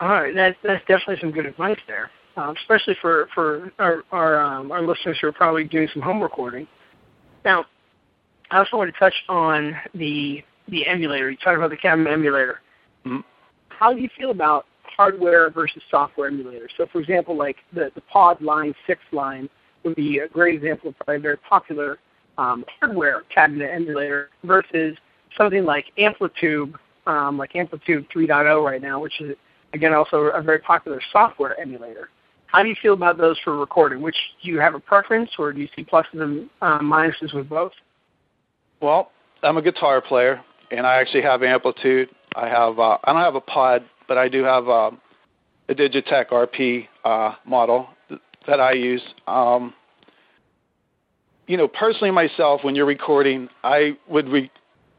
All 0.00 0.08
right, 0.08 0.34
that's 0.34 0.56
that's 0.64 0.80
definitely 0.86 1.18
some 1.20 1.30
good 1.30 1.44
advice 1.44 1.78
there, 1.86 2.10
um, 2.36 2.56
especially 2.56 2.96
for 3.02 3.28
for 3.34 3.70
our 3.78 4.02
our, 4.10 4.40
um, 4.40 4.72
our 4.72 4.80
listeners 4.80 5.18
who 5.20 5.26
are 5.26 5.32
probably 5.32 5.64
doing 5.64 5.88
some 5.92 6.00
home 6.00 6.22
recording. 6.22 6.66
Now, 7.44 7.66
I 8.50 8.58
also 8.58 8.78
want 8.78 8.92
to 8.92 8.98
touch 8.98 9.12
on 9.28 9.76
the 9.94 10.42
the 10.68 10.86
emulator. 10.86 11.30
You 11.30 11.36
talked 11.36 11.58
about 11.58 11.68
the 11.68 11.76
cabinet 11.76 12.10
emulator. 12.10 12.60
Mhm. 13.04 13.22
How 13.68 13.92
do 13.92 14.00
you 14.00 14.08
feel 14.16 14.30
about 14.30 14.64
hardware 14.96 15.50
versus 15.50 15.82
software 15.90 16.30
emulators? 16.30 16.68
So, 16.76 16.86
for 16.92 17.00
example, 17.00 17.36
like 17.36 17.56
the 17.72 17.90
the 17.94 18.00
Pod 18.02 18.40
Line 18.40 18.74
Six 18.86 19.00
line 19.12 19.48
would 19.84 19.96
be 19.96 20.18
a 20.18 20.28
great 20.28 20.56
example 20.56 20.90
of 20.90 20.96
probably 20.96 21.16
a 21.16 21.20
very 21.20 21.36
popular 21.38 21.98
um, 22.38 22.64
hardware 22.80 23.22
cabinet 23.34 23.70
emulator 23.72 24.30
versus 24.44 24.96
something 25.36 25.64
like 25.64 25.86
AmpliTube, 25.98 26.74
um, 27.06 27.38
like 27.38 27.52
AmpliTube 27.52 28.06
3.0 28.14 28.64
right 28.64 28.82
now, 28.82 29.00
which 29.00 29.20
is 29.20 29.36
again 29.72 29.92
also 29.92 30.26
a 30.26 30.42
very 30.42 30.58
popular 30.58 31.00
software 31.12 31.58
emulator. 31.60 32.08
How 32.46 32.62
do 32.62 32.68
you 32.68 32.74
feel 32.82 32.94
about 32.94 33.16
those 33.16 33.38
for 33.44 33.56
recording? 33.56 34.02
Which 34.02 34.16
do 34.42 34.50
you 34.50 34.58
have 34.58 34.74
a 34.74 34.80
preference, 34.80 35.30
or 35.38 35.52
do 35.52 35.60
you 35.60 35.68
see 35.76 35.84
pluses 35.84 36.20
and 36.20 36.50
uh, 36.60 36.80
minuses 36.80 37.32
with 37.32 37.48
both? 37.48 37.72
Well, 38.80 39.12
I'm 39.42 39.56
a 39.56 39.62
guitar 39.62 40.00
player, 40.00 40.40
and 40.72 40.86
I 40.86 40.96
actually 40.96 41.22
have 41.22 41.40
AmpliTube. 41.42 42.08
I 42.34 42.48
have 42.48 42.78
uh, 42.78 42.98
I 43.04 43.12
don't 43.12 43.22
have 43.22 43.36
a 43.36 43.40
pod, 43.40 43.84
but 44.10 44.18
I 44.18 44.28
do 44.28 44.42
have 44.42 44.68
uh, 44.68 44.90
a 45.68 45.74
Digitech 45.76 46.30
RP 46.30 46.88
uh, 47.04 47.36
model 47.46 47.86
that 48.48 48.58
I 48.58 48.72
use. 48.72 49.02
Um, 49.28 49.72
you 51.46 51.56
know, 51.56 51.68
personally 51.68 52.10
myself, 52.10 52.64
when 52.64 52.74
you're 52.74 52.86
recording, 52.86 53.48
I 53.62 53.96
would 54.08 54.28
re- 54.28 54.50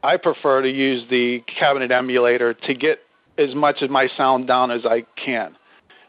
I 0.02 0.16
prefer 0.16 0.62
to 0.62 0.70
use 0.70 1.04
the 1.10 1.44
cabinet 1.58 1.90
emulator 1.90 2.54
to 2.54 2.74
get 2.74 3.00
as 3.36 3.54
much 3.54 3.82
of 3.82 3.90
my 3.90 4.08
sound 4.16 4.46
down 4.46 4.70
as 4.70 4.86
I 4.86 5.04
can. 5.22 5.58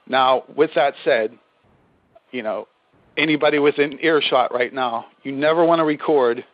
Now, 0.07 0.45
with 0.55 0.69
that 0.75 0.93
said, 1.03 1.37
you 2.31 2.41
know, 2.41 2.69
anybody 3.17 3.59
within 3.59 3.99
earshot 4.01 4.53
right 4.53 4.73
now, 4.73 5.07
you 5.23 5.33
never 5.33 5.65
want 5.65 5.79
to 5.79 5.83
record 5.83 6.45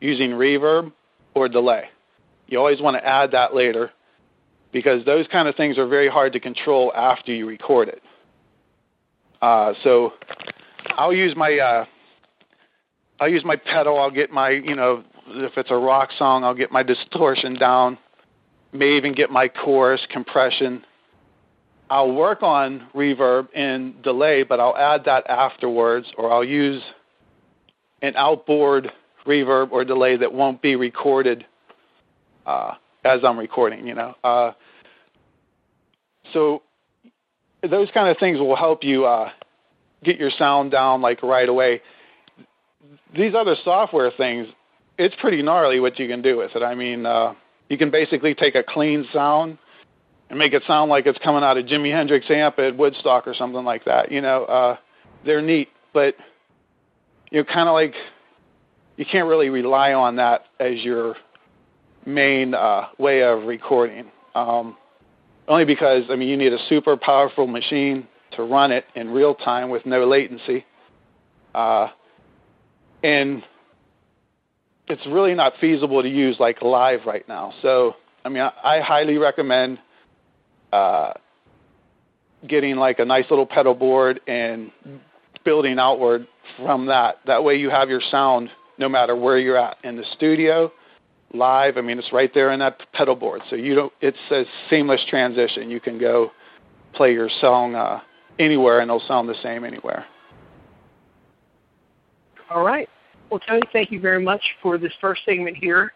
using 0.00 0.30
reverb 0.30 0.92
or 1.34 1.48
delay. 1.48 1.86
You 2.46 2.60
always 2.60 2.80
want 2.80 2.96
to 2.96 3.04
add 3.04 3.32
that 3.32 3.56
later 3.56 3.90
because 4.72 5.04
those 5.04 5.26
kind 5.28 5.48
of 5.48 5.56
things 5.56 5.78
are 5.78 5.86
very 5.86 6.08
hard 6.08 6.32
to 6.32 6.40
control 6.40 6.92
after 6.94 7.32
you 7.32 7.46
record 7.46 7.88
it. 7.88 8.02
Uh, 9.42 9.72
so 9.82 10.12
I'll 10.90 11.12
use 11.12 11.34
my 11.36 11.58
uh, 11.58 11.84
I'll 13.20 13.28
use 13.28 13.44
my 13.44 13.56
pedal. 13.56 13.98
I'll 13.98 14.10
get 14.10 14.30
my 14.30 14.50
you 14.50 14.76
know 14.76 15.04
if 15.28 15.56
it's 15.56 15.70
a 15.70 15.76
rock 15.76 16.10
song, 16.18 16.44
I'll 16.44 16.54
get 16.54 16.70
my 16.70 16.82
distortion 16.82 17.54
down. 17.54 17.98
May 18.72 18.96
even 18.96 19.14
get 19.14 19.30
my 19.30 19.48
chorus 19.48 20.00
compression. 20.10 20.84
I'll 21.88 22.12
work 22.12 22.42
on 22.42 22.86
reverb 22.94 23.48
and 23.54 24.00
delay, 24.02 24.44
but 24.44 24.60
I'll 24.60 24.76
add 24.76 25.04
that 25.06 25.28
afterwards, 25.28 26.06
or 26.16 26.32
I'll 26.32 26.44
use 26.44 26.80
an 28.00 28.14
outboard 28.16 28.92
reverb 29.26 29.72
or 29.72 29.84
delay 29.84 30.16
that 30.16 30.32
won't 30.32 30.62
be 30.62 30.76
recorded 30.76 31.44
uh, 32.46 32.74
as 33.04 33.20
I'm 33.24 33.38
recording. 33.38 33.86
You 33.86 33.94
know, 33.94 34.14
uh, 34.24 34.52
so 36.32 36.62
those 37.68 37.88
kind 37.92 38.08
of 38.08 38.18
things 38.18 38.38
will 38.38 38.56
help 38.56 38.84
you 38.84 39.06
uh, 39.06 39.30
get 40.04 40.18
your 40.18 40.30
sound 40.30 40.70
down 40.70 41.00
like 41.00 41.22
right 41.22 41.48
away. 41.48 41.82
These 43.14 43.34
other 43.34 43.56
software 43.64 44.10
things, 44.16 44.48
it's 44.98 45.14
pretty 45.20 45.42
gnarly 45.42 45.80
what 45.80 45.98
you 45.98 46.08
can 46.08 46.22
do 46.22 46.36
with 46.36 46.52
it. 46.54 46.62
I 46.62 46.74
mean, 46.74 47.06
uh, 47.06 47.34
you 47.68 47.78
can 47.78 47.90
basically 47.90 48.34
take 48.34 48.54
a 48.54 48.62
clean 48.62 49.06
sound 49.12 49.58
and 50.28 50.38
make 50.38 50.52
it 50.52 50.62
sound 50.66 50.90
like 50.90 51.06
it's 51.06 51.18
coming 51.18 51.42
out 51.42 51.56
of 51.56 51.66
Jimi 51.66 51.92
Hendrix 51.92 52.26
amp 52.30 52.58
at 52.58 52.76
Woodstock 52.76 53.26
or 53.26 53.34
something 53.34 53.64
like 53.64 53.84
that. 53.84 54.12
You 54.12 54.20
know, 54.20 54.44
uh, 54.44 54.76
they're 55.24 55.42
neat, 55.42 55.68
but 55.92 56.14
you 57.30 57.38
know, 57.38 57.44
kind 57.44 57.68
of 57.68 57.74
like 57.74 57.94
you 58.96 59.04
can't 59.04 59.28
really 59.28 59.50
rely 59.50 59.92
on 59.92 60.16
that 60.16 60.44
as 60.58 60.82
your 60.82 61.16
main 62.06 62.54
uh, 62.54 62.88
way 62.98 63.22
of 63.22 63.44
recording. 63.44 64.10
Um, 64.34 64.76
only 65.48 65.64
because 65.64 66.04
I 66.10 66.16
mean 66.16 66.28
you 66.28 66.36
need 66.36 66.52
a 66.52 66.64
super 66.68 66.96
powerful 66.96 67.46
machine 67.46 68.06
to 68.32 68.44
run 68.44 68.70
it 68.70 68.84
in 68.94 69.10
real 69.10 69.34
time 69.34 69.70
with 69.70 69.84
no 69.84 70.06
latency, 70.06 70.64
uh, 71.54 71.88
and 73.02 73.42
it's 74.88 75.04
really 75.06 75.34
not 75.34 75.54
feasible 75.60 76.02
to 76.02 76.08
use 76.08 76.36
like 76.38 76.62
live 76.62 77.00
right 77.06 77.26
now. 77.28 77.52
So 77.62 77.94
I 78.24 78.28
mean 78.28 78.42
I, 78.42 78.52
I 78.62 78.80
highly 78.80 79.18
recommend 79.18 79.78
uh, 80.72 81.14
getting 82.46 82.76
like 82.76 83.00
a 83.00 83.04
nice 83.04 83.24
little 83.28 83.46
pedal 83.46 83.74
board 83.74 84.20
and 84.26 84.70
building 85.44 85.78
outward 85.78 86.26
from 86.56 86.86
that. 86.86 87.18
That 87.26 87.42
way 87.42 87.56
you 87.56 87.70
have 87.70 87.88
your 87.88 88.02
sound 88.10 88.50
no 88.78 88.88
matter 88.88 89.16
where 89.16 89.38
you're 89.38 89.58
at 89.58 89.76
in 89.84 89.96
the 89.96 90.04
studio 90.14 90.70
live. 91.34 91.76
I 91.76 91.80
mean, 91.80 91.98
it's 91.98 92.12
right 92.12 92.32
there 92.34 92.50
in 92.52 92.60
that 92.60 92.80
pedal 92.92 93.14
board, 93.14 93.42
so 93.50 93.56
you 93.56 93.74
don't. 93.74 93.92
It's 94.00 94.18
a 94.30 94.44
seamless 94.68 95.04
transition. 95.08 95.70
You 95.70 95.80
can 95.80 95.98
go 95.98 96.30
play 96.94 97.12
your 97.12 97.28
song 97.40 97.74
uh, 97.74 98.00
anywhere, 98.38 98.80
and 98.80 98.90
it'll 98.90 99.06
sound 99.06 99.28
the 99.28 99.40
same 99.42 99.64
anywhere. 99.64 100.04
All 102.50 102.64
right. 102.64 102.88
Well, 103.30 103.40
Tony, 103.40 103.62
thank 103.72 103.92
you 103.92 104.00
very 104.00 104.22
much 104.22 104.42
for 104.60 104.76
this 104.76 104.92
first 105.00 105.22
segment 105.24 105.56
here 105.56 105.92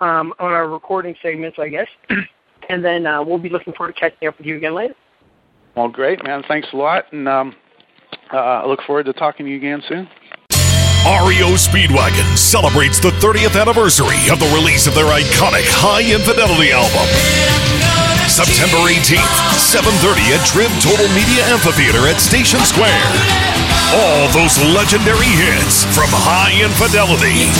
um, 0.00 0.34
on 0.40 0.50
our 0.50 0.68
recording 0.68 1.14
segments, 1.22 1.58
I 1.60 1.68
guess. 1.68 1.86
and 2.68 2.84
then 2.84 3.06
uh, 3.06 3.22
we'll 3.22 3.38
be 3.38 3.48
looking 3.48 3.72
forward 3.74 3.94
to 3.94 4.00
catching 4.00 4.26
up 4.26 4.36
with 4.38 4.46
you 4.46 4.56
again 4.56 4.74
later. 4.74 4.94
Well, 5.76 5.88
great, 5.88 6.22
man. 6.24 6.42
Thanks 6.48 6.68
a 6.72 6.76
lot, 6.76 7.10
and 7.12 7.28
um, 7.28 7.54
uh, 8.32 8.36
I 8.36 8.66
look 8.66 8.80
forward 8.86 9.06
to 9.06 9.12
talking 9.12 9.46
to 9.46 9.52
you 9.52 9.58
again 9.58 9.82
soon. 9.88 10.08
REO 11.02 11.58
Speedwagon 11.58 12.38
celebrates 12.38 13.02
the 13.02 13.10
30th 13.18 13.58
anniversary 13.58 14.22
of 14.30 14.38
the 14.38 14.46
release 14.54 14.86
of 14.86 14.94
their 14.94 15.10
iconic 15.10 15.66
Hi 15.82 15.98
Infidelity 15.98 16.70
album. 16.70 17.10
September 18.30 18.78
18th, 18.86 19.26
7:30 19.58 20.30
at 20.30 20.46
Trib 20.46 20.70
Total 20.78 21.10
Media 21.10 21.42
Amphitheater 21.50 22.06
at 22.06 22.22
Station 22.22 22.62
Square. 22.62 23.02
All 23.98 24.30
those 24.30 24.54
legendary 24.70 25.26
hits 25.26 25.82
from 25.90 26.06
Hi 26.14 26.54
Infidelity 26.62 27.50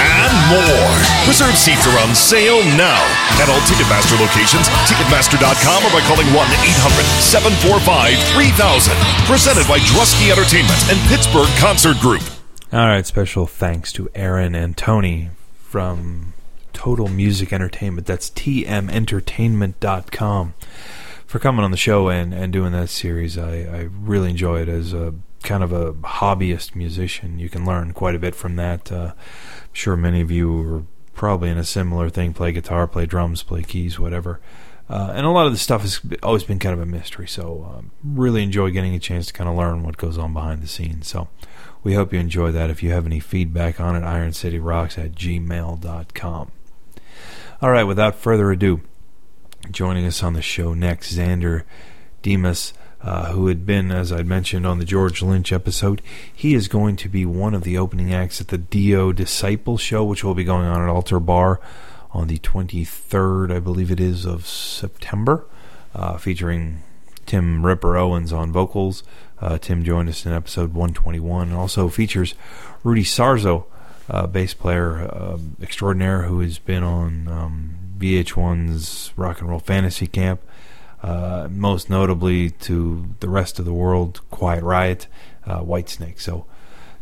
and 0.00 0.32
more. 0.48 0.88
Reserve 1.28 1.52
seats 1.52 1.84
are 1.84 2.00
on 2.00 2.16
sale 2.16 2.64
now 2.80 3.04
at 3.36 3.52
all 3.52 3.60
Ticketmaster 3.68 4.16
locations, 4.16 4.72
Ticketmaster.com, 4.88 5.84
or 5.84 5.92
by 5.92 6.00
calling 6.08 6.32
1-800-745-3000. 6.32 8.96
Presented 9.28 9.68
by 9.68 9.84
Drusky 9.84 10.32
Entertainment 10.32 10.80
and 10.88 10.96
Pittsburgh 11.12 11.52
Concert 11.60 12.00
Group. 12.00 12.24
All 12.72 12.80
right, 12.80 13.06
special 13.06 13.46
thanks 13.46 13.92
to 13.92 14.10
Aaron 14.12 14.56
and 14.56 14.76
Tony 14.76 15.30
from 15.54 16.34
Total 16.72 17.06
Music 17.06 17.52
Entertainment. 17.52 18.08
That's 18.08 18.28
tmentertainment.com 18.30 20.54
for 21.26 21.38
coming 21.38 21.64
on 21.64 21.70
the 21.70 21.76
show 21.76 22.08
and, 22.08 22.34
and 22.34 22.52
doing 22.52 22.72
that 22.72 22.88
series. 22.88 23.38
I, 23.38 23.58
I 23.58 23.88
really 24.00 24.30
enjoy 24.30 24.62
it 24.62 24.68
as 24.68 24.92
a 24.92 25.14
kind 25.44 25.62
of 25.62 25.72
a 25.72 25.92
hobbyist 25.92 26.74
musician. 26.74 27.38
You 27.38 27.48
can 27.48 27.64
learn 27.64 27.92
quite 27.92 28.16
a 28.16 28.18
bit 28.18 28.34
from 28.34 28.56
that. 28.56 28.90
Uh, 28.90 29.12
I'm 29.14 29.72
sure 29.72 29.96
many 29.96 30.20
of 30.20 30.32
you 30.32 30.74
are 30.74 30.82
probably 31.14 31.50
in 31.50 31.58
a 31.58 31.64
similar 31.64 32.10
thing 32.10 32.34
play 32.34 32.50
guitar, 32.50 32.88
play 32.88 33.06
drums, 33.06 33.44
play 33.44 33.62
keys, 33.62 34.00
whatever. 34.00 34.40
Uh, 34.90 35.12
and 35.14 35.24
a 35.24 35.30
lot 35.30 35.46
of 35.46 35.52
the 35.52 35.58
stuff 35.58 35.82
has 35.82 36.00
always 36.20 36.42
been 36.42 36.58
kind 36.58 36.72
of 36.72 36.80
a 36.80 36.86
mystery, 36.86 37.28
so 37.28 37.72
um, 37.76 37.92
really 38.02 38.42
enjoy 38.42 38.72
getting 38.72 38.96
a 38.96 38.98
chance 38.98 39.28
to 39.28 39.32
kind 39.32 39.48
of 39.48 39.54
learn 39.54 39.84
what 39.84 39.96
goes 39.96 40.18
on 40.18 40.32
behind 40.32 40.62
the 40.62 40.68
scenes. 40.68 41.06
So 41.06 41.28
we 41.86 41.94
hope 41.94 42.12
you 42.12 42.18
enjoy 42.18 42.50
that. 42.50 42.68
If 42.68 42.82
you 42.82 42.90
have 42.90 43.06
any 43.06 43.20
feedback 43.20 43.78
on 43.78 43.94
it, 43.94 44.00
ironcityrocks 44.00 44.98
at 44.98 45.12
gmail.com. 45.12 46.50
All 47.62 47.70
right, 47.70 47.84
without 47.84 48.16
further 48.16 48.50
ado, 48.50 48.80
joining 49.70 50.04
us 50.04 50.20
on 50.20 50.32
the 50.32 50.42
show 50.42 50.74
next, 50.74 51.16
Xander 51.16 51.62
Demos, 52.22 52.72
uh, 53.02 53.30
who 53.30 53.46
had 53.46 53.64
been, 53.64 53.92
as 53.92 54.10
I 54.10 54.24
mentioned 54.24 54.66
on 54.66 54.80
the 54.80 54.84
George 54.84 55.22
Lynch 55.22 55.52
episode, 55.52 56.02
he 56.34 56.54
is 56.54 56.66
going 56.66 56.96
to 56.96 57.08
be 57.08 57.24
one 57.24 57.54
of 57.54 57.62
the 57.62 57.78
opening 57.78 58.12
acts 58.12 58.40
at 58.40 58.48
the 58.48 58.58
Dio 58.58 59.12
Disciple 59.12 59.78
show, 59.78 60.04
which 60.04 60.24
will 60.24 60.34
be 60.34 60.42
going 60.42 60.66
on 60.66 60.82
at 60.82 60.88
Altar 60.88 61.20
Bar 61.20 61.60
on 62.10 62.26
the 62.26 62.40
23rd, 62.40 63.54
I 63.54 63.60
believe 63.60 63.92
it 63.92 64.00
is, 64.00 64.24
of 64.24 64.44
September, 64.44 65.46
uh, 65.94 66.18
featuring 66.18 66.82
Tim 67.26 67.64
Ripper 67.64 67.96
Owens 67.96 68.32
on 68.32 68.50
vocals, 68.50 69.04
uh, 69.40 69.58
Tim 69.58 69.84
joined 69.84 70.08
us 70.08 70.24
in 70.24 70.32
episode 70.32 70.74
121. 70.74 71.48
and 71.48 71.56
also 71.56 71.88
features 71.88 72.34
Rudy 72.82 73.04
Sarzo, 73.04 73.64
uh, 74.08 74.26
bass 74.26 74.54
player 74.54 75.08
uh, 75.12 75.38
extraordinaire 75.60 76.22
who 76.22 76.40
has 76.40 76.58
been 76.58 76.82
on 76.82 77.28
um, 77.28 77.78
VH1's 77.98 79.12
Rock 79.16 79.40
and 79.40 79.50
Roll 79.50 79.58
Fantasy 79.58 80.06
Camp, 80.06 80.40
uh, 81.02 81.48
most 81.50 81.90
notably 81.90 82.50
to 82.50 83.14
the 83.20 83.28
rest 83.28 83.58
of 83.58 83.64
the 83.64 83.72
world, 83.72 84.20
Quiet 84.30 84.62
Riot, 84.62 85.06
uh, 85.44 85.60
Whitesnake. 85.60 86.20
So, 86.20 86.46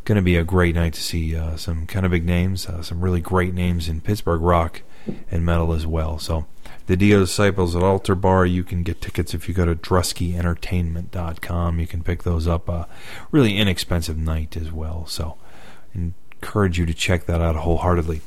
going 0.05 0.17
to 0.17 0.23
be 0.23 0.37
a 0.37 0.45
great 0.45 0.75
night 0.75 0.93
to 0.93 1.01
see 1.01 1.35
uh, 1.35 1.57
some 1.57 1.87
kind 1.87 2.05
of 2.05 2.13
big 2.13 2.27
names, 2.27 2.69
some 2.83 3.01
really 3.01 3.23
great 3.23 3.55
names 3.55 3.89
in 3.89 4.03
Pittsburgh 4.03 4.43
rock 4.43 4.83
and 5.31 5.47
metal 5.47 5.73
as 5.73 5.87
well. 5.87 6.19
So, 6.19 6.45
the 6.87 6.97
Dio 6.97 7.21
Disciples 7.21 7.75
at 7.75 7.83
Altar 7.83 8.15
Bar. 8.15 8.47
You 8.47 8.65
can 8.65 8.83
get 8.83 9.01
tickets 9.01 9.35
if 9.35 9.49
you 9.49 9.55
go 9.55 9.65
to 9.65 9.75
druskyentertainment.com. 9.75 11.79
You 11.79 11.87
can 11.87 12.03
pick 12.03 12.23
those 12.23 12.47
up. 12.47 12.69
A 12.69 12.87
really 13.31 13.57
inexpensive 13.57 14.19
night 14.19 14.57
as 14.57 14.73
well. 14.73 15.07
So, 15.07 15.37
encourage 15.95 16.79
you 16.79 16.87
to 16.87 16.95
check 16.95 17.27
that 17.27 17.41
out 17.41 17.57
wholeheartedly. 17.57 18.21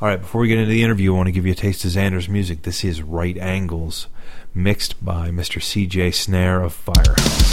All 0.00 0.08
right, 0.08 0.20
before 0.20 0.40
we 0.40 0.48
get 0.48 0.58
into 0.58 0.70
the 0.70 0.82
interview, 0.82 1.14
I 1.14 1.16
want 1.16 1.28
to 1.28 1.32
give 1.32 1.46
you 1.46 1.52
a 1.52 1.56
taste 1.56 1.84
of 1.84 1.92
Xander's 1.92 2.28
music. 2.28 2.62
This 2.62 2.84
is 2.84 3.00
Right 3.00 3.38
Angles, 3.38 4.08
mixed 4.52 5.02
by 5.04 5.30
Mr. 5.30 5.62
CJ 5.62 6.12
Snare 6.12 6.62
of 6.62 6.74
Firehouse. 6.74 7.43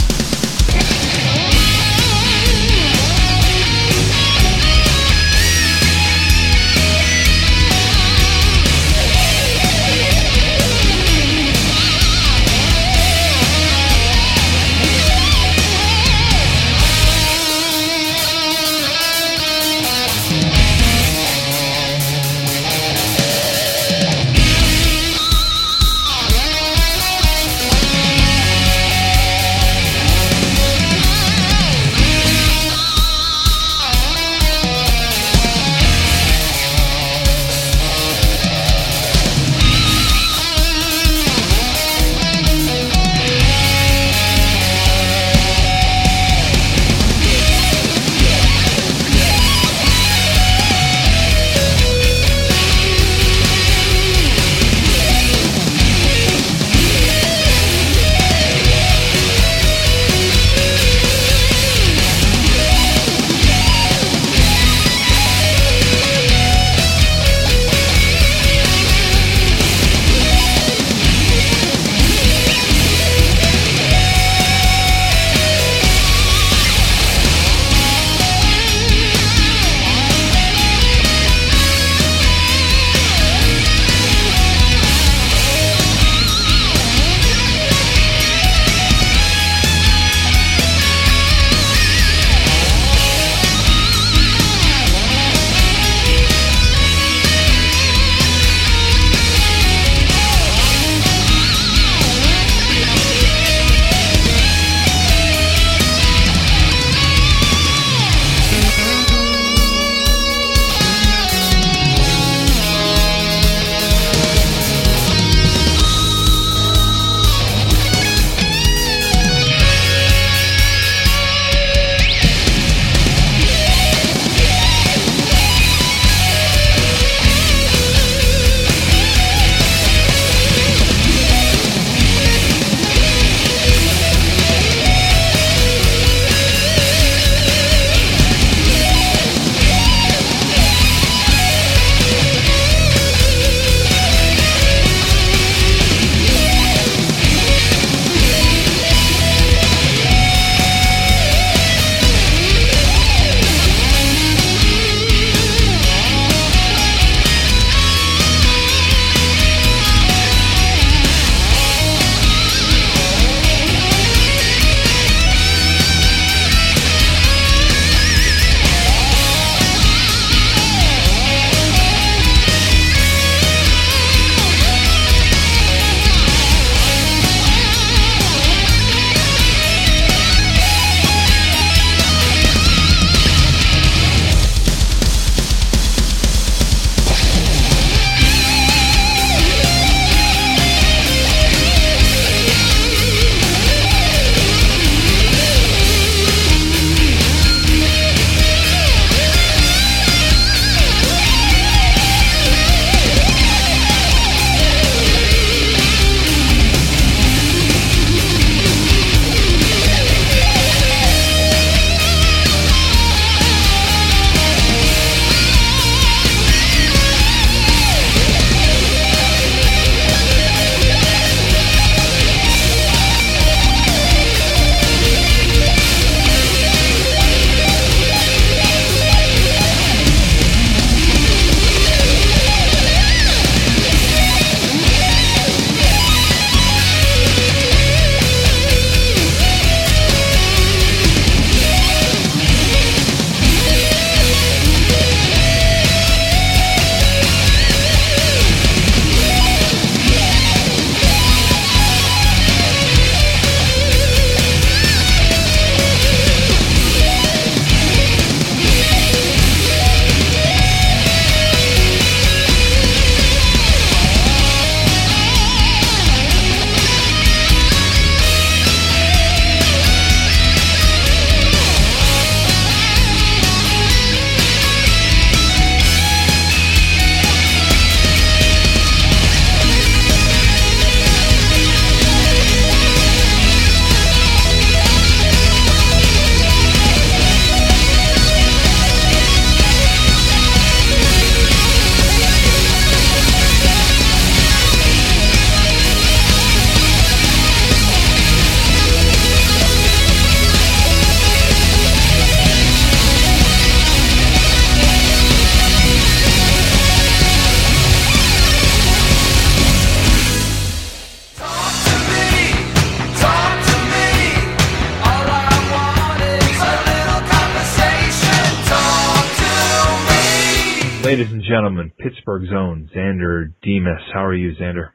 Pittsburgh's 322.22 322.50
own 322.54 322.88
Xander 322.94 323.52
Demos. 323.62 324.00
How 324.12 324.24
are 324.24 324.34
you, 324.34 324.52
Xander? 324.54 324.90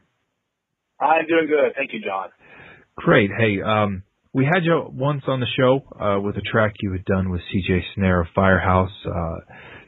I'm 0.99 1.27
doing 1.27 1.47
good. 1.47 1.73
Thank 1.75 1.91
you, 1.93 1.99
John. 1.99 2.29
Great. 2.95 3.29
Hey, 3.37 3.61
um, 3.61 4.03
we 4.33 4.45
had 4.45 4.63
you 4.63 4.89
once 4.93 5.23
on 5.27 5.41
the 5.41 5.47
show 5.57 5.81
uh, 5.99 6.21
with 6.21 6.37
a 6.37 6.41
track 6.41 6.75
you 6.81 6.93
had 6.93 7.03
done 7.05 7.29
with 7.29 7.41
CJ 7.53 7.81
Snare 7.95 8.21
of 8.21 8.27
Firehouse. 8.33 8.91
Uh, 9.05 9.35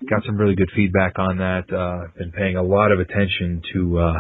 got 0.10 0.24
some 0.26 0.36
really 0.38 0.56
good 0.56 0.70
feedback 0.76 1.18
on 1.18 1.38
that. 1.38 1.64
Uh, 1.74 2.12
been 2.18 2.32
paying 2.32 2.58
a 2.58 2.64
lot 2.64 2.92
of 2.92 3.00
attention 3.00 3.62
to 3.74 4.00
uh, 4.00 4.14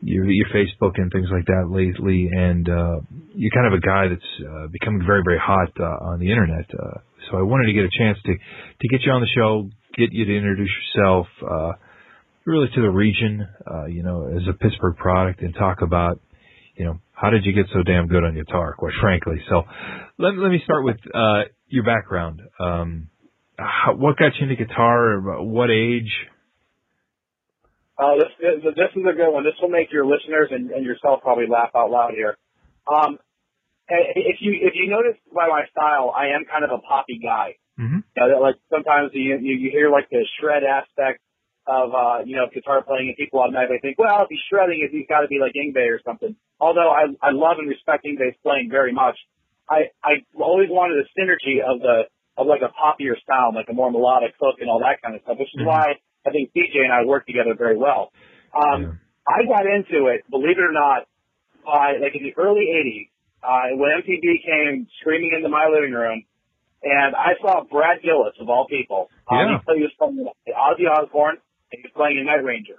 your, 0.00 0.24
your 0.30 0.46
Facebook 0.54 0.92
and 0.96 1.10
things 1.10 1.28
like 1.32 1.46
that 1.46 1.68
lately, 1.68 2.30
and 2.32 2.68
uh, 2.68 3.00
you're 3.34 3.52
kind 3.52 3.66
of 3.66 3.74
a 3.74 3.80
guy 3.80 4.08
that's 4.08 4.48
uh, 4.48 4.66
becoming 4.68 5.02
very, 5.04 5.22
very 5.24 5.38
hot 5.38 5.72
uh, 5.80 6.06
on 6.14 6.20
the 6.20 6.30
internet. 6.30 6.66
Uh, 6.70 7.00
so 7.28 7.38
I 7.38 7.42
wanted 7.42 7.66
to 7.66 7.72
get 7.72 7.84
a 7.84 7.98
chance 7.98 8.18
to 8.24 8.32
to 8.32 8.88
get 8.88 9.00
you 9.04 9.12
on 9.12 9.20
the 9.20 9.28
show, 9.34 9.68
get 9.98 10.12
you 10.12 10.24
to 10.24 10.36
introduce 10.36 10.70
yourself, 10.94 11.26
uh, 11.42 11.72
really 12.46 12.68
to 12.74 12.80
the 12.80 12.90
region, 12.90 13.46
uh, 13.66 13.86
you 13.86 14.02
know, 14.02 14.28
as 14.28 14.42
a 14.48 14.52
Pittsburgh 14.52 14.96
product, 14.96 15.42
and 15.42 15.54
talk 15.54 15.82
about, 15.82 16.20
you 16.76 16.84
know, 16.84 17.00
how 17.12 17.30
did 17.30 17.44
you 17.44 17.52
get 17.52 17.66
so 17.72 17.82
damn 17.82 18.06
good 18.06 18.24
on 18.24 18.34
guitar, 18.34 18.74
quite 18.78 18.94
frankly. 19.00 19.42
So 19.48 19.62
let 20.18 20.36
let 20.36 20.50
me 20.50 20.60
start 20.64 20.84
with 20.84 20.96
uh, 21.12 21.50
your 21.68 21.84
background. 21.84 22.42
Um, 22.60 23.08
how, 23.58 23.94
what 23.94 24.16
got 24.16 24.32
you 24.38 24.48
into 24.48 24.56
guitar? 24.56 25.20
What 25.42 25.70
age? 25.70 26.12
Uh, 27.98 28.14
this, 28.16 28.28
this 28.38 28.74
this 28.76 28.92
is 28.94 29.02
a 29.08 29.16
good 29.16 29.32
one. 29.32 29.44
This 29.44 29.54
will 29.60 29.70
make 29.70 29.90
your 29.90 30.04
listeners 30.04 30.48
and, 30.50 30.70
and 30.70 30.84
yourself 30.84 31.22
probably 31.22 31.46
laugh 31.48 31.70
out 31.74 31.90
loud 31.90 32.12
here. 32.14 32.36
Um, 32.86 33.18
if 33.88 34.36
you 34.40 34.52
if 34.60 34.74
you 34.74 34.90
notice 34.90 35.18
by 35.34 35.48
my 35.48 35.64
style, 35.70 36.12
I 36.14 36.36
am 36.36 36.44
kind 36.44 36.64
of 36.64 36.70
a 36.70 36.78
poppy 36.78 37.18
guy. 37.22 37.56
Mm-hmm. 37.80 37.98
You 38.16 38.28
know, 38.28 38.40
like 38.40 38.56
sometimes 38.70 39.10
you, 39.14 39.38
you 39.40 39.56
you 39.56 39.70
hear 39.70 39.90
like 39.90 40.10
the 40.10 40.24
shred 40.38 40.62
aspect 40.62 41.20
of 41.66 41.90
uh 41.94 42.22
you 42.24 42.36
know 42.36 42.46
guitar 42.52 42.82
playing, 42.82 43.08
and 43.12 43.16
people 43.16 43.40
automatically 43.40 43.78
think, 43.82 43.98
well, 43.98 44.22
if 44.22 44.28
he's 44.30 44.42
shredding, 44.50 44.80
it, 44.82 44.90
he's 44.94 45.06
got 45.08 45.20
to 45.20 45.28
be 45.28 45.38
like 45.38 45.52
Yngwie 45.54 45.90
or 45.90 46.00
something. 46.04 46.36
Although 46.60 46.90
I 46.90 47.10
I 47.22 47.30
love 47.32 47.58
and 47.58 47.68
respect 47.68 48.04
Yngwie's 48.06 48.36
playing 48.42 48.68
very 48.70 48.92
much, 48.92 49.18
I 49.70 49.90
I 50.04 50.22
always 50.38 50.68
wanted 50.70 50.98
a 51.02 51.06
synergy 51.18 51.58
of 51.62 51.80
the 51.80 52.06
of 52.38 52.46
like 52.46 52.62
a 52.62 52.70
poppier 52.70 53.16
style, 53.22 53.52
like 53.54 53.66
a 53.70 53.74
more 53.74 53.90
melodic 53.90 54.34
hook 54.40 54.56
and 54.60 54.70
all 54.70 54.80
that 54.80 55.02
kind 55.02 55.16
of 55.16 55.22
stuff, 55.22 55.38
which 55.38 55.50
is 55.54 55.60
Mm-hmm. 55.60 55.64
why 55.64 55.96
I 56.26 56.30
think 56.30 56.50
CJ 56.54 56.84
and 56.84 56.92
I 56.92 57.04
work 57.04 57.26
together 57.26 57.54
very 57.56 57.76
well. 57.76 58.12
Um, 58.54 58.86
Yeah. 58.86 58.92
I 59.26 59.42
got 59.48 59.66
into 59.66 60.06
it, 60.08 60.22
believe 60.30 60.58
it 60.58 60.62
or 60.62 60.72
not, 60.72 61.08
by 61.64 61.98
like 62.00 62.14
in 62.14 62.22
the 62.22 62.34
early 62.38 62.70
'80s 62.70 63.08
uh, 63.42 63.76
when 63.76 63.90
MTV 64.02 64.26
came 64.46 64.86
screaming 65.00 65.32
into 65.36 65.48
my 65.48 65.66
living 65.72 65.92
room, 65.92 66.24
and 66.82 67.16
I 67.16 67.34
saw 67.40 67.64
Brad 67.64 68.02
Gillis 68.02 68.34
of 68.40 68.48
all 68.48 68.66
people. 68.68 69.10
Um, 69.28 69.48
Yeah. 69.48 69.58
he, 69.66 69.74
he 69.76 69.82
was 69.82 69.92
playing 69.98 70.26
Ozzy 70.48 70.86
Osbourne, 70.86 71.38
and 71.72 71.76
he 71.80 71.84
was 71.86 71.94
playing 71.96 72.18
a 72.20 72.24
Night 72.24 72.44
Ranger. 72.44 72.78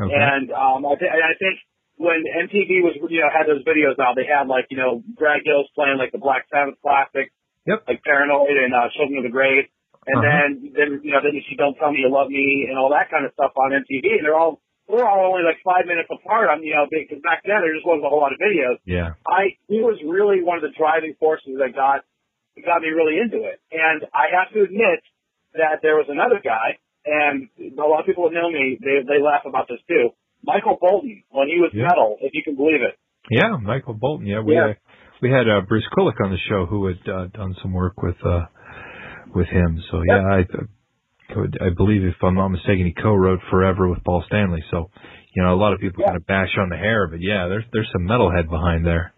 Okay. 0.00 0.08
And 0.12 0.48
um, 0.52 0.86
I, 0.88 0.96
th- 0.96 1.10
and 1.12 1.20
I 1.22 1.36
think 1.36 1.60
when 2.00 2.24
MTV 2.24 2.80
was, 2.82 2.96
you 3.12 3.20
know, 3.20 3.28
had 3.28 3.44
those 3.46 3.60
videos 3.68 4.00
out, 4.00 4.16
they 4.16 4.24
had 4.24 4.48
like, 4.48 4.66
you 4.72 4.78
know, 4.80 5.04
Brad 5.18 5.44
Gillis 5.44 5.68
playing 5.76 6.00
like 6.00 6.10
the 6.12 6.18
Black 6.22 6.48
Sabbath 6.48 6.80
classics, 6.80 7.30
Yep. 7.68 7.84
like 7.86 8.02
Paranoid 8.02 8.56
and 8.58 8.74
uh, 8.74 8.90
Children 8.96 9.22
of 9.22 9.26
the 9.28 9.30
Grave, 9.30 9.70
and 10.10 10.18
Uh-huh. 10.18 10.26
then 10.26 10.48
then 10.74 10.88
you 11.06 11.12
know 11.14 11.22
then 11.22 11.30
you 11.30 11.46
see 11.46 11.54
Don't 11.54 11.78
Tell 11.78 11.94
Me 11.94 12.02
You 12.02 12.10
Love 12.10 12.26
Me 12.26 12.66
and 12.66 12.74
all 12.74 12.90
that 12.90 13.06
kind 13.06 13.22
of 13.22 13.30
stuff 13.38 13.54
on 13.54 13.70
MTV, 13.70 14.18
and 14.18 14.26
they're 14.26 14.34
all 14.34 14.58
they're 14.90 15.06
all 15.06 15.30
only 15.30 15.46
like 15.46 15.62
five 15.62 15.86
minutes 15.86 16.10
apart. 16.10 16.50
On 16.50 16.58
you 16.66 16.74
know 16.74 16.90
because 16.90 17.22
back 17.22 17.46
then 17.46 17.62
there 17.62 17.70
just 17.70 17.86
wasn't 17.86 18.02
a 18.02 18.10
whole 18.10 18.18
lot 18.18 18.34
of 18.34 18.42
videos. 18.42 18.82
Yeah. 18.82 19.14
I 19.22 19.54
he 19.70 19.78
was 19.78 19.94
really 20.02 20.42
one 20.42 20.58
of 20.58 20.66
the 20.66 20.74
driving 20.74 21.14
forces 21.22 21.54
that 21.62 21.70
got 21.70 22.02
got 22.66 22.82
me 22.82 22.90
really 22.90 23.22
into 23.22 23.46
it. 23.46 23.62
And 23.70 24.02
I 24.10 24.34
have 24.34 24.50
to 24.58 24.66
admit 24.66 24.98
that 25.54 25.86
there 25.86 25.94
was 25.94 26.10
another 26.10 26.42
guy, 26.42 26.81
and 27.06 27.48
a 27.78 27.82
lot 27.82 28.00
of 28.00 28.06
people 28.06 28.24
that 28.28 28.34
know 28.34 28.50
me, 28.50 28.78
they 28.80 29.02
they 29.06 29.20
laugh 29.22 29.42
about 29.46 29.68
this 29.68 29.80
too. 29.88 30.10
Michael 30.44 30.76
Bolton, 30.80 31.22
when 31.30 31.48
he 31.48 31.60
was 31.60 31.70
Yeah. 31.72 31.86
metal, 31.86 32.18
if 32.20 32.34
you 32.34 32.42
can 32.42 32.56
believe 32.56 32.82
it. 32.82 32.98
Yeah, 33.30 33.56
Michael 33.62 33.94
Bolton. 33.94 34.26
Yeah, 34.26 34.40
we 34.40 34.54
Yeah. 34.54 34.66
Uh, 34.66 34.74
we 35.22 35.30
had 35.30 35.48
uh, 35.48 35.60
Bruce 35.60 35.86
Kulick 35.96 36.18
on 36.24 36.30
the 36.32 36.38
show 36.48 36.66
who 36.66 36.86
had 36.86 37.08
uh, 37.08 37.26
done 37.26 37.54
some 37.62 37.72
work 37.72 38.02
with 38.02 38.16
uh, 38.26 38.46
with 39.34 39.46
him. 39.46 39.80
So 39.90 40.02
yeah, 40.02 40.26
I 40.26 40.44
could, 41.32 41.56
I 41.62 41.70
believe 41.70 42.02
if 42.04 42.16
I'm 42.22 42.34
not 42.34 42.48
mistaken, 42.48 42.86
he 42.86 42.92
co-wrote 42.92 43.40
Forever 43.48 43.88
with 43.88 44.02
Paul 44.04 44.24
Stanley. 44.26 44.62
So 44.70 44.90
you 45.34 45.42
know, 45.44 45.54
a 45.54 45.60
lot 45.60 45.72
of 45.72 45.80
people 45.80 46.00
Yeah. 46.00 46.06
kind 46.08 46.16
of 46.16 46.26
bash 46.26 46.58
on 46.58 46.68
the 46.70 46.76
hair, 46.76 47.06
but 47.08 47.20
yeah, 47.20 47.46
there's 47.48 47.64
there's 47.72 47.88
some 47.92 48.02
metalhead 48.02 48.50
behind 48.50 48.84
there. 48.84 49.12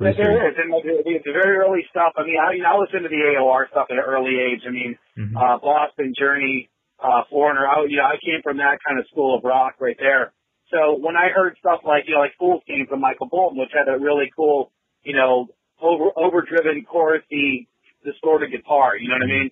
Yeah, 0.00 0.12
there 0.12 0.50
is, 0.50 0.54
and 0.58 0.72
the 0.74 1.32
very 1.32 1.56
early 1.56 1.86
stuff. 1.88 2.12
I 2.18 2.24
mean, 2.24 2.36
I, 2.36 2.58
know, 2.58 2.76
I 2.76 2.78
listened 2.82 3.04
to 3.04 3.08
the 3.08 3.22
AOR 3.38 3.70
stuff 3.70 3.86
at 3.90 3.96
an 3.96 4.02
early 4.04 4.36
age. 4.36 4.60
I 4.66 4.70
mean, 4.70 4.98
Mhm. 5.16 5.32
uh, 5.38 5.58
Boston, 5.58 6.12
Journey, 6.18 6.68
uh, 7.04 7.28
Foreigner. 7.28 7.68
I, 7.68 7.84
you 7.84 8.00
know, 8.00 8.08
I 8.08 8.16
came 8.16 8.40
from 8.42 8.56
that 8.56 8.80
kind 8.80 8.98
of 8.98 9.04
school 9.12 9.36
of 9.36 9.44
rock 9.44 9.76
right 9.78 9.96
there. 10.00 10.32
So 10.72 10.96
when 10.96 11.14
I 11.16 11.28
heard 11.28 11.56
stuff 11.60 11.84
like, 11.84 12.08
you 12.08 12.16
know, 12.16 12.24
like 12.24 12.32
Fools 12.40 12.64
came 12.66 12.86
from 12.88 13.00
Michael 13.00 13.28
Bolton, 13.28 13.60
which 13.60 13.70
had 13.76 13.92
a 13.92 14.00
really 14.00 14.32
cool, 14.34 14.72
you 15.04 15.14
know, 15.14 15.52
over 15.80 16.08
overdriven 16.16 16.86
chorusy, 16.88 17.68
distorted 18.02 18.50
guitar. 18.50 18.96
You 18.96 19.12
know 19.12 19.20
what 19.20 19.28
I 19.28 19.36
mean? 19.36 19.50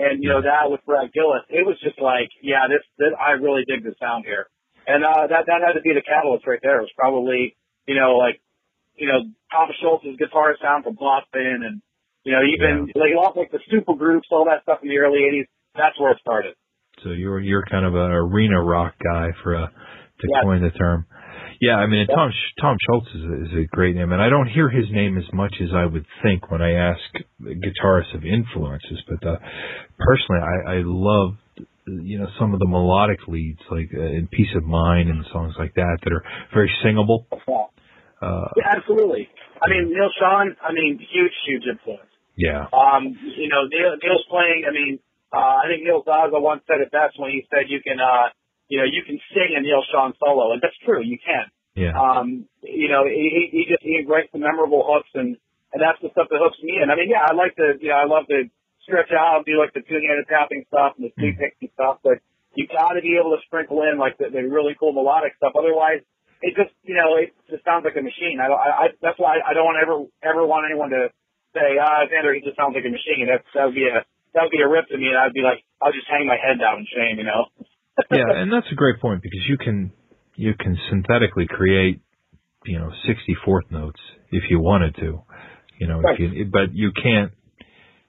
And 0.00 0.22
you 0.22 0.30
know 0.32 0.40
that 0.40 0.72
with 0.72 0.80
Brad 0.86 1.12
Gillis, 1.12 1.44
it 1.48 1.64
was 1.66 1.76
just 1.84 2.00
like, 2.00 2.32
yeah, 2.40 2.68
this, 2.68 2.80
this 2.96 3.12
I 3.20 3.36
really 3.36 3.68
dig 3.68 3.84
the 3.84 3.92
sound 4.00 4.24
here. 4.24 4.48
And 4.86 5.04
uh, 5.04 5.28
that 5.28 5.44
that 5.44 5.60
had 5.60 5.76
to 5.76 5.84
be 5.84 5.92
the 5.92 6.00
catalyst 6.00 6.46
right 6.46 6.60
there. 6.62 6.80
It 6.80 6.88
was 6.88 6.96
probably, 6.96 7.56
you 7.84 7.96
know, 7.96 8.16
like 8.16 8.40
you 9.00 9.08
know, 9.08 9.24
Tom 9.50 9.68
Scholz's 9.80 10.16
guitar 10.20 10.54
sound 10.60 10.84
from 10.84 10.94
Boston 10.94 11.64
and, 11.64 11.82
you 12.22 12.32
know, 12.32 12.44
even 12.44 12.92
like 12.94 13.16
all 13.16 13.32
like 13.34 13.50
the 13.50 13.60
super 13.70 13.94
groups, 13.94 14.28
all 14.30 14.44
that 14.44 14.62
stuff 14.62 14.80
in 14.82 14.88
the 14.88 14.98
early 14.98 15.20
80s. 15.24 15.48
That's 15.74 15.98
where 15.98 16.12
it 16.12 16.18
started. 16.20 16.54
So 17.04 17.10
you're 17.10 17.40
you're 17.40 17.64
kind 17.70 17.84
of 17.86 17.94
an 17.94 18.10
arena 18.10 18.62
rock 18.62 18.94
guy 19.02 19.28
for 19.42 19.54
a 19.54 19.66
to 20.20 20.28
Yes. 20.28 20.42
coin 20.44 20.62
the 20.62 20.70
term. 20.70 21.06
Yeah, 21.60 21.76
I 21.76 21.86
mean 21.86 22.00
and 22.00 22.08
Tom 22.08 22.30
Tom 22.60 22.76
Scholz 22.88 23.06
is 23.14 23.22
a, 23.24 23.44
is 23.44 23.64
a 23.64 23.66
great 23.76 23.94
name, 23.96 24.12
and 24.12 24.20
I 24.22 24.28
don't 24.28 24.46
hear 24.48 24.68
his 24.68 24.86
name 24.90 25.16
as 25.18 25.24
much 25.32 25.54
as 25.62 25.68
I 25.74 25.84
would 25.86 26.06
think 26.22 26.50
when 26.50 26.62
I 26.62 26.72
ask 26.72 27.00
guitarists 27.42 28.14
of 28.14 28.24
influences. 28.24 28.98
But 29.08 29.26
uh, 29.28 29.36
personally, 29.98 30.40
I, 30.40 30.72
I 30.76 30.82
love 30.84 31.34
you 31.86 32.18
know 32.18 32.28
some 32.38 32.52
of 32.54 32.60
the 32.60 32.66
melodic 32.66 33.20
leads 33.28 33.60
like 33.70 33.88
uh, 33.96 34.00
in 34.00 34.28
Peace 34.30 34.52
of 34.56 34.64
Mind 34.64 35.08
and 35.08 35.24
songs 35.32 35.54
like 35.58 35.74
that 35.74 35.98
that 36.04 36.12
are 36.12 36.22
very 36.54 36.70
singable. 36.82 37.26
Uh, 38.22 38.44
Yeah, 38.56 38.76
absolutely. 38.76 39.28
I 39.62 39.68
mean, 39.68 39.88
Neal 39.92 40.08
Schon, 40.20 40.56
I 40.62 40.72
mean, 40.72 40.98
huge, 41.12 41.32
huge 41.46 41.64
influence. 41.70 42.08
yeah, 42.36 42.66
Um, 42.72 43.16
you 43.20 43.48
know, 43.48 43.64
Neal, 43.68 43.96
Neal's 44.02 44.24
playing, 44.30 44.64
I 44.68 44.72
mean, 44.72 44.98
uh, 45.32 45.62
I 45.62 45.70
think 45.70 45.86
Neil 45.86 46.02
Zaza 46.02 46.38
once 46.38 46.62
said 46.66 46.82
it 46.82 46.90
best 46.90 47.18
when 47.18 47.30
he 47.30 47.46
said 47.50 47.70
you 47.70 47.80
can, 47.82 47.98
uh, 48.02 48.34
you 48.68 48.78
know, 48.78 48.86
you 48.86 49.02
can 49.06 49.18
sing 49.30 49.54
a 49.54 49.60
Neal 49.62 49.82
Schon 49.90 50.14
solo, 50.18 50.52
and 50.52 50.60
that's 50.62 50.76
true, 50.84 51.02
you 51.02 51.18
can. 51.18 51.46
yeah, 51.74 51.94
Um, 51.94 52.46
you 52.62 52.90
know, 52.90 53.06
he, 53.06 53.48
he 53.50 53.66
just, 53.70 53.82
he 53.82 53.98
embraced 53.98 54.32
the 54.32 54.42
memorable 54.42 54.82
hooks 54.82 55.10
and, 55.14 55.38
and 55.72 55.78
that's 55.78 56.02
the 56.02 56.10
stuff 56.10 56.26
that 56.30 56.42
hooks 56.42 56.58
me 56.62 56.82
in. 56.82 56.90
I 56.90 56.98
mean, 56.98 57.06
yeah, 57.10 57.22
I 57.22 57.32
like 57.34 57.54
to, 57.56 57.78
you 57.78 57.94
know, 57.94 57.98
I 58.02 58.06
love 58.10 58.26
to 58.26 58.50
stretch 58.82 59.14
out 59.14 59.42
and 59.42 59.46
do 59.46 59.54
like 59.54 59.70
the 59.70 59.86
two-handed 59.86 60.26
tapping 60.26 60.66
stuff 60.66 60.98
and 60.98 61.06
the 61.06 61.12
sweep 61.14 61.38
picking 61.38 61.70
stuff, 61.78 62.02
but 62.02 62.18
you 62.58 62.66
gotta 62.66 62.98
be 62.98 63.14
able 63.14 63.38
to 63.38 63.40
sprinkle 63.46 63.86
in 63.86 64.02
like 64.02 64.18
the, 64.18 64.26
the 64.34 64.42
really 64.42 64.74
cool 64.74 64.90
melodic 64.90 65.38
stuff. 65.38 65.54
Otherwise, 65.54 66.02
it 66.42 66.58
just, 66.58 66.74
you 66.82 66.98
know, 66.98 67.14
it 67.22 67.30
just 67.46 67.62
sounds 67.62 67.86
like 67.86 67.94
a 67.94 68.02
machine. 68.02 68.42
I, 68.42 68.50
I, 68.50 68.68
I 68.82 68.84
that's 68.98 69.18
why 69.22 69.38
I 69.38 69.54
don't 69.54 69.68
want 69.68 69.78
ever, 69.78 70.10
ever 70.26 70.42
want 70.42 70.66
anyone 70.66 70.90
to 70.90 71.14
say, 71.54 71.78
ah, 71.78 72.02
Xander, 72.10 72.34
he 72.34 72.42
just 72.42 72.58
sounds 72.58 72.74
like 72.74 72.82
a 72.82 72.90
machine. 72.90 73.30
That, 73.30 73.46
that 73.54 73.70
would 73.70 73.78
be 73.78 73.86
a, 73.86 74.02
that 74.34 74.42
would 74.42 74.50
be 74.50 74.62
a 74.62 74.68
rip 74.68 74.88
to 74.88 74.96
me 74.98 75.08
and 75.08 75.18
I'd 75.18 75.32
be 75.32 75.42
like, 75.42 75.64
I'll 75.82 75.92
just 75.92 76.06
hang 76.08 76.26
my 76.26 76.36
head 76.36 76.60
down 76.60 76.80
in 76.80 76.86
shame, 76.86 77.18
you 77.18 77.24
know? 77.24 77.46
yeah, 78.10 78.40
and 78.40 78.52
that's 78.52 78.70
a 78.70 78.74
great 78.74 79.00
point 79.00 79.22
because 79.22 79.40
you 79.48 79.58
can 79.58 79.92
you 80.36 80.54
can 80.58 80.78
synthetically 80.88 81.46
create 81.46 82.00
you 82.64 82.78
know 82.78 82.90
64th 83.08 83.70
notes 83.70 84.00
if 84.30 84.44
you 84.48 84.60
wanted 84.60 84.94
to, 84.96 85.22
you 85.78 85.86
know, 85.86 86.00
Right. 86.00 86.18
if 86.20 86.32
you, 86.32 86.44
but 86.46 86.74
you 86.74 86.92
can't 86.92 87.32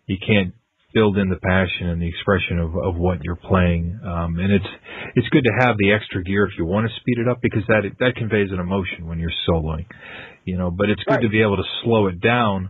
you 0.06 0.18
can't 0.26 0.54
build 0.94 1.18
in 1.18 1.30
the 1.30 1.38
passion 1.38 1.88
and 1.88 2.02
the 2.02 2.08
expression 2.08 2.60
of 2.60 2.76
of 2.76 2.96
what 2.96 3.24
you're 3.24 3.36
playing. 3.38 4.00
Um, 4.04 4.38
and 4.40 4.52
it's 4.52 4.72
it's 5.16 5.28
good 5.30 5.44
to 5.44 5.66
have 5.66 5.78
the 5.78 5.94
extra 5.94 6.24
gear 6.24 6.46
if 6.46 6.58
you 6.58 6.66
want 6.66 6.88
to 6.90 7.00
speed 7.00 7.18
it 7.18 7.28
up 7.28 7.40
because 7.42 7.64
that 7.68 7.84
that 8.00 8.16
conveys 8.16 8.52
an 8.52 8.60
emotion 8.60 9.08
when 9.08 9.20
you're 9.20 9.34
soloing, 9.50 9.86
you 10.46 10.58
know. 10.58 10.72
But 10.72 10.90
it's 10.90 11.04
good 11.04 11.16
Right. 11.16 11.22
to 11.24 11.30
be 11.30 11.42
able 11.42 11.58
to 11.58 11.68
slow 11.84 12.08
it 12.08 12.20
down 12.22 12.70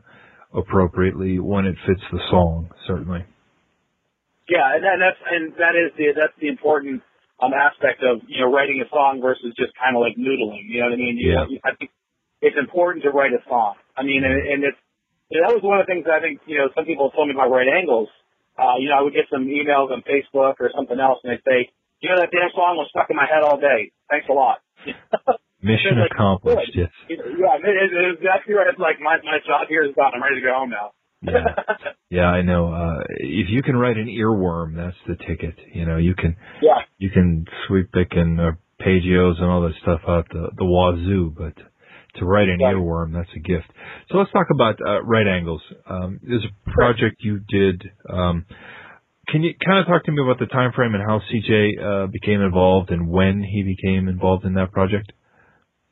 appropriately 0.53 1.39
when 1.39 1.65
it 1.65 1.75
fits 1.85 2.01
the 2.11 2.19
song. 2.29 2.69
Certainly. 2.87 3.25
Yeah, 4.51 4.75
and 4.75 4.83
that, 4.83 4.97
that's 4.99 5.21
and 5.31 5.43
that 5.63 5.73
is 5.79 5.95
the 5.95 6.11
that's 6.11 6.35
the 6.43 6.51
important 6.51 6.99
um 7.39 7.55
aspect 7.55 8.03
of 8.03 8.19
you 8.27 8.43
know 8.43 8.51
writing 8.51 8.83
a 8.83 8.87
song 8.91 9.23
versus 9.23 9.55
just 9.55 9.71
kind 9.79 9.95
of 9.95 10.03
like 10.03 10.19
noodling. 10.19 10.67
You 10.67 10.83
know 10.83 10.91
what 10.91 10.99
I 10.99 11.01
mean? 11.01 11.15
You, 11.15 11.31
Yeah. 11.31 11.45
you- 11.47 11.63
I 11.63 11.71
think 11.79 11.89
it's 12.43 12.57
important 12.59 13.07
to 13.07 13.15
write 13.15 13.31
a 13.31 13.39
song. 13.47 13.79
I 13.95 14.03
mean, 14.03 14.25
and, 14.27 14.35
and 14.35 14.59
it's 14.67 14.81
you 15.31 15.39
know, 15.39 15.47
that 15.47 15.55
was 15.55 15.63
one 15.63 15.79
of 15.79 15.87
the 15.87 15.89
things 15.89 16.03
that 16.03 16.19
I 16.19 16.21
think 16.21 16.43
you 16.51 16.59
know 16.59 16.67
some 16.75 16.83
people 16.83 17.07
told 17.15 17.31
me 17.31 17.33
about 17.33 17.47
right 17.47 17.69
angles. 17.71 18.11
Uh, 18.59 18.75
you 18.83 18.91
know, 18.91 18.99
I 18.99 19.01
would 19.07 19.15
get 19.15 19.31
some 19.31 19.47
emails 19.47 19.87
on 19.95 20.03
Facebook 20.03 20.59
or 20.59 20.67
something 20.75 20.99
else, 20.99 21.23
and 21.23 21.31
they'd 21.31 21.45
say, 21.47 21.71
you 22.03 22.11
know, 22.11 22.19
that 22.19 22.29
damn 22.35 22.51
song 22.51 22.75
was 22.75 22.91
stuck 22.91 23.07
in 23.09 23.15
my 23.15 23.23
head 23.25 23.41
all 23.47 23.55
day. 23.55 23.95
Thanks 24.11 24.27
a 24.27 24.35
lot. 24.35 24.59
Mission 25.63 25.95
Like, 26.01 26.11
accomplished. 26.11 26.73
good. 26.75 26.89
Yes. 26.89 26.91
Yeah, 27.07 27.55
it, 27.61 27.63
it, 27.63 27.89
it's 27.93 28.19
exactly 28.19 28.53
right. 28.57 28.67
It's 28.67 28.81
like 28.81 28.99
my 28.99 29.17
my 29.23 29.39
job 29.45 29.69
here 29.71 29.85
is 29.87 29.93
done. 29.95 30.11
I'm 30.13 30.21
ready 30.21 30.41
to 30.41 30.45
go 30.45 30.51
home 30.57 30.69
now. 30.73 30.91
Yeah, 31.21 31.55
yeah, 32.09 32.27
I 32.27 32.41
know. 32.41 32.73
Uh, 32.73 33.03
if 33.19 33.49
you 33.49 33.61
can 33.61 33.75
write 33.75 33.97
an 33.97 34.07
earworm, 34.07 34.75
that's 34.75 34.97
the 35.07 35.15
ticket. 35.15 35.55
You 35.73 35.85
know, 35.85 35.97
you 35.97 36.15
can 36.15 36.35
Yeah. 36.61 36.79
you 36.97 37.09
can 37.09 37.45
sweep 37.67 37.91
pick 37.91 38.09
and 38.11 38.39
arpeggios 38.39 39.39
and 39.41 39.45
all 39.49 39.61
that 39.61 39.73
stuff 39.81 40.01
out 40.07 40.27
the 40.29 40.49
the 40.57 40.65
wazoo, 40.65 41.33
but 41.37 41.53
to 42.15 42.25
write 42.25 42.49
an 42.49 42.59
Right. 42.61 42.75
earworm, 42.75 43.13
that's 43.13 43.29
a 43.35 43.39
gift. 43.39 43.67
So 44.09 44.17
let's 44.17 44.31
talk 44.31 44.47
about 44.53 44.75
uh, 44.85 45.01
right 45.03 45.27
angles. 45.27 45.61
Um, 45.87 46.19
there's 46.23 46.43
a 46.45 46.71
project 46.71 47.17
you 47.19 47.39
did. 47.47 47.83
Um, 48.09 48.45
can 49.27 49.43
you 49.43 49.53
kind 49.65 49.79
of 49.79 49.85
talk 49.85 50.03
to 50.05 50.11
me 50.11 50.21
about 50.21 50.39
the 50.39 50.47
time 50.47 50.73
frame 50.73 50.93
and 50.93 51.03
how 51.07 51.19
CJ 51.19 51.79
uh, 51.79 52.07
became 52.07 52.41
involved 52.41 52.89
and 52.89 53.07
when 53.07 53.41
he 53.43 53.63
became 53.63 54.09
involved 54.09 54.43
in 54.43 54.55
that 54.55 54.71
project? 54.73 55.13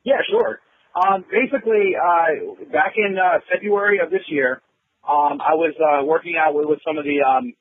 Yeah, 0.04 0.20
sure. 0.28 0.58
Um, 0.94 1.24
basically, 1.30 1.92
uh, 1.96 2.64
back 2.72 2.94
in 2.96 3.16
uh, 3.16 3.38
February 3.50 4.00
of 4.04 4.10
this 4.10 4.22
year, 4.28 4.60
um, 5.06 5.40
I 5.40 5.56
was 5.56 5.74
uh, 5.80 6.04
working 6.04 6.36
out 6.36 6.54
with, 6.54 6.66
with 6.68 6.80
some 6.86 6.98
of 6.98 7.04
the 7.04 7.24
um, 7.24 7.54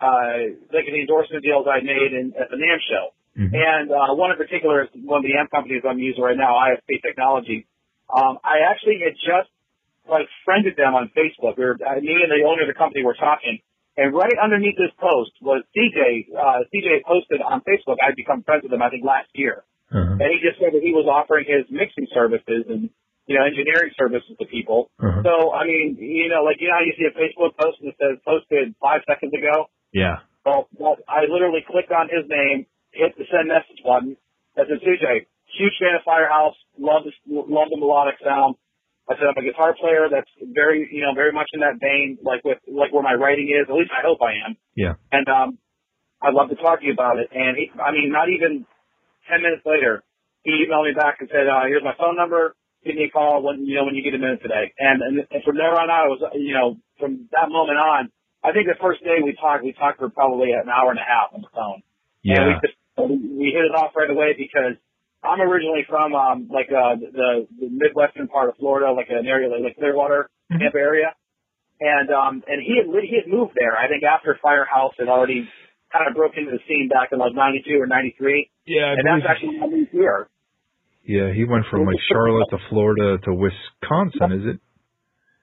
uh, 0.00 0.52
like 0.72 0.84
the 0.84 1.00
endorsement 1.00 1.42
deals 1.42 1.64
I 1.64 1.80
made 1.80 2.12
in, 2.12 2.34
at 2.36 2.50
the 2.50 2.56
NAMM 2.60 2.80
show, 2.84 3.04
and 3.56 3.90
uh, 3.90 4.12
one 4.14 4.30
in 4.30 4.36
particular 4.36 4.84
is 4.84 4.90
one 4.94 5.24
of 5.24 5.26
the 5.26 5.38
amp 5.38 5.50
companies 5.50 5.82
I'm 5.88 5.98
using 5.98 6.22
right 6.22 6.36
now, 6.36 6.54
ISP 6.60 7.00
Technology. 7.00 7.66
Um, 8.12 8.38
I 8.44 8.68
actually 8.68 9.00
had 9.00 9.16
just 9.16 9.48
like 10.04 10.28
friended 10.44 10.76
them 10.76 10.92
on 10.92 11.10
Facebook. 11.16 11.56
We 11.56 11.64
were 11.64 11.78
uh, 11.80 12.00
me 12.00 12.20
and 12.20 12.30
the 12.30 12.44
owner 12.44 12.62
of 12.62 12.70
the 12.70 12.76
company 12.76 13.02
were 13.02 13.16
talking, 13.16 13.58
and 13.96 14.12
right 14.12 14.36
underneath 14.36 14.76
this 14.76 14.92
post 15.00 15.32
was 15.40 15.64
CJ. 15.72 16.34
Uh, 16.36 16.68
CJ 16.68 17.02
posted 17.08 17.40
on 17.40 17.62
Facebook. 17.64 17.96
I'd 18.04 18.16
become 18.16 18.42
friends 18.42 18.62
with 18.64 18.72
him, 18.72 18.82
I 18.82 18.90
think, 18.90 19.04
last 19.04 19.32
year. 19.32 19.64
Uh-huh. 19.94 20.18
And 20.18 20.28
he 20.28 20.42
just 20.42 20.58
said 20.58 20.74
that 20.74 20.82
he 20.82 20.90
was 20.90 21.06
offering 21.06 21.46
his 21.46 21.70
mixing 21.70 22.08
services 22.12 22.66
and, 22.68 22.90
you 23.26 23.38
know, 23.38 23.44
engineering 23.44 23.90
services 23.96 24.36
to 24.38 24.46
people. 24.46 24.90
Uh-huh. 25.00 25.22
So, 25.24 25.52
I 25.52 25.64
mean, 25.64 25.96
you 25.98 26.28
know, 26.28 26.44
like, 26.44 26.60
you 26.60 26.68
know 26.68 26.76
how 26.76 26.84
you 26.84 26.92
see 26.96 27.08
a 27.08 27.14
Facebook 27.16 27.56
post 27.56 27.80
that 27.80 27.96
says 27.96 28.20
posted 28.24 28.74
five 28.80 29.00
seconds 29.08 29.32
ago? 29.32 29.72
Yeah. 29.92 30.24
Well, 30.44 30.68
well, 30.76 30.96
I 31.08 31.24
literally 31.24 31.64
clicked 31.64 31.92
on 31.92 32.12
his 32.12 32.28
name, 32.28 32.66
hit 32.92 33.16
the 33.16 33.24
send 33.32 33.48
message 33.48 33.80
button. 33.80 34.16
I 34.56 34.68
said, 34.68 34.84
CJ, 34.84 35.24
huge 35.56 35.76
fan 35.80 35.96
of 35.96 36.04
Firehouse, 36.04 36.54
love 36.78 37.08
the, 37.08 37.12
love 37.26 37.72
the 37.72 37.80
melodic 37.80 38.20
sound. 38.20 38.56
I 39.08 39.16
said, 39.16 39.28
I'm 39.28 39.36
a 39.36 39.44
guitar 39.44 39.74
player 39.76 40.08
that's 40.08 40.30
very, 40.40 40.88
you 40.92 41.02
know, 41.02 41.12
very 41.14 41.32
much 41.32 41.48
in 41.52 41.60
that 41.60 41.76
vein, 41.80 42.18
like 42.22 42.44
with, 42.44 42.58
like 42.68 42.92
where 42.92 43.02
my 43.02 43.12
writing 43.12 43.52
is. 43.52 43.68
At 43.68 43.76
least 43.76 43.92
I 43.92 44.04
hope 44.04 44.20
I 44.20 44.48
am. 44.48 44.56
Yeah. 44.76 44.94
And, 45.12 45.28
um, 45.28 45.58
I'd 46.24 46.32
love 46.32 46.48
to 46.48 46.56
talk 46.56 46.80
to 46.80 46.86
you 46.86 46.92
about 46.92 47.18
it. 47.18 47.28
And 47.32 47.56
he, 47.56 47.68
I 47.76 47.92
mean, 47.92 48.08
not 48.08 48.28
even 48.32 48.64
10 49.28 49.42
minutes 49.42 49.62
later, 49.66 50.02
he 50.42 50.64
emailed 50.64 50.88
me 50.88 50.94
back 50.96 51.20
and 51.20 51.28
said, 51.28 51.48
uh, 51.48 51.64
here's 51.68 51.84
my 51.84 51.92
phone 51.98 52.16
number. 52.16 52.56
Give 52.84 52.96
me 52.96 53.08
a 53.08 53.10
call 53.10 53.42
when, 53.42 53.64
you 53.64 53.76
know, 53.76 53.84
when 53.84 53.94
you 53.96 54.04
get 54.04 54.14
a 54.14 54.20
minute 54.20 54.44
today. 54.44 54.72
And, 54.78 55.00
and, 55.00 55.14
and 55.30 55.40
from 55.42 55.56
there 55.56 55.72
on 55.72 55.88
out, 55.88 56.06
it 56.06 56.12
was, 56.20 56.22
you 56.36 56.52
know, 56.52 56.76
from 57.00 57.28
that 57.32 57.48
moment 57.48 57.80
on, 57.80 58.12
I 58.44 58.52
think 58.52 58.68
the 58.68 58.76
first 58.76 59.00
day 59.00 59.24
we 59.24 59.32
talked, 59.32 59.64
we 59.64 59.72
talked 59.72 59.98
for 59.98 60.12
probably 60.12 60.52
an 60.52 60.68
hour 60.68 60.92
and 60.92 61.00
a 61.00 61.06
half 61.08 61.32
on 61.32 61.40
the 61.40 61.48
phone. 61.48 61.80
And 62.28 62.44
we 62.44 62.52
Yeah. 62.52 62.60
just, 62.60 62.76
we 63.00 63.48
hit 63.56 63.64
it 63.64 63.74
off 63.74 63.96
right 63.96 64.10
away 64.10 64.36
because 64.36 64.76
I'm 65.24 65.40
originally 65.40 65.88
from, 65.88 66.12
um, 66.14 66.48
like, 66.52 66.68
uh, 66.68 67.00
the, 67.00 67.48
the 67.56 67.68
Midwestern 67.72 68.28
part 68.28 68.52
of 68.52 68.56
Florida, 68.60 68.92
like 68.92 69.08
an 69.08 69.26
area 69.26 69.48
like, 69.48 69.64
like 69.64 69.76
Clearwater, 69.80 70.28
Tampa 70.52 70.76
area. 70.76 71.16
And, 71.80 72.12
um, 72.12 72.44
and 72.46 72.60
he 72.60 72.76
had, 72.76 72.86
he 73.02 73.16
had 73.16 73.26
moved 73.26 73.56
there, 73.56 73.76
I 73.76 73.88
think 73.88 74.04
after 74.04 74.38
Firehouse 74.40 74.92
had 74.98 75.08
already 75.08 75.48
kind 75.90 76.10
of 76.10 76.14
broke 76.14 76.36
into 76.36 76.50
the 76.50 76.60
scene 76.68 76.88
back 76.92 77.10
in 77.12 77.18
like 77.18 77.34
92 77.34 77.80
or 77.80 77.86
93. 77.86 78.50
Yeah, 78.66 78.92
I 78.92 78.92
and 78.98 79.06
that's 79.06 79.24
actually 79.28 79.58
how 79.58 79.70
he's 79.70 79.88
here. 79.90 80.28
Yeah, 81.04 81.32
he 81.32 81.44
went 81.44 81.66
from 81.70 81.84
like 81.84 82.00
Charlotte 82.08 82.48
to 82.50 82.58
Florida 82.70 83.18
to 83.24 83.30
Wisconsin, 83.34 84.32
is 84.32 84.56
it? 84.56 84.58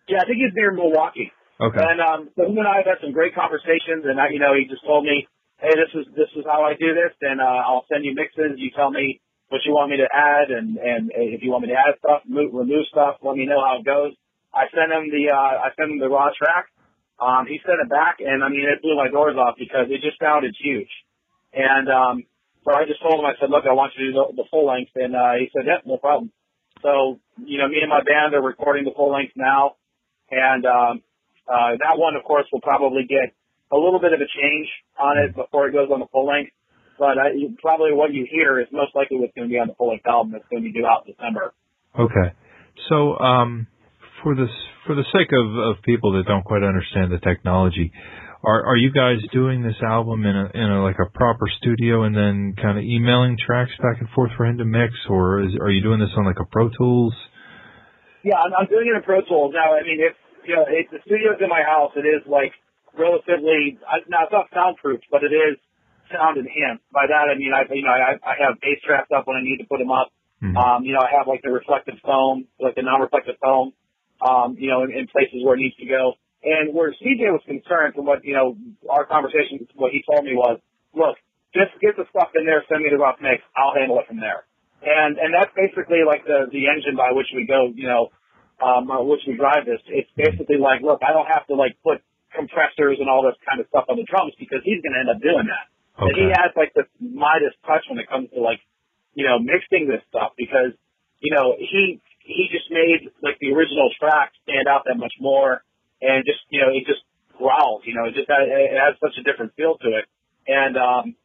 Yeah, 0.09 0.19
I 0.21 0.25
think 0.25 0.41
he's 0.41 0.53
near 0.57 0.73
Milwaukee. 0.73 1.31
Okay. 1.61 1.77
And 1.77 2.01
um, 2.01 2.29
so 2.33 2.49
him 2.49 2.57
and 2.57 2.65
I 2.65 2.81
have 2.81 2.89
had 2.89 2.99
some 3.05 3.13
great 3.13 3.37
conversations, 3.37 4.09
and 4.09 4.17
I, 4.17 4.33
you 4.33 4.41
know, 4.41 4.57
he 4.57 4.65
just 4.65 4.81
told 4.81 5.05
me, 5.05 5.29
"Hey, 5.61 5.69
this 5.77 5.93
is 5.93 6.09
this 6.17 6.33
is 6.33 6.41
how 6.49 6.65
I 6.65 6.73
do 6.73 6.97
this, 6.97 7.13
and 7.21 7.37
uh, 7.37 7.61
I'll 7.61 7.85
send 7.85 8.01
you 8.03 8.17
mixes. 8.17 8.57
You 8.57 8.73
tell 8.73 8.89
me 8.89 9.21
what 9.53 9.61
you 9.61 9.77
want 9.77 9.93
me 9.93 10.01
to 10.01 10.09
add, 10.09 10.49
and 10.49 10.81
and 10.81 11.13
if 11.13 11.45
you 11.45 11.53
want 11.53 11.61
me 11.61 11.69
to 11.69 11.77
add 11.77 12.01
stuff, 12.01 12.25
move, 12.25 12.49
remove 12.49 12.89
stuff, 12.89 13.21
let 13.21 13.37
me 13.37 13.45
know 13.45 13.61
how 13.61 13.77
it 13.77 13.85
goes." 13.85 14.17
I 14.53 14.65
sent 14.73 14.91
him 14.91 15.13
the 15.13 15.29
uh, 15.29 15.53
I 15.61 15.69
sent 15.77 15.93
him 15.93 15.99
the 16.01 16.09
raw 16.09 16.33
track. 16.33 16.73
Um, 17.21 17.45
he 17.45 17.61
sent 17.61 17.77
it 17.77 17.89
back, 17.89 18.17
and 18.17 18.43
I 18.43 18.49
mean, 18.49 18.65
it 18.65 18.81
blew 18.81 18.97
my 18.97 19.07
doors 19.07 19.37
off 19.37 19.55
because 19.61 19.93
it 19.93 20.01
just 20.01 20.17
sounded 20.17 20.57
huge. 20.57 20.89
And 21.53 21.85
um, 21.87 22.25
so 22.63 22.73
I 22.73 22.85
just 22.85 23.01
told 23.01 23.17
him, 23.19 23.25
I 23.25 23.33
said, 23.39 23.49
"Look, 23.49 23.65
I 23.65 23.73
want 23.73 23.93
you 23.97 24.05
to 24.05 24.11
do 24.11 24.13
the, 24.13 24.43
the 24.43 24.47
full 24.49 24.65
length," 24.67 24.91
and 24.95 25.15
uh, 25.15 25.33
he 25.39 25.49
said, 25.49 25.65
"Yep, 25.65 25.85
no 25.85 25.97
problem." 25.97 26.31
So 26.81 27.19
you 27.41 27.57
know, 27.57 27.67
me 27.67 27.81
and 27.81 27.89
my 27.89 28.05
band 28.05 28.33
are 28.33 28.41
recording 28.41 28.85
the 28.85 28.93
full 28.95 29.11
length 29.11 29.33
now, 29.35 29.77
and 30.29 30.65
um, 30.65 31.01
uh, 31.49 31.77
that 31.81 31.97
one, 31.97 32.15
of 32.15 32.23
course, 32.23 32.45
will 32.53 32.61
probably 32.61 33.03
get 33.09 33.33
a 33.71 33.77
little 33.77 33.99
bit 33.99 34.13
of 34.13 34.21
a 34.21 34.29
change 34.29 34.69
on 34.99 35.17
it 35.17 35.35
before 35.35 35.67
it 35.67 35.73
goes 35.73 35.89
on 35.91 35.99
the 35.99 36.09
full 36.11 36.27
length. 36.27 36.51
But 36.99 37.17
uh, 37.17 37.33
you, 37.33 37.57
probably 37.61 37.93
what 37.93 38.13
you 38.13 38.27
hear 38.29 38.59
is 38.59 38.67
most 38.71 38.93
likely 38.93 39.17
what's 39.17 39.33
going 39.33 39.49
to 39.49 39.51
be 39.51 39.57
on 39.57 39.67
the 39.67 39.73
full 39.73 39.89
length 39.89 40.05
album 40.05 40.33
that's 40.33 40.45
going 40.51 40.61
to 40.61 40.69
be 40.69 40.73
due 40.73 40.85
out 40.85 41.07
in 41.07 41.13
December. 41.13 41.53
Okay. 41.97 42.37
So, 42.89 43.17
um, 43.17 43.67
for 44.21 44.35
this, 44.35 44.53
for 44.85 44.93
the 44.93 45.05
sake 45.09 45.33
of, 45.33 45.47
of 45.57 45.83
people 45.83 46.13
that 46.13 46.25
don't 46.27 46.45
quite 46.45 46.61
understand 46.61 47.11
the 47.11 47.17
technology, 47.17 47.91
are 48.43 48.65
are 48.65 48.77
you 48.77 48.91
guys 48.91 49.17
doing 49.31 49.61
this 49.61 49.77
album 49.81 50.25
in 50.25 50.35
a 50.35 50.45
in 50.53 50.67
a 50.71 50.83
like 50.83 50.97
a 50.97 51.09
proper 51.09 51.45
studio 51.61 52.03
and 52.03 52.15
then 52.15 52.55
kind 52.57 52.77
of 52.77 52.83
emailing 52.83 53.37
tracks 53.37 53.71
back 53.77 54.01
and 54.01 54.09
forth 54.09 54.31
for 54.37 54.45
him 54.45 54.57
to 54.57 54.65
mix, 54.65 54.93
or 55.09 55.43
is 55.43 55.53
are 55.59 55.69
you 55.69 55.81
doing 55.81 55.99
this 55.99 56.09
on 56.17 56.25
like 56.25 56.39
a 56.39 56.45
Pro 56.45 56.69
Tools? 56.69 57.13
Yeah, 58.23 58.37
I'm, 58.37 58.53
I'm 58.53 58.67
doing 58.67 58.89
it 58.89 58.97
in 58.97 59.03
Pro 59.03 59.21
Tools 59.21 59.53
now. 59.53 59.77
I 59.77 59.83
mean, 59.83 60.01
if 60.01 60.17
you 60.47 60.55
know, 60.55 60.65
if 60.67 60.89
the 60.89 60.99
studio's 61.05 61.37
in 61.41 61.49
my 61.49 61.61
house, 61.61 61.93
it 61.95 62.05
is 62.05 62.25
like 62.25 62.53
relatively. 62.97 63.77
I, 63.85 64.01
now 64.09 64.25
it's 64.25 64.33
not 64.33 64.49
soundproof, 64.53 65.01
but 65.11 65.21
it 65.23 65.33
is 65.33 65.61
sound 66.09 66.41
enhanced. 66.41 66.83
By 66.91 67.05
that 67.07 67.29
I 67.29 67.37
mean 67.37 67.53
I 67.53 67.69
you 67.69 67.85
know 67.85 67.93
I 67.93 68.17
I 68.25 68.33
have 68.41 68.57
bass 68.57 68.81
traps 68.81 69.13
up 69.13 69.29
when 69.29 69.37
I 69.37 69.43
need 69.45 69.61
to 69.61 69.69
put 69.69 69.77
them 69.77 69.91
up. 69.93 70.09
Um, 70.41 70.83
you 70.83 70.93
know, 70.97 71.05
I 71.05 71.13
have 71.13 71.27
like 71.27 71.45
the 71.45 71.53
reflective 71.53 72.01
foam, 72.01 72.49
like 72.59 72.73
the 72.73 72.81
non-reflective 72.81 73.37
foam, 73.37 73.73
um, 74.25 74.57
you 74.57 74.69
know, 74.73 74.81
in, 74.81 74.89
in 74.89 75.05
places 75.05 75.45
where 75.45 75.53
it 75.53 75.61
needs 75.61 75.77
to 75.77 75.85
go. 75.85 76.17
And 76.41 76.73
where 76.73 76.89
CJ 76.89 77.29
was 77.29 77.45
concerned 77.45 77.93
from 77.93 78.05
what, 78.09 78.25
you 78.25 78.33
know, 78.33 78.57
our 78.89 79.05
conversation, 79.05 79.67
what 79.75 79.93
he 79.93 80.01
told 80.09 80.25
me 80.25 80.33
was, 80.33 80.57
look, 80.93 81.15
just 81.53 81.77
get 81.77 81.93
the 81.93 82.09
stuff 82.09 82.33
in 82.33 82.49
there, 82.49 82.65
send 82.65 82.81
me 82.81 82.89
the 82.89 82.97
rough 82.97 83.21
mix, 83.21 83.45
I'll 83.53 83.77
handle 83.77 84.01
it 84.01 84.09
from 84.09 84.17
there. 84.17 84.49
And, 84.81 85.21
and 85.21 85.29
that's 85.29 85.53
basically 85.53 86.01
like 86.01 86.25
the, 86.25 86.49
the 86.49 86.65
engine 86.65 86.97
by 86.97 87.13
which 87.13 87.29
we 87.35 87.45
go, 87.45 87.69
you 87.69 87.85
know, 87.85 88.09
um, 88.57 88.89
which 89.05 89.21
we 89.29 89.37
drive 89.37 89.69
this. 89.69 89.81
It's 89.85 90.09
basically 90.17 90.57
like, 90.57 90.81
look, 90.81 91.05
I 91.05 91.13
don't 91.13 91.29
have 91.29 91.45
to 91.53 91.55
like 91.55 91.77
put 91.85 92.01
compressors 92.33 92.97
and 92.97 93.05
all 93.05 93.21
this 93.21 93.37
kind 93.45 93.61
of 93.61 93.69
stuff 93.69 93.85
on 93.85 94.01
the 94.01 94.07
drums 94.09 94.33
because 94.41 94.65
he's 94.65 94.81
going 94.81 94.97
to 94.97 95.01
end 95.05 95.11
up 95.13 95.21
doing 95.21 95.45
that. 95.45 95.69
And 96.01 96.17
he 96.17 96.25
has 96.33 96.49
like 96.57 96.73
this 96.73 96.89
Midas 96.97 97.53
touch 97.61 97.85
when 97.85 98.01
it 98.01 98.09
comes 98.09 98.33
to 98.33 98.41
like, 98.41 98.63
you 99.13 99.27
know, 99.27 99.37
mixing 99.37 99.85
this 99.85 100.01
stuff 100.09 100.33
because, 100.33 100.73
you 101.21 101.29
know, 101.29 101.53
he, 101.59 102.01
he 102.25 102.49
just 102.49 102.71
made 102.73 103.11
like 103.21 103.37
the 103.37 103.53
original 103.53 103.93
track 103.99 104.33
stand 104.41 104.65
out 104.65 104.89
that 104.89 104.97
much 104.97 105.13
more 105.21 105.61
and 106.01 106.25
just, 106.25 106.41
you 106.49 106.59
know, 106.61 106.73
it 106.73 106.85
just 106.85 107.05
growls, 107.37 107.85
you 107.85 107.93
know, 107.93 108.05
it 108.05 108.13
just, 108.13 108.27
it 108.29 108.77
has 108.77 108.97
such 108.99 109.17
a 109.17 109.23
different 109.23 109.53
feel 109.55 109.77
to 109.77 109.89
it. 110.01 110.05
And, 110.47 110.75
um, 110.77 111.15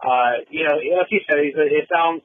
uh, 0.00 0.42
you 0.50 0.64
know, 0.64 0.76
like 0.98 1.08
he 1.08 1.20
said, 1.28 1.38
he's, 1.44 1.54
it 1.54 1.88
sounds, 1.92 2.22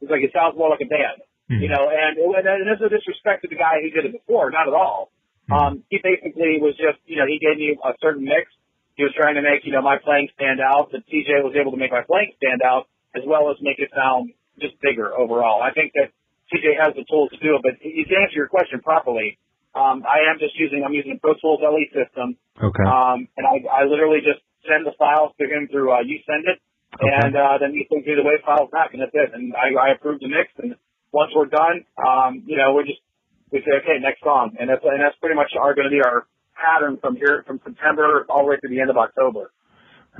it's 0.00 0.10
like 0.10 0.24
it 0.24 0.32
sounds 0.34 0.56
more 0.56 0.68
like 0.68 0.82
a 0.82 0.90
band, 0.90 1.22
you 1.48 1.68
know, 1.68 1.88
and, 1.88 2.18
and 2.18 2.66
there's 2.66 2.80
no 2.80 2.88
disrespect 2.88 3.42
to 3.44 3.48
the 3.48 3.56
guy 3.56 3.80
who 3.80 3.90
did 3.90 4.04
it 4.04 4.12
before, 4.12 4.50
not 4.50 4.68
at 4.68 4.74
all. 4.74 5.12
Um, 5.52 5.84
he 5.92 6.00
basically 6.00 6.56
was 6.60 6.72
just, 6.80 6.98
you 7.04 7.20
know, 7.20 7.28
he 7.28 7.36
gave 7.36 7.60
me 7.60 7.76
a 7.76 7.92
certain 8.00 8.24
mix. 8.24 8.48
He 8.96 9.04
was 9.04 9.12
trying 9.12 9.36
to 9.36 9.42
make, 9.42 9.64
you 9.64 9.72
know, 9.72 9.82
my 9.82 9.98
playing 10.00 10.28
stand 10.34 10.60
out, 10.60 10.88
but 10.90 11.04
CJ 11.04 11.44
was 11.44 11.52
able 11.58 11.72
to 11.72 11.76
make 11.76 11.92
my 11.92 12.00
playing 12.00 12.32
stand 12.40 12.62
out 12.64 12.88
as 13.14 13.22
well 13.26 13.50
as 13.50 13.56
make 13.60 13.78
it 13.78 13.90
sound 13.94 14.32
just 14.58 14.80
bigger 14.80 15.12
overall. 15.12 15.60
I 15.60 15.72
think 15.72 15.92
that 15.94 16.10
CJ 16.48 16.78
has 16.80 16.94
the 16.94 17.04
tools 17.04 17.30
to 17.30 17.38
do 17.42 17.56
it, 17.56 17.62
but 17.62 17.76
to 17.82 18.14
answer 18.16 18.36
your 18.36 18.48
question 18.48 18.80
properly, 18.80 19.38
um, 19.74 20.06
I 20.06 20.30
am 20.30 20.38
just 20.38 20.54
using, 20.58 20.82
I'm 20.86 20.94
using 20.94 21.18
a 21.18 21.20
Pro 21.20 21.34
Tools 21.34 21.60
LE 21.62 21.84
system. 21.90 22.38
Okay. 22.56 22.86
Um, 22.86 23.28
and 23.36 23.44
I, 23.44 23.62
I 23.68 23.80
literally 23.84 24.22
just 24.22 24.40
send 24.64 24.86
the 24.86 24.94
files 24.96 25.34
to 25.38 25.44
him 25.44 25.68
through, 25.70 25.92
uh, 25.92 26.02
YouSendIt, 26.06 26.58
and, 27.02 27.34
uh, 27.34 27.58
then 27.58 27.74
he 27.74 27.86
sends 27.90 28.06
me 28.06 28.14
the 28.14 28.22
WAV 28.22 28.46
files 28.46 28.70
back, 28.70 28.94
and 28.94 29.02
that's 29.02 29.14
it. 29.14 29.34
And 29.34 29.52
I, 29.52 29.74
I 29.74 29.98
approve 29.98 30.20
the 30.20 30.30
mix, 30.30 30.54
and 30.62 30.76
once 31.12 31.32
we're 31.34 31.50
done, 31.50 31.84
um, 31.98 32.42
you 32.46 32.56
know, 32.56 32.72
we're 32.74 32.86
just, 32.86 33.02
we 33.50 33.60
say, 33.60 33.82
okay, 33.82 33.98
next 34.00 34.22
song. 34.22 34.56
And 34.58 34.70
that's, 34.70 34.82
and 34.82 35.02
that's 35.02 35.18
pretty 35.18 35.34
much 35.34 35.52
our, 35.58 35.74
going 35.74 35.90
to 35.90 35.94
be 35.94 36.02
our 36.02 36.26
pattern 36.54 36.98
from 37.00 37.16
here, 37.16 37.44
from 37.46 37.60
September 37.64 38.24
all 38.30 38.46
the 38.46 38.50
way 38.50 38.56
to 38.56 38.68
the 38.68 38.80
end 38.80 38.90
of 38.90 38.96
October. 38.96 39.50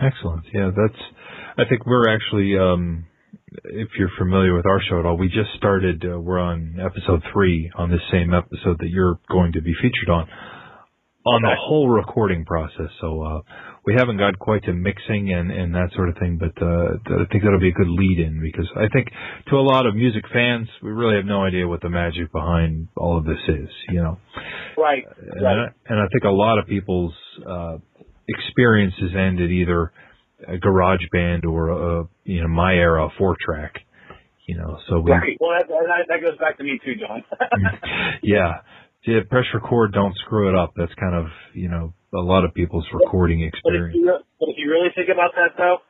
Excellent. 0.01 0.45
Yeah, 0.53 0.71
that's. 0.75 1.01
I 1.57 1.65
think 1.69 1.87
we're 1.87 2.09
actually, 2.09 2.59
um, 2.59 3.07
if 3.65 3.89
you're 3.99 4.11
familiar 4.19 4.55
with 4.55 4.67
our 4.67 4.81
show 4.89 4.99
at 4.99 5.07
all, 5.07 5.17
we 5.17 5.29
just 5.29 5.51
started. 5.57 6.05
Uh, 6.05 6.19
we're 6.19 6.41
on 6.41 6.77
episode 6.81 7.23
three 7.33 7.71
on 7.77 7.91
this 7.91 8.01
same 8.11 8.35
episode 8.35 8.79
that 8.81 8.89
you're 8.89 9.19
going 9.31 9.53
to 9.53 9.63
be 9.63 9.75
featured 9.75 10.11
on, 10.11 10.29
on 11.27 11.43
the 11.43 11.55
whole 11.59 11.89
recording 11.89 12.45
process. 12.45 12.91
So 13.01 13.23
uh, 13.23 13.41
we 13.87 13.95
haven't 13.97 14.17
got 14.17 14.39
quite 14.39 14.65
to 14.65 14.73
mixing 14.73 15.33
and 15.33 15.51
and 15.51 15.75
that 15.75 15.91
sort 15.95 16.09
of 16.09 16.17
thing, 16.17 16.39
but 16.39 16.61
uh, 16.61 17.23
I 17.23 17.25
think 17.31 17.45
that'll 17.45 17.61
be 17.61 17.69
a 17.69 17.73
good 17.73 17.89
lead 17.89 18.19
in 18.19 18.41
because 18.41 18.69
I 18.77 18.89
think 18.93 19.09
to 19.49 19.57
a 19.57 19.63
lot 19.63 19.87
of 19.87 19.95
music 19.95 20.25
fans, 20.33 20.69
we 20.83 20.91
really 20.91 21.17
have 21.17 21.27
no 21.27 21.45
idea 21.45 21.69
what 21.69 21.81
the 21.81 21.91
magic 21.91 22.33
behind 22.33 22.89
all 22.97 23.17
of 23.17 23.25
this 23.25 23.41
is. 23.49 23.69
You 23.89 24.03
know, 24.03 24.19
right? 24.77 25.05
And, 25.21 25.43
right. 25.43 25.59
I, 25.59 25.93
and 25.93 26.01
I 26.01 26.07
think 26.13 26.25
a 26.25 26.35
lot 26.35 26.59
of 26.59 26.67
people's 26.67 27.15
uh, 27.47 27.79
experiences 28.29 29.13
ended 29.17 29.51
either 29.51 29.93
a 30.49 30.59
garage 30.59 31.05
band 31.13 31.45
or 31.45 31.71
a 31.71 32.09
you 32.25 32.43
know 32.43 32.49
my 32.49 32.75
era 32.75 33.09
four 33.19 33.37
track. 33.41 33.81
You 34.47 34.59
know, 34.59 34.79
so 34.89 35.01
we. 35.01 35.11
Right. 35.11 35.39
Well, 35.41 35.57
that, 35.57 35.69
that, 35.69 36.05
that 36.09 36.21
goes 36.21 36.37
back 36.37 36.59
to 36.59 36.65
me 36.65 36.79
too, 36.85 37.01
John. 37.01 37.25
yeah. 38.23 38.61
Yeah, 39.05 39.21
press 39.29 39.45
record, 39.53 39.93
don't 39.93 40.17
screw 40.25 40.49
it 40.49 40.57
up. 40.57 40.73
That's 40.77 40.93
kind 40.97 41.13
of, 41.13 41.29
you 41.53 41.69
know, 41.69 41.93
a 42.17 42.25
lot 42.25 42.45
of 42.49 42.57
people's 42.57 42.89
recording 42.89 43.45
experience. 43.45 43.93
But 44.01 44.01
if 44.01 44.01
you, 44.01 44.25
but 44.41 44.49
if 44.49 44.57
you 44.57 44.67
really 44.73 44.89
think 44.97 45.13
about 45.13 45.37
that, 45.37 45.53
though, 45.61 45.85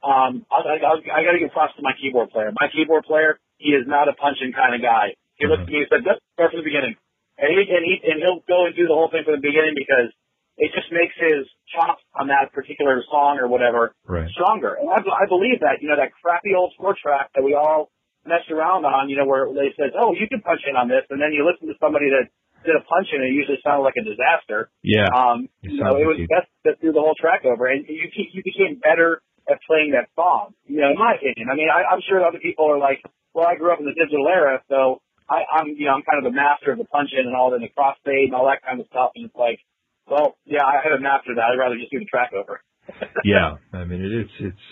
um, 0.00 0.48
I, 0.48 0.80
I, 0.80 0.96
I 0.96 1.20
got 1.28 1.36
to 1.36 1.40
give 1.40 1.52
props 1.52 1.76
to 1.76 1.82
my 1.84 1.92
keyboard 2.00 2.32
player. 2.32 2.52
My 2.56 2.72
keyboard 2.72 3.04
player, 3.04 3.36
he 3.60 3.76
is 3.76 3.84
not 3.84 4.08
a 4.08 4.16
punching 4.16 4.56
kind 4.56 4.72
of 4.72 4.80
guy. 4.80 5.12
He 5.36 5.44
looked 5.44 5.68
at 5.68 5.72
me 5.72 5.84
and 5.84 5.90
said, 5.92 6.02
"Let's 6.08 6.24
start 6.36 6.52
from 6.54 6.62
the 6.62 6.68
beginning," 6.68 6.94
and 7.36 7.48
he 7.52 7.68
and 7.68 7.82
he 7.84 7.94
and 8.00 8.16
he'll 8.22 8.40
go 8.46 8.64
and 8.64 8.72
do 8.76 8.86
the 8.86 8.94
whole 8.94 9.10
thing 9.10 9.26
from 9.26 9.36
the 9.36 9.44
beginning 9.44 9.74
because 9.74 10.14
it 10.56 10.70
just 10.74 10.90
makes 10.92 11.14
his 11.18 11.46
chops 11.74 12.02
on 12.14 12.28
that 12.28 12.52
particular 12.54 13.02
song 13.10 13.38
or 13.42 13.48
whatever 13.48 13.94
right. 14.06 14.30
stronger. 14.30 14.74
And 14.78 14.86
I, 14.88 15.02
I 15.02 15.26
believe 15.26 15.60
that, 15.60 15.82
you 15.82 15.88
know, 15.90 15.96
that 15.98 16.14
crappy 16.22 16.54
old 16.54 16.72
score 16.78 16.94
track 16.94 17.30
that 17.34 17.42
we 17.42 17.54
all 17.54 17.90
messed 18.24 18.50
around 18.50 18.86
on, 18.86 19.10
you 19.10 19.16
know, 19.16 19.26
where 19.26 19.50
they 19.52 19.74
said, 19.76 19.92
"Oh, 19.98 20.14
you 20.14 20.26
can 20.28 20.40
punch 20.40 20.62
in 20.64 20.76
on 20.76 20.88
this," 20.88 21.04
and 21.10 21.20
then 21.20 21.32
you 21.32 21.44
listen 21.44 21.68
to 21.68 21.76
somebody 21.82 22.08
that 22.08 22.30
did 22.64 22.72
a 22.72 22.80
punch 22.88 23.12
in, 23.12 23.20
and 23.20 23.28
it 23.28 23.36
usually 23.36 23.60
sounded 23.60 23.84
like 23.84 23.98
a 24.00 24.04
disaster. 24.06 24.70
Yeah. 24.80 25.10
Um, 25.12 25.52
It 25.60 25.76
you 25.76 25.84
know, 25.84 25.96
it 26.00 26.06
was 26.08 26.16
you- 26.18 26.28
best 26.28 26.48
to 26.64 26.72
do 26.80 26.92
the 26.92 27.00
whole 27.00 27.14
track 27.18 27.44
over, 27.44 27.66
and 27.66 27.84
you 27.88 28.08
you 28.14 28.42
became 28.42 28.80
better 28.80 29.20
at 29.50 29.60
playing 29.68 29.92
that 29.92 30.08
song. 30.16 30.54
You 30.64 30.80
know, 30.80 30.90
in 30.90 30.98
my 30.98 31.20
opinion. 31.20 31.50
I 31.52 31.54
mean, 31.54 31.68
I, 31.68 31.84
I'm 31.84 32.00
sure 32.00 32.24
other 32.24 32.40
people 32.40 32.70
are 32.70 32.78
like, 32.78 33.02
"Well, 33.34 33.44
I 33.46 33.56
grew 33.56 33.72
up 33.72 33.80
in 33.80 33.84
the 33.84 33.92
digital 33.92 34.24
era, 34.28 34.62
so 34.70 35.02
I, 35.28 35.44
I'm, 35.52 35.68
you 35.76 35.84
know, 35.84 35.92
I'm 35.92 36.02
kind 36.08 36.24
of 36.24 36.32
a 36.32 36.34
master 36.34 36.72
of 36.72 36.78
the 36.78 36.88
punch 36.88 37.10
in 37.12 37.26
and 37.26 37.36
all 37.36 37.50
the 37.50 37.60
crossfade 37.76 38.32
and 38.32 38.34
all 38.34 38.46
that 38.48 38.62
kind 38.64 38.80
of 38.80 38.86
stuff." 38.88 39.12
And 39.16 39.26
it's 39.26 39.36
like, 39.36 39.60
well, 40.08 40.36
yeah, 40.44 40.64
I 40.64 40.80
haven't 40.82 41.02
mastered 41.02 41.36
that. 41.36 41.50
I'd 41.52 41.58
rather 41.58 41.76
just 41.76 41.90
do 41.90 41.98
the 41.98 42.04
track 42.04 42.32
over. 42.32 42.60
yeah, 43.24 43.56
I 43.72 43.84
mean, 43.84 44.02
it's 44.02 44.32
it's 44.40 44.64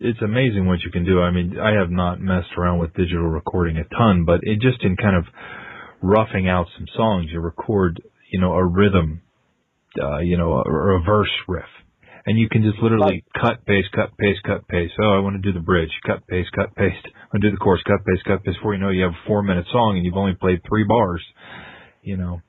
it's 0.00 0.22
amazing 0.22 0.66
what 0.66 0.80
you 0.80 0.90
can 0.90 1.04
do. 1.04 1.20
I 1.20 1.30
mean, 1.30 1.58
I 1.58 1.72
have 1.78 1.90
not 1.90 2.20
messed 2.20 2.56
around 2.56 2.78
with 2.78 2.94
digital 2.94 3.28
recording 3.28 3.76
a 3.76 3.84
ton, 3.84 4.24
but 4.24 4.40
it 4.42 4.60
just 4.60 4.82
in 4.82 4.96
kind 4.96 5.16
of 5.16 5.24
roughing 6.02 6.48
out 6.48 6.66
some 6.76 6.86
songs, 6.96 7.30
you 7.32 7.40
record, 7.40 8.02
you 8.30 8.40
know, 8.40 8.52
a 8.52 8.64
rhythm, 8.64 9.22
uh, 10.00 10.18
you 10.18 10.36
know, 10.36 10.54
a, 10.54 10.98
a 10.98 11.02
verse 11.04 11.30
riff. 11.48 11.64
And 12.26 12.38
you 12.38 12.48
can 12.48 12.62
just 12.62 12.82
literally 12.82 13.22
cut, 13.38 13.66
paste, 13.66 13.88
cut, 13.94 14.16
paste, 14.16 14.40
cut, 14.46 14.66
paste. 14.66 14.94
Oh, 14.98 15.12
I 15.12 15.20
want 15.20 15.36
to 15.36 15.42
do 15.42 15.52
the 15.52 15.64
bridge. 15.64 15.90
Cut, 16.06 16.26
paste, 16.26 16.48
cut, 16.56 16.74
paste. 16.74 17.04
I 17.04 17.28
want 17.32 17.42
to 17.42 17.50
do 17.50 17.50
the 17.50 17.58
chorus. 17.58 17.82
Cut, 17.86 18.00
paste, 18.06 18.24
cut, 18.26 18.42
paste. 18.42 18.56
Before 18.56 18.72
you 18.72 18.80
know, 18.80 18.88
it, 18.88 18.94
you 18.94 19.02
have 19.02 19.12
a 19.12 19.26
four 19.26 19.42
minute 19.42 19.66
song 19.70 19.96
and 19.96 20.06
you've 20.06 20.16
only 20.16 20.34
played 20.34 20.60
three 20.66 20.84
bars. 20.84 21.22
You 22.02 22.16
know. 22.16 22.40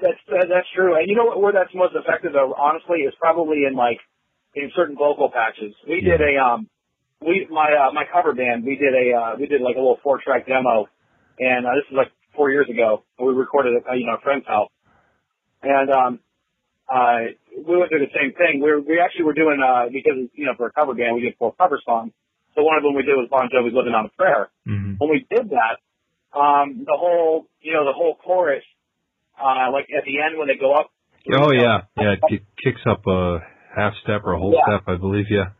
That's 0.00 0.22
uh, 0.28 0.46
that's 0.48 0.68
true. 0.74 0.98
And 0.98 1.08
you 1.08 1.16
know 1.16 1.24
what, 1.26 1.40
where 1.40 1.52
that's 1.52 1.74
most 1.74 1.94
effective 1.94 2.32
though, 2.32 2.54
honestly, 2.54 3.06
is 3.06 3.14
probably 3.20 3.64
in 3.68 3.76
like 3.76 4.00
in 4.54 4.70
certain 4.74 4.96
vocal 4.96 5.30
patches. 5.30 5.74
We 5.86 6.00
did 6.00 6.20
a 6.20 6.40
um 6.42 6.68
we 7.20 7.46
my 7.50 7.70
uh, 7.72 7.92
my 7.92 8.04
cover 8.10 8.34
band, 8.34 8.64
we 8.64 8.76
did 8.76 8.94
a 8.94 9.16
uh, 9.16 9.32
we 9.38 9.46
did 9.46 9.60
like 9.60 9.76
a 9.76 9.82
little 9.82 10.00
four 10.02 10.20
track 10.22 10.46
demo 10.46 10.88
and 11.38 11.66
uh, 11.66 11.74
this 11.74 11.86
is 11.90 11.96
like 11.96 12.12
four 12.36 12.50
years 12.50 12.68
ago. 12.70 13.04
We 13.18 13.32
recorded 13.32 13.74
it 13.74 13.84
at 13.88 13.98
you 13.98 14.06
know 14.06 14.16
a 14.18 14.20
friend's 14.22 14.46
house. 14.46 14.70
And 15.62 15.90
um 15.90 16.20
uh 16.88 17.32
we 17.56 17.76
went 17.76 17.90
through 17.90 18.04
the 18.06 18.14
same 18.14 18.32
thing. 18.34 18.60
We 18.60 18.70
were, 18.70 18.80
we 18.80 19.00
actually 19.00 19.24
were 19.24 19.34
doing 19.34 19.62
uh 19.62 19.88
because 19.90 20.28
you 20.34 20.46
know 20.46 20.54
for 20.56 20.66
a 20.66 20.72
cover 20.72 20.94
band 20.94 21.16
we 21.16 21.22
did 21.22 21.34
four 21.38 21.54
cover 21.54 21.80
songs. 21.84 22.12
So 22.54 22.62
one 22.62 22.76
of 22.76 22.82
them 22.84 22.94
we 22.94 23.02
did 23.02 23.16
was 23.16 23.28
Bon 23.30 23.48
Jovi's 23.50 23.74
Living 23.74 23.94
on 23.94 24.06
a 24.06 24.12
Prayer. 24.14 24.50
Mm-hmm. 24.68 24.94
When 24.98 25.10
we 25.10 25.26
did 25.26 25.50
that, 25.50 25.80
um 26.36 26.84
the 26.84 26.96
whole 26.96 27.46
you 27.60 27.72
know 27.72 27.84
the 27.84 27.96
whole 27.96 28.14
chorus 28.14 28.64
uh, 29.40 29.70
like 29.72 29.86
at 29.96 30.04
the 30.04 30.20
end 30.20 30.38
when 30.38 30.48
they 30.48 30.56
go 30.56 30.72
up. 30.72 30.90
Oh 31.32 31.50
yeah, 31.50 31.88
yeah. 31.96 32.14
It 32.28 32.42
kicks 32.62 32.82
up 32.86 33.06
a 33.06 33.40
half 33.74 33.94
step 34.02 34.22
or 34.24 34.34
a 34.34 34.38
whole 34.38 34.54
Yeah. 34.54 34.78
step, 34.78 34.88
I 34.88 34.96
believe. 34.96 35.26
Yeah. 35.30 35.52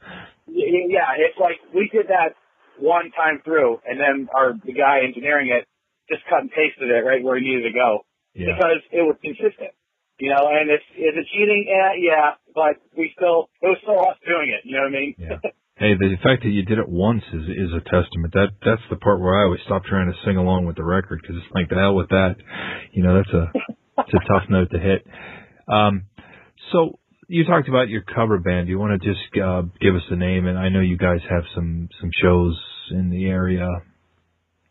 Yeah, 0.46 1.16
it's 1.18 1.38
like 1.38 1.58
we 1.74 1.88
did 1.92 2.08
that 2.08 2.36
one 2.78 3.10
time 3.12 3.40
through, 3.44 3.80
and 3.86 3.98
then 3.98 4.28
our 4.34 4.52
the 4.52 4.72
guy 4.72 5.00
engineering 5.04 5.48
it 5.48 5.66
just 6.08 6.22
cut 6.28 6.40
and 6.40 6.50
pasted 6.50 6.90
it 6.90 7.02
right 7.04 7.22
where 7.22 7.38
he 7.38 7.44
needed 7.44 7.72
to 7.72 7.72
go 7.72 8.04
Yeah. 8.34 8.54
because 8.54 8.82
it 8.92 9.02
was 9.02 9.16
consistent. 9.22 9.72
You 10.18 10.30
know, 10.30 10.46
and 10.46 10.70
it's 10.70 10.84
is 10.94 11.16
it 11.16 11.26
cheating? 11.32 11.66
Yeah, 11.66 11.92
yeah, 11.98 12.30
but 12.54 12.76
we 12.96 13.10
still 13.16 13.48
it 13.62 13.66
was 13.66 13.78
still 13.82 13.98
us 13.98 14.18
doing 14.26 14.50
it. 14.54 14.62
You 14.64 14.76
know 14.76 14.84
what 14.84 14.94
I 14.94 15.00
mean? 15.00 15.14
Yeah. 15.18 15.38
Hey, 15.76 15.94
the 15.98 16.14
fact 16.22 16.44
that 16.44 16.50
you 16.50 16.62
did 16.64 16.78
it 16.78 16.88
once 16.88 17.24
is 17.32 17.42
is 17.48 17.72
a 17.74 17.80
testament. 17.80 18.32
That 18.34 18.50
that's 18.64 18.82
the 18.90 18.96
part 18.96 19.20
where 19.20 19.34
I 19.40 19.44
always 19.44 19.60
stop 19.66 19.82
trying 19.84 20.06
to 20.06 20.16
sing 20.24 20.36
along 20.36 20.66
with 20.66 20.76
the 20.76 20.84
record 20.84 21.18
because 21.20 21.36
it's 21.42 21.52
like 21.52 21.68
the 21.68 21.74
hell 21.74 21.96
with 21.96 22.10
that. 22.10 22.36
You 22.92 23.02
know, 23.02 23.16
that's 23.16 23.34
a 23.34 23.52
it's 23.98 24.14
a 24.14 24.28
tough 24.28 24.44
note 24.48 24.70
to 24.70 24.78
hit. 24.78 25.04
Um, 25.66 26.04
so 26.70 27.00
you 27.26 27.44
talked 27.44 27.68
about 27.68 27.88
your 27.88 28.02
cover 28.02 28.38
band. 28.38 28.66
Do 28.66 28.70
you 28.70 28.78
want 28.78 29.02
to 29.02 29.08
just 29.08 29.20
uh, 29.42 29.62
give 29.80 29.96
us 29.96 30.02
the 30.08 30.14
name? 30.14 30.46
And 30.46 30.56
I 30.56 30.68
know 30.68 30.78
you 30.78 30.96
guys 30.96 31.18
have 31.28 31.42
some 31.56 31.88
some 32.00 32.10
shows 32.22 32.56
in 32.92 33.10
the 33.10 33.26
area. 33.26 33.66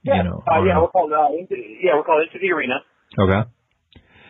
yeah, 0.04 0.16
You 0.18 0.24
know. 0.24 0.44
uh, 0.48 0.64
yeah, 0.64 0.72
around- 0.72 0.82
we're 0.84 0.88
called 0.88 1.12
uh, 1.12 1.36
into, 1.38 1.56
yeah 1.84 1.96
we're 1.96 2.04
called 2.06 2.24
into 2.26 2.40
the 2.40 2.54
arena. 2.54 2.76
Okay. 3.20 3.50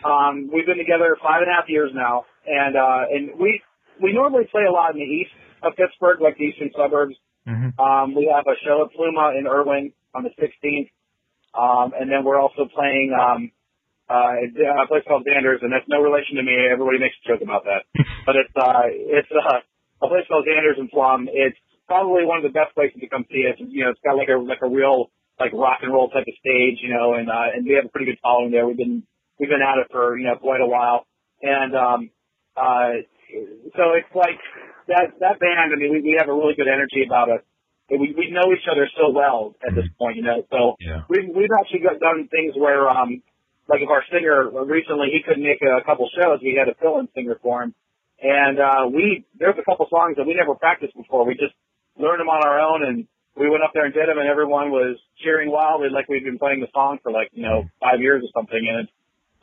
Um, 0.04 0.50
we've 0.52 0.66
been 0.66 0.80
together 0.80 1.16
five 1.22 1.44
and 1.44 1.52
a 1.52 1.54
half 1.54 1.70
years 1.70 1.92
now, 1.94 2.26
and 2.48 2.76
uh, 2.76 3.02
and 3.14 3.40
we 3.40 3.62
we 4.02 4.12
normally 4.12 4.46
play 4.52 4.64
a 4.68 4.72
lot 4.72 4.92
in 4.96 4.98
the 4.98 5.06
east 5.06 5.32
of 5.64 5.76
Pittsburgh, 5.76 6.22
like 6.22 6.38
the 6.38 6.46
eastern 6.46 6.72
suburbs. 6.76 7.16
Mm-hmm. 7.48 7.80
Um, 7.80 8.16
we 8.16 8.32
have 8.34 8.46
a 8.48 8.56
show 8.64 8.88
at 8.88 8.96
Pluma 8.96 9.38
in 9.38 9.48
Irwin 9.48 9.92
on 10.16 10.24
the 10.24 10.32
16th, 10.40 10.92
um, 11.54 11.92
and 11.98 12.10
then 12.10 12.24
we're 12.24 12.40
also 12.40 12.68
playing 12.74 13.12
um, 13.12 13.52
uh, 14.10 14.40
a 14.40 14.88
place 14.88 15.04
called 15.08 15.28
Xander's, 15.28 15.60
and 15.62 15.72
that's 15.72 15.88
no 15.88 16.00
relation 16.00 16.36
to 16.38 16.44
me. 16.44 16.56
Everybody 16.72 17.00
makes 17.00 17.16
a 17.24 17.28
joke 17.28 17.42
about 17.42 17.64
that, 17.66 17.84
but 18.26 18.36
it's 18.36 18.54
uh, 18.56 18.88
it's 18.88 19.32
uh, 19.32 19.60
a 20.04 20.08
place 20.08 20.24
called 20.28 20.48
Xander's 20.48 20.80
in 20.80 20.88
Plum. 20.88 21.28
It's 21.32 21.58
probably 21.88 22.24
one 22.26 22.38
of 22.40 22.44
the 22.44 22.56
best 22.56 22.76
places 22.76 23.00
to 23.02 23.08
come 23.08 23.26
see 23.32 23.44
us. 23.48 23.60
You 23.60 23.86
know, 23.86 23.92
it's 23.92 24.04
got 24.04 24.16
like 24.16 24.30
a 24.30 24.40
like 24.40 24.64
a 24.64 24.70
real 24.70 25.12
like 25.40 25.52
rock 25.54 25.80
and 25.82 25.92
roll 25.92 26.10
type 26.10 26.28
of 26.28 26.36
stage, 26.40 26.80
you 26.84 26.94
know, 26.94 27.16
and 27.16 27.30
uh, 27.30 27.56
and 27.56 27.66
we 27.66 27.76
have 27.76 27.86
a 27.86 27.90
pretty 27.90 28.08
good 28.08 28.20
following 28.22 28.52
there. 28.52 28.68
We've 28.68 28.78
been 28.78 29.04
we've 29.40 29.50
been 29.50 29.64
at 29.64 29.80
it 29.80 29.88
for 29.92 30.18
you 30.18 30.28
know 30.28 30.36
quite 30.36 30.62
a 30.62 30.68
while, 30.68 31.06
and 31.42 31.76
um, 31.76 32.10
uh, 32.56 33.04
so 33.76 33.84
it's 33.98 34.14
like 34.16 34.40
that 34.88 35.18
that 35.20 35.40
band. 35.40 35.74
I 35.74 35.76
mean, 35.76 35.92
we, 35.92 36.02
we 36.02 36.16
have 36.20 36.30
a 36.30 36.34
really 36.34 36.56
good 36.56 36.68
energy 36.68 37.04
about 37.06 37.30
us. 37.30 37.42
And 37.90 38.00
We 38.00 38.14
we 38.16 38.32
know 38.32 38.54
each 38.54 38.68
other 38.72 38.88
so 38.98 39.12
well 39.12 39.56
at 39.66 39.76
this 39.76 39.86
point, 40.00 40.18
you 40.18 40.24
know. 40.24 40.44
So 40.50 40.76
Yeah. 40.80 41.04
we've 41.10 41.30
we've 41.34 41.52
actually 41.60 41.82
got 41.82 42.00
done 42.00 42.28
things 42.32 42.56
where 42.56 42.90
um 42.90 43.22
like 43.68 43.82
if 43.82 43.90
our 43.90 44.04
singer 44.12 44.50
recently 44.66 45.10
he 45.12 45.22
couldn't 45.26 45.44
make 45.44 45.62
a 45.62 45.84
couple 45.84 46.10
shows, 46.16 46.40
we 46.42 46.56
had 46.58 46.70
a 46.70 46.76
fill-in 46.80 47.08
singer 47.16 47.38
for 47.42 47.64
him, 47.64 47.76
and 48.22 48.60
uh 48.60 48.88
we 48.88 49.26
there's 49.38 49.56
a 49.60 49.64
couple 49.64 49.88
songs 49.90 50.16
that 50.18 50.26
we 50.26 50.34
never 50.34 50.56
practiced 50.56 50.96
before. 50.96 51.26
We 51.26 51.36
just 51.36 51.56
learned 52.00 52.22
them 52.22 52.30
on 52.30 52.42
our 52.46 52.60
own, 52.60 52.84
and 52.84 53.08
we 53.36 53.50
went 53.50 53.64
up 53.64 53.72
there 53.74 53.86
and 53.86 53.94
did 53.94 54.08
them, 54.08 54.18
and 54.18 54.30
everyone 54.30 54.72
was 54.72 54.98
cheering 55.24 55.52
wildly 55.52 55.90
like 55.90 56.08
we'd 56.08 56.24
been 56.24 56.40
playing 56.40 56.62
the 56.62 56.72
song 56.74 57.00
for 57.04 57.12
like 57.12 57.30
you 57.34 57.44
know 57.44 57.70
five 57.82 58.00
years 58.00 58.24
or 58.24 58.32
something. 58.34 58.64
And 58.64 58.88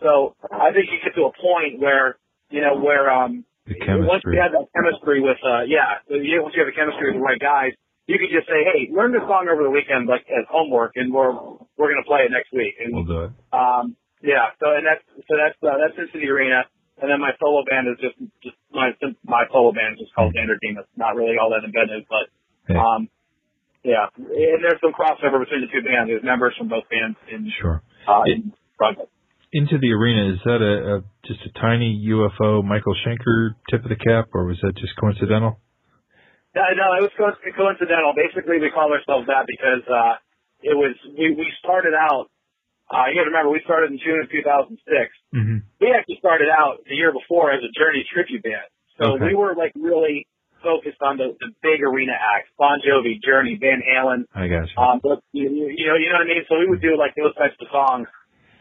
so 0.00 0.34
I 0.50 0.72
think 0.72 0.86
you 0.90 0.98
get 1.04 1.14
to 1.14 1.28
a 1.28 1.32
point 1.32 1.78
where 1.78 2.16
you 2.48 2.62
know 2.62 2.76
where 2.80 3.10
um 3.10 3.44
The 3.70 4.02
once 4.02 4.22
you 4.26 4.40
have 4.42 4.52
that 4.52 4.66
chemistry 4.74 5.20
with 5.22 5.38
uh 5.46 5.62
yeah 5.70 6.02
you- 6.10 6.42
once 6.42 6.54
you 6.58 6.62
have 6.66 6.72
a 6.72 6.76
chemistry 6.76 7.14
with 7.14 7.22
the 7.22 7.24
right 7.24 7.38
guys 7.38 7.72
you 8.10 8.18
could 8.18 8.34
just 8.34 8.48
say 8.50 8.66
hey 8.66 8.90
learn 8.90 9.12
this 9.14 9.22
song 9.30 9.46
over 9.46 9.62
the 9.62 9.70
weekend 9.70 10.10
like 10.10 10.26
as 10.26 10.42
homework 10.50 10.92
and 10.98 11.12
we're 11.14 11.30
we're 11.78 11.90
gonna 11.94 12.02
play 12.06 12.26
it 12.26 12.32
next 12.34 12.50
week 12.52 12.74
and 12.82 12.90
We'll 12.94 13.06
do 13.06 13.20
it. 13.28 13.32
um 13.54 13.94
yeah 14.22 14.50
so 14.58 14.74
and 14.74 14.82
that's 14.82 15.04
so 15.30 15.32
that's 15.38 15.54
uh, 15.62 15.78
that's 15.78 15.94
into 15.94 16.18
the 16.18 16.26
arena 16.30 16.66
and 17.00 17.06
then 17.08 17.20
my 17.22 17.30
solo 17.38 17.62
band 17.64 17.86
is 17.88 17.96
just 18.02 18.18
just 18.42 18.56
my 18.74 18.90
my 19.22 19.46
solo 19.54 19.70
band 19.72 19.94
is 19.96 20.04
just 20.08 20.12
called 20.18 20.34
Xander 20.34 20.58
Team 20.58 20.74
it's 20.78 20.90
not 20.98 21.14
really 21.14 21.38
all 21.38 21.54
that 21.54 21.62
inventive 21.62 22.04
but 22.10 22.26
Hey. 22.66 22.74
um 22.74 23.06
yeah 23.86 24.10
and 24.18 24.60
there's 24.66 24.82
some 24.82 24.92
crossover 24.92 25.38
between 25.38 25.62
the 25.62 25.70
two 25.70 25.80
bands 25.86 26.10
there's 26.10 26.26
members 26.26 26.52
from 26.58 26.66
both 26.68 26.84
bands 26.90 27.16
in 27.30 27.46
Sure. 27.60 27.82
uh 28.10 28.26
It- 28.26 28.42
in. 28.42 28.52
Into 29.52 29.78
the 29.82 29.90
arena 29.90 30.30
is 30.34 30.38
that 30.46 30.62
a, 30.62 30.74
a 30.94 30.96
just 31.26 31.40
a 31.42 31.50
tiny 31.58 32.06
UFO 32.14 32.62
Michael 32.62 32.94
Schenker 33.02 33.58
tip 33.68 33.82
of 33.82 33.90
the 33.90 33.98
cap, 33.98 34.30
or 34.32 34.46
was 34.46 34.58
that 34.62 34.76
just 34.78 34.94
coincidental? 34.94 35.58
No, 36.54 36.62
no, 36.74 36.86
it 36.98 37.02
was 37.06 37.14
co- 37.18 37.34
coincidental. 37.58 38.14
Basically, 38.14 38.58
we 38.62 38.70
call 38.70 38.90
ourselves 38.94 39.26
that 39.26 39.46
because 39.50 39.82
uh, 39.90 40.14
it 40.62 40.74
was 40.78 40.94
we 41.18 41.34
we 41.34 41.50
started 41.58 41.94
out. 41.98 42.30
Uh, 42.90 43.06
you 43.10 43.18
got 43.18 43.26
to 43.26 43.30
remember, 43.30 43.50
we 43.54 43.62
started 43.62 43.90
in 43.94 43.98
June 44.02 44.18
of 44.18 44.26
2006. 44.34 44.82
Mm-hmm. 45.30 45.62
We 45.78 45.94
actually 45.94 46.18
started 46.18 46.50
out 46.50 46.82
the 46.90 46.94
year 46.98 47.14
before 47.14 47.54
as 47.54 47.62
a 47.62 47.70
Journey 47.70 48.02
tribute 48.06 48.42
band, 48.42 48.66
so 48.98 49.14
Okay. 49.14 49.30
we 49.30 49.34
were 49.34 49.54
like 49.54 49.70
really 49.78 50.26
focused 50.62 50.98
on 51.02 51.16
the, 51.18 51.34
the 51.42 51.50
big 51.62 51.82
arena 51.82 52.14
acts: 52.14 52.50
Bon 52.58 52.78
Jovi, 52.82 53.18
Journey, 53.22 53.58
Van 53.58 53.82
Halen. 53.82 54.26
I 54.34 54.46
got 54.46 54.66
you. 54.70 54.78
Um, 54.78 54.98
but 55.02 55.22
you, 55.34 55.50
you 55.50 55.66
you 55.74 55.86
know, 55.90 55.94
you 55.98 56.06
know 56.10 56.18
what 56.22 56.26
I 56.26 56.34
mean. 56.34 56.42
So 56.46 56.58
we 56.58 56.66
would 56.70 56.82
do 56.82 56.94
like 56.98 57.14
those 57.18 57.34
types 57.38 57.54
of 57.62 57.66
songs, 57.70 58.06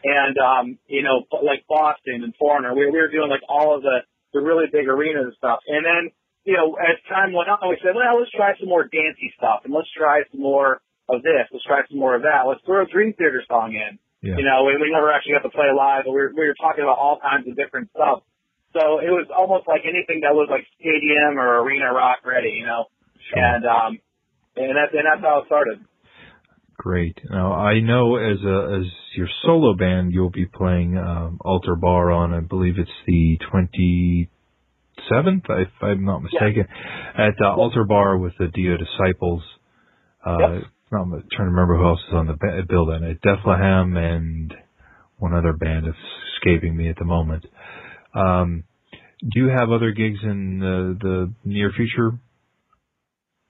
and 0.04 0.36
um, 0.38 0.78
you 0.86 1.02
know, 1.02 1.24
like 1.42 1.64
Boston 1.68 2.22
and 2.24 2.34
Foreigner. 2.38 2.74
We, 2.74 2.86
we 2.90 2.98
were 2.98 3.10
doing 3.10 3.30
like 3.30 3.44
all 3.48 3.76
of 3.76 3.82
the 3.82 4.04
the 4.32 4.40
really 4.40 4.66
big 4.70 4.88
arenas 4.88 5.34
and 5.34 5.34
stuff. 5.36 5.60
And 5.66 5.84
then 5.84 6.12
you 6.44 6.56
know, 6.56 6.76
as 6.80 6.96
time 7.08 7.32
went 7.32 7.48
on, 7.52 7.68
we 7.68 7.76
said, 7.84 7.92
well, 7.92 8.18
let's 8.18 8.32
try 8.32 8.56
some 8.58 8.68
more 8.68 8.84
dancey 8.84 9.32
stuff 9.36 9.60
and 9.64 9.74
let's 9.74 9.90
try 9.92 10.24
some 10.32 10.40
more 10.40 10.80
of 11.08 11.22
this. 11.22 11.44
Let's 11.52 11.64
try 11.64 11.84
some 11.88 11.98
more 11.98 12.16
of 12.16 12.22
that. 12.22 12.48
Let's 12.48 12.64
throw 12.64 12.82
a 12.82 12.88
Dream 12.88 13.12
Theater 13.12 13.44
song 13.46 13.76
in. 13.76 14.00
Yeah. 14.22 14.36
You 14.36 14.44
know, 14.44 14.64
we, 14.64 14.76
we 14.76 14.92
never 14.92 15.12
actually 15.12 15.36
got 15.36 15.48
to 15.48 15.52
play 15.52 15.72
live, 15.72 16.04
but 16.04 16.12
we 16.12 16.20
were, 16.20 16.32
we 16.36 16.44
were 16.48 16.56
talking 16.56 16.84
about 16.84 16.96
all 16.96 17.20
kinds 17.20 17.48
of 17.48 17.56
different 17.56 17.88
stuff. 17.92 18.24
So 18.72 19.00
it 19.00 19.10
was 19.10 19.26
almost 19.32 19.66
like 19.66 19.82
anything 19.82 20.22
that 20.22 20.32
was 20.32 20.46
like 20.48 20.64
stadium 20.78 21.40
or 21.40 21.60
arena 21.64 21.92
rock 21.92 22.22
ready, 22.24 22.54
you 22.54 22.66
know. 22.66 22.86
Sure. 23.28 23.40
And 23.40 23.64
um, 23.66 23.98
and 24.56 24.76
that's 24.76 24.94
and 24.94 25.04
that's 25.04 25.24
how 25.24 25.42
it 25.42 25.46
started. 25.46 25.82
Great. 26.82 27.18
Now 27.28 27.52
I 27.52 27.80
know 27.80 28.16
as 28.16 28.38
a 28.42 28.80
as 28.80 28.86
your 29.14 29.28
solo 29.44 29.74
band, 29.74 30.14
you'll 30.14 30.30
be 30.30 30.46
playing 30.46 30.96
um, 30.96 31.38
Altar 31.44 31.76
Bar 31.76 32.10
on, 32.10 32.32
I 32.32 32.40
believe 32.40 32.78
it's 32.78 32.90
the 33.06 33.38
twenty 33.50 34.30
seventh, 35.10 35.44
if 35.50 35.68
I'm 35.82 36.06
not 36.06 36.22
mistaken, 36.22 36.64
at 37.18 37.34
uh, 37.44 37.54
Altar 37.54 37.84
Bar 37.84 38.16
with 38.16 38.32
the 38.38 38.46
Dio 38.48 38.78
Disciples. 38.78 39.42
Uh, 40.26 40.38
Yep. 40.38 40.62
I'm 40.92 41.10
trying 41.10 41.26
to 41.28 41.44
remember 41.44 41.76
who 41.76 41.86
else 41.86 42.00
is 42.08 42.14
on 42.14 42.26
the 42.26 42.32
ba- 42.32 42.64
bill 42.66 42.86
then. 42.86 43.04
Uh, 43.04 43.14
Bethlehem 43.22 43.96
and 43.96 44.54
one 45.18 45.34
other 45.34 45.52
band 45.52 45.86
that's 45.86 45.96
escaping 46.34 46.74
me 46.74 46.88
at 46.88 46.96
the 46.96 47.04
moment. 47.04 47.44
Um, 48.14 48.64
do 49.20 49.38
you 49.38 49.48
have 49.48 49.70
other 49.70 49.92
gigs 49.92 50.18
in 50.22 50.58
the, 50.60 50.96
the 50.98 51.32
near 51.44 51.70
future? 51.76 52.18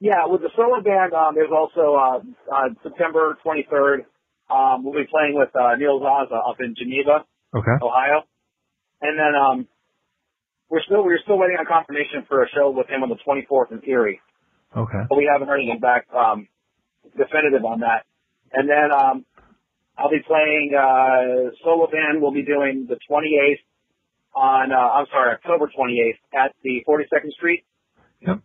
Yeah, 0.01 0.25
with 0.25 0.41
the 0.41 0.49
solo 0.55 0.81
band, 0.81 1.13
um, 1.13 1.35
there's 1.35 1.53
also 1.53 1.93
uh, 1.93 2.19
uh, 2.51 2.69
September 2.81 3.37
23rd. 3.45 4.09
Um, 4.49 4.83
we'll 4.83 4.97
be 4.97 5.05
playing 5.05 5.37
with 5.37 5.53
uh, 5.55 5.75
Neil 5.77 5.99
Zaza 6.01 6.33
up 6.35 6.57
in 6.59 6.73
Geneva, 6.75 7.23
Okay. 7.53 7.77
Ohio, 7.79 8.23
and 9.01 9.19
then 9.19 9.33
um, 9.37 9.67
we're 10.69 10.81
still 10.81 11.05
we're 11.05 11.19
still 11.21 11.37
waiting 11.37 11.57
on 11.59 11.65
confirmation 11.67 12.25
for 12.27 12.41
a 12.41 12.49
show 12.49 12.71
with 12.71 12.89
him 12.89 13.03
on 13.03 13.09
the 13.09 13.19
24th 13.21 13.71
in 13.71 13.81
Erie, 13.87 14.19
Okay. 14.75 15.03
but 15.07 15.17
we 15.17 15.29
haven't 15.31 15.47
heard 15.47 15.59
anything 15.61 15.79
back 15.79 16.07
um, 16.11 16.47
definitive 17.15 17.63
on 17.63 17.81
that. 17.81 18.03
And 18.51 18.67
then 18.67 18.89
um, 18.91 19.25
I'll 19.97 20.09
be 20.09 20.23
playing 20.25 20.73
uh, 20.73 21.53
solo 21.63 21.85
band. 21.87 22.21
We'll 22.21 22.33
be 22.33 22.43
doing 22.43 22.87
the 22.89 22.97
28th 23.09 23.61
on 24.33 24.71
uh, 24.71 24.75
I'm 24.75 25.05
sorry 25.11 25.33
October 25.33 25.67
28th 25.69 26.19
at 26.33 26.55
the 26.63 26.83
42nd 26.89 27.31
Street. 27.37 27.63
Yep. 28.21 28.39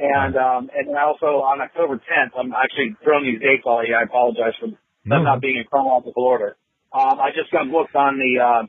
And 0.00 0.34
um, 0.36 0.70
and 0.72 0.96
also 0.96 1.44
on 1.44 1.60
October 1.60 2.00
10th, 2.00 2.32
I'm 2.32 2.54
actually 2.56 2.96
throwing 3.04 3.28
these 3.28 3.40
dates 3.40 3.64
all 3.66 3.84
you. 3.84 3.94
I 3.94 4.04
apologize 4.08 4.56
for 4.58 4.72
them 4.72 5.24
not 5.24 5.42
being 5.42 5.58
in 5.60 5.64
chronological 5.68 6.24
order. 6.24 6.56
Um, 6.88 7.20
I 7.20 7.36
just 7.36 7.52
got 7.52 7.70
booked 7.70 7.94
on 7.94 8.16
the. 8.16 8.40
Uh, 8.40 8.62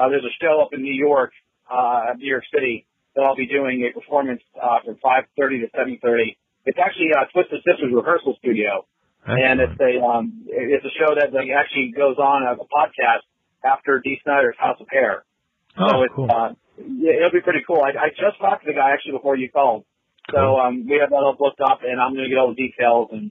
uh, 0.00 0.08
there's 0.08 0.24
a 0.24 0.32
show 0.40 0.62
up 0.62 0.72
in 0.72 0.80
New 0.80 0.96
York, 0.96 1.32
uh, 1.68 2.16
New 2.16 2.30
York 2.30 2.44
City, 2.48 2.86
that 3.14 3.20
I'll 3.20 3.36
be 3.36 3.46
doing 3.46 3.84
a 3.84 3.92
performance 3.92 4.40
uh, 4.56 4.80
from 4.80 4.96
5:30 5.04 5.68
to 5.68 5.68
7:30. 5.76 6.36
It's 6.64 6.78
actually 6.80 7.12
uh, 7.12 7.28
Twisted 7.28 7.60
Sisters 7.60 7.92
rehearsal 7.92 8.36
studio, 8.38 8.86
and 9.26 9.60
it's 9.60 9.76
a 9.76 10.00
um, 10.00 10.48
it's 10.48 10.84
a 10.84 10.94
show 10.96 11.12
that 11.12 11.34
like, 11.36 11.52
actually 11.52 11.92
goes 11.92 12.16
on 12.16 12.48
as 12.48 12.56
a 12.56 12.64
podcast 12.64 13.28
after 13.60 14.00
Dee 14.00 14.18
Snider's 14.24 14.56
House 14.56 14.80
of 14.80 14.88
Hair. 14.90 15.24
Oh, 15.76 15.88
so 15.88 16.02
it's 16.02 16.14
cool. 16.16 16.28
uh, 16.32 16.56
yeah, 16.80 17.20
it'll 17.20 17.36
be 17.36 17.44
pretty 17.44 17.60
cool. 17.66 17.84
I, 17.84 17.92
I 17.92 18.08
just 18.16 18.40
talked 18.40 18.64
to 18.64 18.72
the 18.72 18.74
guy 18.74 18.96
actually 18.96 19.12
before 19.12 19.36
you 19.36 19.50
called, 19.50 19.84
so 20.32 20.56
um, 20.58 20.86
we 20.88 20.98
have 21.00 21.10
that 21.10 21.16
all 21.16 21.36
booked 21.38 21.60
up, 21.60 21.80
and 21.82 22.00
I'm 22.00 22.14
going 22.14 22.24
to 22.24 22.30
get 22.30 22.38
all 22.38 22.54
the 22.54 22.60
details 22.60 23.08
and 23.12 23.30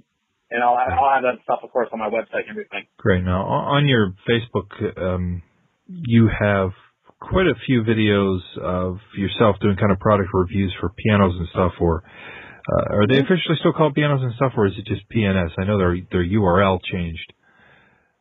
and 0.51 0.63
I'll 0.63 0.75
I'll 0.75 1.13
have 1.13 1.23
that 1.23 1.43
stuff 1.43 1.59
of 1.63 1.71
course 1.71 1.89
on 1.93 1.99
my 1.99 2.09
website 2.09 2.49
and 2.49 2.51
everything. 2.51 2.87
Great. 2.97 3.23
Now, 3.23 3.43
on 3.45 3.87
your 3.87 4.13
Facebook, 4.27 4.71
um, 4.97 5.43
you 5.87 6.27
have 6.27 6.71
quite 7.19 7.47
a 7.47 7.55
few 7.65 7.83
videos 7.83 8.39
of 8.61 8.97
yourself 9.15 9.57
doing 9.61 9.75
kind 9.77 9.91
of 9.91 9.99
product 9.99 10.29
reviews 10.33 10.73
for 10.79 10.89
pianos 10.89 11.33
and 11.37 11.47
stuff. 11.49 11.73
Or 11.79 12.03
uh, 12.03 12.95
are 12.95 13.07
they 13.07 13.17
officially 13.17 13.57
still 13.59 13.73
called 13.73 13.95
pianos 13.95 14.21
and 14.21 14.33
stuff, 14.35 14.53
or 14.57 14.67
is 14.67 14.73
it 14.77 14.85
just 14.85 15.01
PNS? 15.09 15.51
I 15.57 15.65
know 15.65 15.77
their 15.77 15.97
their 16.11 16.25
URL 16.25 16.79
changed. 16.83 17.33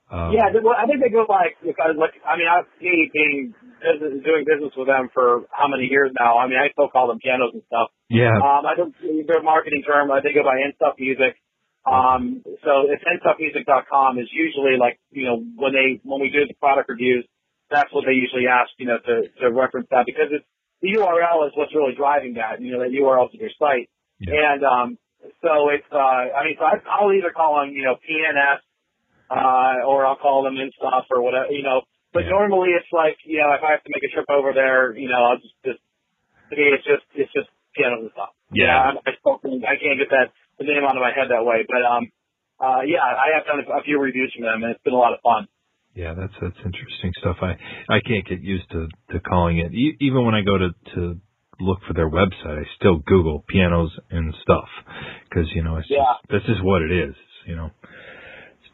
Um, 0.09 0.33
yeah, 0.33 0.49
well, 0.65 0.73
I 0.73 0.89
think 0.89 1.05
they 1.05 1.13
go 1.13 1.29
by 1.29 1.53
because 1.61 1.97
like 2.01 2.17
I 2.25 2.41
mean 2.41 2.49
I've 2.49 2.65
me 2.81 3.11
being 3.13 3.53
business, 3.77 4.25
doing 4.25 4.49
business 4.49 4.73
with 4.73 4.89
them 4.89 5.13
for 5.13 5.45
how 5.53 5.69
many 5.69 5.85
years 5.85 6.13
now. 6.17 6.39
I 6.41 6.49
mean 6.49 6.57
I 6.57 6.73
still 6.73 6.89
call 6.89 7.09
them 7.09 7.21
pianos 7.21 7.53
and 7.53 7.63
stuff. 7.69 7.93
Yeah. 8.09 8.33
Um, 8.33 8.65
I 8.65 8.73
don't 8.73 8.97
their 9.01 9.43
marketing 9.45 9.85
term. 9.85 10.11
I 10.11 10.21
think 10.21 10.35
go 10.35 10.45
by 10.45 10.65
Instuff 10.65 10.97
Music. 10.99 11.37
Um, 11.85 12.45
so 12.65 12.89
it's 12.89 13.05
nstuffmusic.com 13.05 14.19
is 14.19 14.29
usually 14.33 14.77
like 14.81 15.01
you 15.11 15.25
know 15.25 15.37
when 15.57 15.73
they 15.73 16.01
when 16.05 16.21
we 16.21 16.31
do 16.31 16.45
the 16.49 16.55
product 16.57 16.89
reviews, 16.89 17.25
that's 17.71 17.93
what 17.93 18.05
they 18.05 18.13
usually 18.17 18.49
ask 18.49 18.73
you 18.79 18.87
know 18.87 18.99
to 18.99 19.29
to 19.41 19.53
reference 19.53 19.89
that 19.91 20.05
because 20.07 20.29
it's 20.33 20.45
the 20.81 20.89
URL 20.97 21.47
is 21.49 21.53
what's 21.57 21.75
really 21.75 21.95
driving 21.97 22.35
that. 22.35 22.61
You 22.61 22.73
know 22.73 22.81
that 22.81 22.93
URL 22.93 23.31
to 23.33 23.39
your 23.39 23.53
site, 23.59 23.89
Yeah. 24.21 24.57
and 24.57 24.65
um, 24.65 24.89
so 25.41 25.69
it's 25.69 25.89
uh, 25.93 26.33
I 26.33 26.45
mean 26.45 26.57
so 26.59 26.65
I, 26.65 26.81
I'll 26.89 27.13
either 27.13 27.33
call 27.33 27.61
them 27.61 27.73
you 27.73 27.85
know 27.85 27.97
PNS 27.97 28.61
uh, 29.31 29.85
or 29.87 30.07
I'll 30.07 30.17
call 30.17 30.43
them 30.45 30.57
in 30.57 30.71
stuff 30.77 31.05
or 31.11 31.23
whatever, 31.23 31.51
you 31.53 31.63
know. 31.63 31.83
But 32.13 32.25
normally 32.27 32.71
it's 32.73 32.89
like, 32.93 33.17
you 33.25 33.39
know, 33.39 33.53
if 33.53 33.63
I 33.63 33.73
have 33.73 33.85
to 33.85 33.91
make 33.93 34.03
a 34.03 34.13
trip 34.13 34.27
over 34.31 34.53
there, 34.55 34.97
you 34.97 35.09
know, 35.09 35.21
I'll 35.29 35.37
just, 35.39 35.55
just 35.65 35.81
to 36.51 36.57
me, 36.57 36.73
it's 36.73 36.85
just, 36.85 37.05
it's 37.15 37.33
just 37.33 37.49
pianos 37.77 38.09
and 38.09 38.11
stuff. 38.13 38.33
Yeah. 38.51 38.73
I, 38.73 38.97
I, 38.97 39.13
still 39.21 39.39
think- 39.45 39.65
I 39.69 39.77
can't 39.77 40.01
get 40.01 40.09
that, 40.11 40.33
the 40.59 40.65
name 40.65 40.83
out 40.85 40.97
of 40.97 41.03
my 41.05 41.13
head 41.13 41.29
that 41.29 41.45
way. 41.45 41.69
But, 41.69 41.85
um, 41.85 42.09
uh, 42.59 42.83
yeah, 42.89 43.05
I 43.05 43.37
have 43.37 43.45
done 43.47 43.61
a, 43.61 43.83
few 43.85 44.01
reviews 44.01 44.33
from 44.35 44.45
them 44.49 44.65
and 44.65 44.73
it's 44.73 44.83
been 44.83 44.95
a 44.95 44.99
lot 44.99 45.13
of 45.13 45.21
fun. 45.23 45.47
Yeah, 45.95 46.15
that's 46.15 46.35
that's 46.41 46.57
interesting 46.65 47.13
stuff. 47.19 47.39
I 47.43 47.57
I 47.89 47.99
can't 48.01 48.25
get 48.25 48.41
used 48.41 48.71
to 48.71 48.87
to 49.11 49.21
calling 49.21 49.59
it. 49.59 49.73
E- 49.75 49.97
even 50.01 50.25
when 50.25 50.35
I 50.35 50.43
go 50.43 50.57
to 50.59 50.71
to 50.95 51.21
look 51.59 51.81
for 51.89 51.93
their 51.95 52.09
website, 52.09 52.59
I 52.61 52.65
still 52.77 52.99
Google 52.99 53.45
pianos 53.49 53.91
and 54.11 54.33
stuff 54.43 54.69
because 55.29 55.51
you 55.55 55.63
know 55.65 55.77
it's 55.79 55.91
Yeah. 55.91 55.99
just, 55.99 56.31
that's 56.31 56.47
just 56.47 56.63
what 56.63 56.83
it 56.83 56.93
is. 56.93 57.17
You 57.47 57.57
know, 57.57 57.71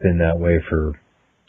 been 0.04 0.20
that 0.20 0.38
way 0.38 0.60
for 0.68 0.92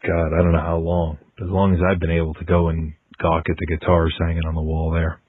God, 0.08 0.32
I 0.32 0.39
don't 0.39 0.56
know 0.56 0.64
how 0.64 0.80
long. 0.80 1.20
As 1.43 1.51
long 1.51 1.76
as 1.76 1.84
I've 1.84 1.99
been 1.99 2.16
able 2.16 2.34
to 2.36 2.45
go 2.45 2.70
and 2.72 2.95
gawk 3.20 3.51
at 3.51 3.60
the 3.60 3.68
guitars 3.68 4.16
hanging 4.16 4.47
on 4.47 4.56
the 4.56 4.64
wall 4.64 4.95
there. 4.95 5.20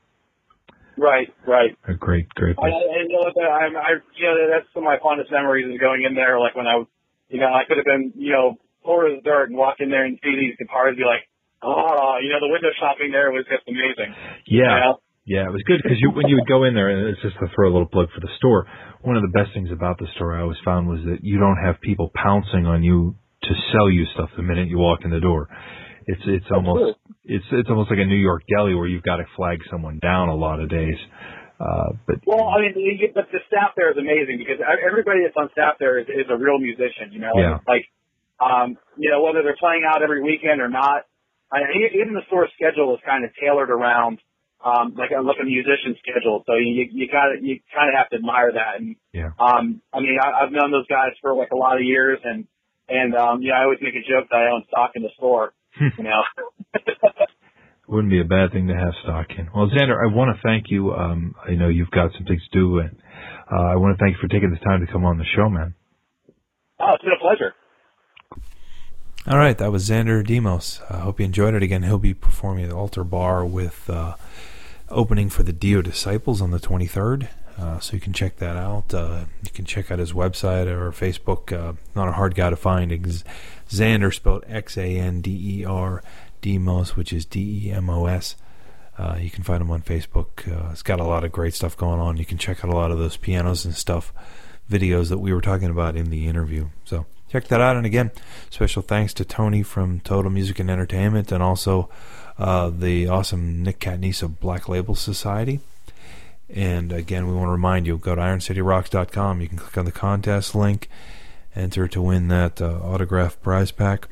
Right, 0.97 1.29
right. 1.47 1.77
A 1.91 1.95
great, 1.95 2.31
great 2.39 2.57
I, 2.57 2.70
place. 2.70 2.72
and 2.72 3.11
you 3.11 3.18
know, 3.18 3.51
I'm, 3.51 3.77
I, 3.77 4.01
you 4.16 4.24
know, 4.24 4.49
that's 4.49 4.64
some 4.72 4.87
of 4.87 4.89
my 4.89 4.97
fondest 5.03 5.31
memories 5.31 5.66
is 5.66 5.79
going 5.83 6.07
in 6.09 6.14
there, 6.14 6.39
like 6.39 6.55
when 6.55 6.66
I 6.66 6.77
was, 6.81 6.87
you 7.29 7.41
know, 7.41 7.51
I 7.53 7.66
could 7.68 7.77
have 7.77 7.85
been, 7.85 8.14
you 8.16 8.33
know, 8.33 8.57
poor 8.85 9.11
as 9.11 9.20
dirt 9.24 9.51
and 9.51 9.59
walk 9.59 9.77
in 9.81 9.91
there 9.91 10.07
and 10.07 10.18
see 10.22 10.33
these 10.33 10.57
guitars 10.57 10.95
and 10.95 11.03
be 11.03 11.05
like, 11.05 11.27
oh, 11.61 12.16
you 12.22 12.31
know, 12.31 12.41
the 12.41 12.49
window 12.49 12.70
shopping 12.79 13.11
there 13.11 13.35
was 13.35 13.45
just 13.51 13.66
amazing. 13.68 14.14
Yeah. 14.47 14.62
You 14.62 14.81
know? 14.81 14.95
Yeah, 15.27 15.43
it 15.47 15.53
was 15.53 15.62
good 15.66 15.81
because 15.83 15.99
you, 16.01 16.11
when 16.14 16.29
you 16.29 16.37
would 16.39 16.47
go 16.47 16.62
in 16.64 16.74
there, 16.74 16.89
and 16.89 17.11
it's 17.11 17.20
just 17.20 17.35
to 17.43 17.51
throw 17.55 17.66
a 17.68 17.72
little 17.74 17.89
plug 17.91 18.07
for 18.14 18.20
the 18.20 18.31
store. 18.39 18.66
One 19.03 19.16
of 19.16 19.22
the 19.22 19.35
best 19.35 19.51
things 19.55 19.70
about 19.74 19.99
the 19.99 20.07
store 20.14 20.39
I 20.39 20.43
always 20.43 20.59
found 20.64 20.87
was 20.87 21.03
that 21.05 21.18
you 21.27 21.39
don't 21.39 21.59
have 21.59 21.81
people 21.83 22.11
pouncing 22.14 22.64
on 22.64 22.83
you 22.87 23.16
to 23.43 23.53
sell 23.74 23.91
you 23.91 24.07
stuff 24.14 24.31
the 24.37 24.43
minute 24.47 24.68
you 24.68 24.79
walk 24.79 25.01
in 25.05 25.11
the 25.11 25.18
door. 25.20 25.49
It's 26.07 26.22
it's 26.27 26.47
almost 26.55 26.99
it's 27.24 27.45
it's 27.51 27.68
almost 27.68 27.91
like 27.91 27.99
a 27.99 28.07
New 28.07 28.22
York 28.22 28.43
deli 28.47 28.74
where 28.79 28.87
you've 28.87 29.03
got 29.03 29.16
to 29.16 29.27
flag 29.35 29.59
someone 29.68 29.99
down 29.99 30.29
a 30.29 30.35
lot 30.37 30.61
of 30.61 30.70
days. 30.70 30.97
Uh, 31.59 31.99
but 32.07 32.16
Well, 32.24 32.47
I 32.47 32.61
mean, 32.61 32.74
you- 32.79 33.11
but 33.12 33.27
the 33.33 33.41
staff 33.49 33.74
there 33.77 33.91
is 33.91 33.99
amazing 33.99 34.39
because 34.39 34.62
everybody 34.62 35.24
that's 35.27 35.35
on 35.37 35.51
staff 35.51 35.74
there 35.81 35.99
is, 35.99 36.07
is 36.07 36.31
a 36.31 36.37
real 36.37 36.59
musician. 36.59 37.11
You 37.11 37.18
know, 37.20 37.33
Yeah. 37.35 37.59
like, 37.66 37.91
um, 38.39 38.79
you 38.97 39.11
know, 39.11 39.22
whether 39.24 39.43
they're 39.43 39.59
playing 39.59 39.83
out 39.83 40.03
every 40.03 40.22
weekend 40.22 40.61
or 40.61 40.68
not. 40.68 41.03
I, 41.51 41.62
even 41.95 42.14
the 42.14 42.22
store 42.27 42.47
schedule 42.55 42.95
is 42.95 43.01
kind 43.07 43.24
of 43.24 43.31
tailored 43.41 43.70
around, 43.70 44.18
um, 44.65 44.95
like 44.97 45.11
a 45.11 45.21
like 45.23 45.37
a 45.41 45.45
musician 45.45 45.97
schedule. 46.03 46.43
So 46.47 46.55
you 46.55 46.89
you 46.93 47.09
got 47.09 47.33
to 47.33 47.39
you 47.41 47.61
kind 47.75 47.89
of 47.91 47.95
have 47.99 48.09
to 48.11 48.17
admire 48.17 48.53
that. 48.53 48.81
And 48.81 48.97
Yeah. 49.13 49.31
um, 49.39 49.83
I 49.93 50.01
mean, 50.01 50.18
I, 50.21 50.45
I've 50.45 50.53
known 50.53 50.71
those 50.72 50.87
guys 50.89 51.13
for 51.21 51.35
like 51.35 51.51
a 51.53 51.57
lot 51.57 51.76
of 51.76 51.83
years, 51.83 52.18
and 52.25 52.47
and 52.89 53.14
um, 53.14 53.43
yeah, 53.43 53.55
I 53.55 53.64
always 53.64 53.79
make 53.83 53.95
a 53.95 54.03
joke 54.07 54.29
that 54.30 54.37
I 54.39 54.51
own 54.55 54.64
stock 54.68 54.93
in 54.95 55.03
the 55.03 55.11
store. 55.17 55.53
you 55.80 56.05
know. 56.05 56.22
wouldn't 57.89 58.11
be 58.11 58.21
a 58.21 58.25
bad 58.25 58.51
thing 58.53 58.67
to 58.68 58.75
have 58.75 58.93
stock 59.05 59.26
in. 59.39 59.49
Well, 59.55 59.68
Xander, 59.71 59.95
I 59.95 60.13
want 60.13 60.35
to 60.35 60.43
thank 60.43 60.71
you. 60.71 60.93
Um, 60.93 61.35
I 61.47 61.53
know 61.55 61.68
you've 61.68 61.91
got 61.91 62.13
some 62.14 62.25
things 62.26 62.43
to 62.51 62.59
do, 62.59 62.79
and 62.80 62.97
uh, 63.51 63.63
I 63.63 63.76
want 63.76 63.97
to 63.97 64.03
thank 64.03 64.17
you 64.17 64.21
for 64.21 64.29
taking 64.29 64.51
the 64.51 64.59
time 64.59 64.85
to 64.85 64.91
come 64.91 65.05
on 65.05 65.18
the 65.18 65.25
show, 65.37 65.49
man. 65.49 65.75
Oh, 66.80 66.95
it's 66.95 67.05
been 67.05 67.13
a 67.13 67.21
pleasure. 67.21 67.55
All 69.29 69.39
right, 69.39 69.57
that 69.59 69.72
was 69.72 69.89
Xander 69.89 70.25
Demos. 70.25 70.80
I 70.91 70.99
hope 70.99 71.18
you 71.21 71.26
enjoyed 71.26 71.55
it. 71.55 71.63
Again, 71.63 71.83
he'll 71.83 71.99
be 71.99 72.14
performing 72.14 72.64
at 72.64 72.71
the 72.71 72.76
Altar 72.76 73.03
Bar 73.05 73.45
with 73.45 73.89
uh, 73.91 74.14
opening 74.88 75.29
for 75.29 75.42
the 75.42 75.53
Dio 75.53 75.83
Disciples 75.83 76.41
on 76.41 76.50
the 76.50 76.58
23rd. 76.58 77.29
Uh, 77.58 77.79
so 77.80 77.95
you 77.95 78.00
can 78.00 78.13
check 78.13 78.37
that 78.37 78.57
out. 78.57 78.92
Uh, 78.92 79.25
you 79.42 79.50
can 79.50 79.64
check 79.64 79.91
out 79.91 79.99
his 79.99 80.13
website 80.13 80.67
or 80.67 80.91
Facebook. 80.92 81.53
Uh, 81.53 81.72
not 81.95 82.08
a 82.08 82.13
hard 82.13 82.34
guy 82.34 82.50
to 82.50 82.57
find. 82.57 82.92
Xander 83.71 84.14
spelled 84.14 84.45
X 84.46 84.76
A 84.76 84.99
N 84.99 85.22
D 85.22 85.61
E 85.61 85.64
R 85.64 86.03
Demos, 86.42 86.96
which 86.96 87.13
is 87.13 87.25
D 87.25 87.67
E 87.67 87.72
M 87.72 87.88
O 87.88 88.07
S. 88.07 88.37
Uh, 88.99 89.17
you 89.21 89.30
can 89.30 89.42
find 89.42 89.61
him 89.61 89.71
on 89.71 89.83
Facebook. 89.83 90.46
Uh, 90.50 90.71
it's 90.71 90.83
got 90.83 91.00
a 91.00 91.04
lot 91.04 91.25
of 91.25 91.33
great 91.33 91.54
stuff 91.54 91.76
going 91.76 92.00
on. 92.00 92.17
You 92.17 92.25
can 92.25 92.38
check 92.38 92.64
out 92.64 92.71
a 92.71 92.76
lot 92.76 92.91
of 92.91 92.99
those 92.99 93.17
pianos 93.17 93.64
and 93.64 93.75
stuff 93.75 94.13
videos 94.71 95.08
that 95.08 95.18
we 95.18 95.33
were 95.33 95.41
talking 95.41 95.71
about 95.71 95.96
in 95.96 96.11
the 96.11 96.26
interview. 96.26 96.68
So 96.84 97.07
check 97.30 97.49
that 97.49 97.61
out. 97.61 97.76
And 97.76 97.87
again, 97.87 98.11
special 98.50 98.83
thanks 98.83 99.14
to 99.14 99.25
Tony 99.25 99.63
from 99.63 100.00
Total 100.00 100.30
Music 100.30 100.58
and 100.58 100.71
Entertainment 100.71 101.33
and 101.33 101.42
also 101.42 101.88
uh, 102.38 102.71
the 102.71 103.08
awesome 103.08 103.63
Nick 103.63 103.80
Catanese 103.80 104.22
of 104.22 104.41
Black 104.41 104.68
Label 104.68 104.95
Society. 104.95 105.61
And 106.49 106.92
again, 106.92 107.26
we 107.26 107.34
want 107.34 107.49
to 107.49 107.53
remind 107.53 107.87
you 107.87 107.99
go 107.99 108.14
to 108.14 108.21
IronCityRocks.com. 108.21 109.41
You 109.41 109.49
can 109.49 109.58
click 109.58 109.79
on 109.79 109.84
the 109.84 109.92
contest 109.92 110.54
link, 110.54 110.88
enter 111.54 111.88
to 111.88 112.03
win 112.03 112.29
that 112.29 112.61
uh, 112.61 112.79
autograph 112.83 113.41
prize 113.42 113.72
pack. 113.72 114.08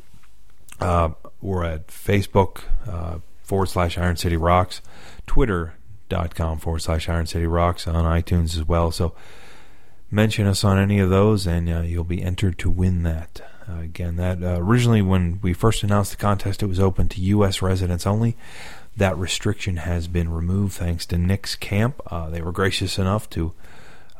Uh, 0.80 1.10
we're 1.40 1.64
at 1.64 1.88
Facebook 1.88 2.62
uh, 2.88 3.18
forward 3.42 3.66
slash 3.66 3.96
Iron 3.96 4.16
City 4.16 4.36
Rocks, 4.36 4.80
Twitter.com 5.26 6.58
forward 6.58 6.80
slash 6.80 7.08
Iron 7.08 7.26
City 7.26 7.46
Rocks 7.46 7.86
on 7.86 8.04
iTunes 8.04 8.56
as 8.56 8.66
well. 8.66 8.90
So 8.90 9.14
mention 10.10 10.46
us 10.46 10.64
on 10.64 10.78
any 10.78 10.98
of 10.98 11.10
those, 11.10 11.46
and 11.46 11.68
uh, 11.68 11.80
you'll 11.82 12.04
be 12.04 12.22
entered 12.22 12.58
to 12.60 12.70
win 12.70 13.04
that. 13.04 13.42
Uh, 13.68 13.80
again, 13.80 14.16
that 14.16 14.42
uh, 14.42 14.56
originally 14.58 15.02
when 15.02 15.40
we 15.42 15.52
first 15.52 15.82
announced 15.82 16.10
the 16.10 16.16
contest, 16.16 16.62
it 16.62 16.66
was 16.66 16.80
open 16.80 17.08
to 17.08 17.20
U.S. 17.20 17.62
residents 17.62 18.06
only. 18.06 18.36
That 18.96 19.16
restriction 19.16 19.78
has 19.78 20.06
been 20.06 20.30
removed 20.30 20.74
thanks 20.74 21.06
to 21.06 21.18
Nick's 21.18 21.56
Camp. 21.56 22.00
Uh, 22.06 22.30
they 22.30 22.42
were 22.42 22.52
gracious 22.52 22.98
enough 22.98 23.28
to 23.30 23.54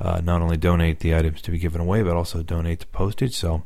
uh, 0.01 0.21
not 0.23 0.43
only 0.43 0.57
donate 0.57 1.01
the 1.01 1.15
items 1.15 1.43
to 1.43 1.51
be 1.51 1.59
given 1.59 1.81
away, 1.81 2.03
but 2.03 2.17
also 2.17 2.43
donate 2.43 2.81
the 2.81 2.87
postage. 2.87 3.35
So 3.35 3.65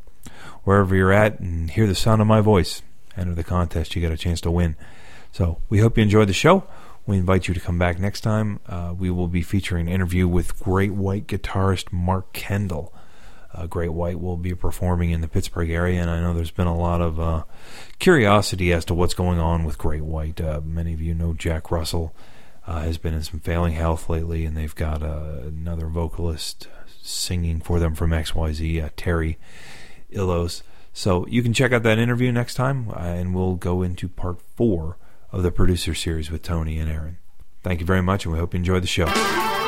wherever 0.65 0.95
you're 0.95 1.13
at 1.13 1.41
and 1.41 1.71
hear 1.71 1.87
the 1.87 1.95
sound 1.95 2.21
of 2.21 2.27
my 2.27 2.41
voice, 2.41 2.83
enter 3.17 3.35
the 3.35 3.45
contest. 3.45 3.95
You 3.95 4.03
get 4.03 4.13
a 4.13 4.17
chance 4.17 4.41
to 4.43 4.51
win. 4.51 4.77
So 5.33 5.59
we 5.69 5.79
hope 5.79 5.97
you 5.97 6.03
enjoyed 6.03 6.29
the 6.29 6.35
show. 6.35 6.65
We 7.07 7.17
invite 7.17 7.49
you 7.49 7.55
to 7.55 7.61
come 7.61 7.79
back 7.79 7.99
next 7.99 8.21
time. 8.21 8.61
Uh, 8.67 8.95
we 8.97 9.11
will 9.11 9.29
be 9.29 9.41
featuring 9.41 9.89
an 9.89 9.95
interview 9.95 10.29
with 10.29 10.59
great 10.61 10.93
white 10.93 11.27
guitarist 11.27 11.91
Mark 11.91 12.33
Kendall. 12.35 12.93
Uh, 13.55 13.66
Great 13.66 13.93
White 13.93 14.20
will 14.20 14.37
be 14.37 14.55
performing 14.55 15.11
in 15.11 15.20
the 15.20 15.29
Pittsburgh 15.29 15.70
area, 15.70 16.01
and 16.01 16.11
I 16.11 16.20
know 16.20 16.35
there's 16.35 16.51
been 16.51 16.66
a 16.66 16.77
lot 16.77 17.01
of 17.01 17.19
uh, 17.19 17.45
curiosity 17.99 18.73
as 18.73 18.85
to 18.87 18.95
what's 18.95 19.15
going 19.15 19.39
on 19.39 19.65
with 19.65 19.79
Great 19.79 20.03
White. 20.03 20.41
Uh, 20.41 20.61
many 20.62 20.93
of 20.93 21.01
you 21.01 21.15
know 21.15 21.33
Jack 21.33 21.70
Russell 21.70 22.15
uh, 22.66 22.83
has 22.83 22.99
been 22.99 23.15
in 23.15 23.23
some 23.23 23.41
failing 23.41 23.73
health 23.73 24.09
lately, 24.11 24.45
and 24.45 24.57
they've 24.57 24.75
got 24.75 25.03
uh, 25.03 25.41
another 25.47 25.87
vocalist 25.87 26.69
singing 27.01 27.61
for 27.61 27.81
them 27.81 27.95
from 27.95 28.11
XYZ, 28.11 28.85
uh, 28.85 28.91
Terry 28.97 29.39
Ilous. 30.12 30.62
So 30.93 31.27
you 31.29 31.43
can 31.43 31.55
check 31.55 31.73
out 31.73 31.83
that 31.85 31.99
interview 31.99 32.31
next 32.31 32.55
time, 32.55 32.91
and 32.97 33.35
we'll 33.35 33.55
go 33.55 33.83
into 33.83 34.09
part 34.09 34.43
four 34.57 34.99
of 35.33 35.43
the 35.43 35.51
producer 35.51 35.95
series 35.95 36.31
with 36.31 36.43
Tony 36.43 36.79
and 36.79 36.91
Aaron. 36.91 37.19
Thank 37.62 37.81
you 37.81 37.87
very 37.87 38.03
much, 38.03 38.25
and 38.25 38.33
we 38.33 38.39
hope 38.39 38.53
you 38.53 38.59
enjoy 38.59 38.81
the 38.81 38.87
show. 38.87 39.68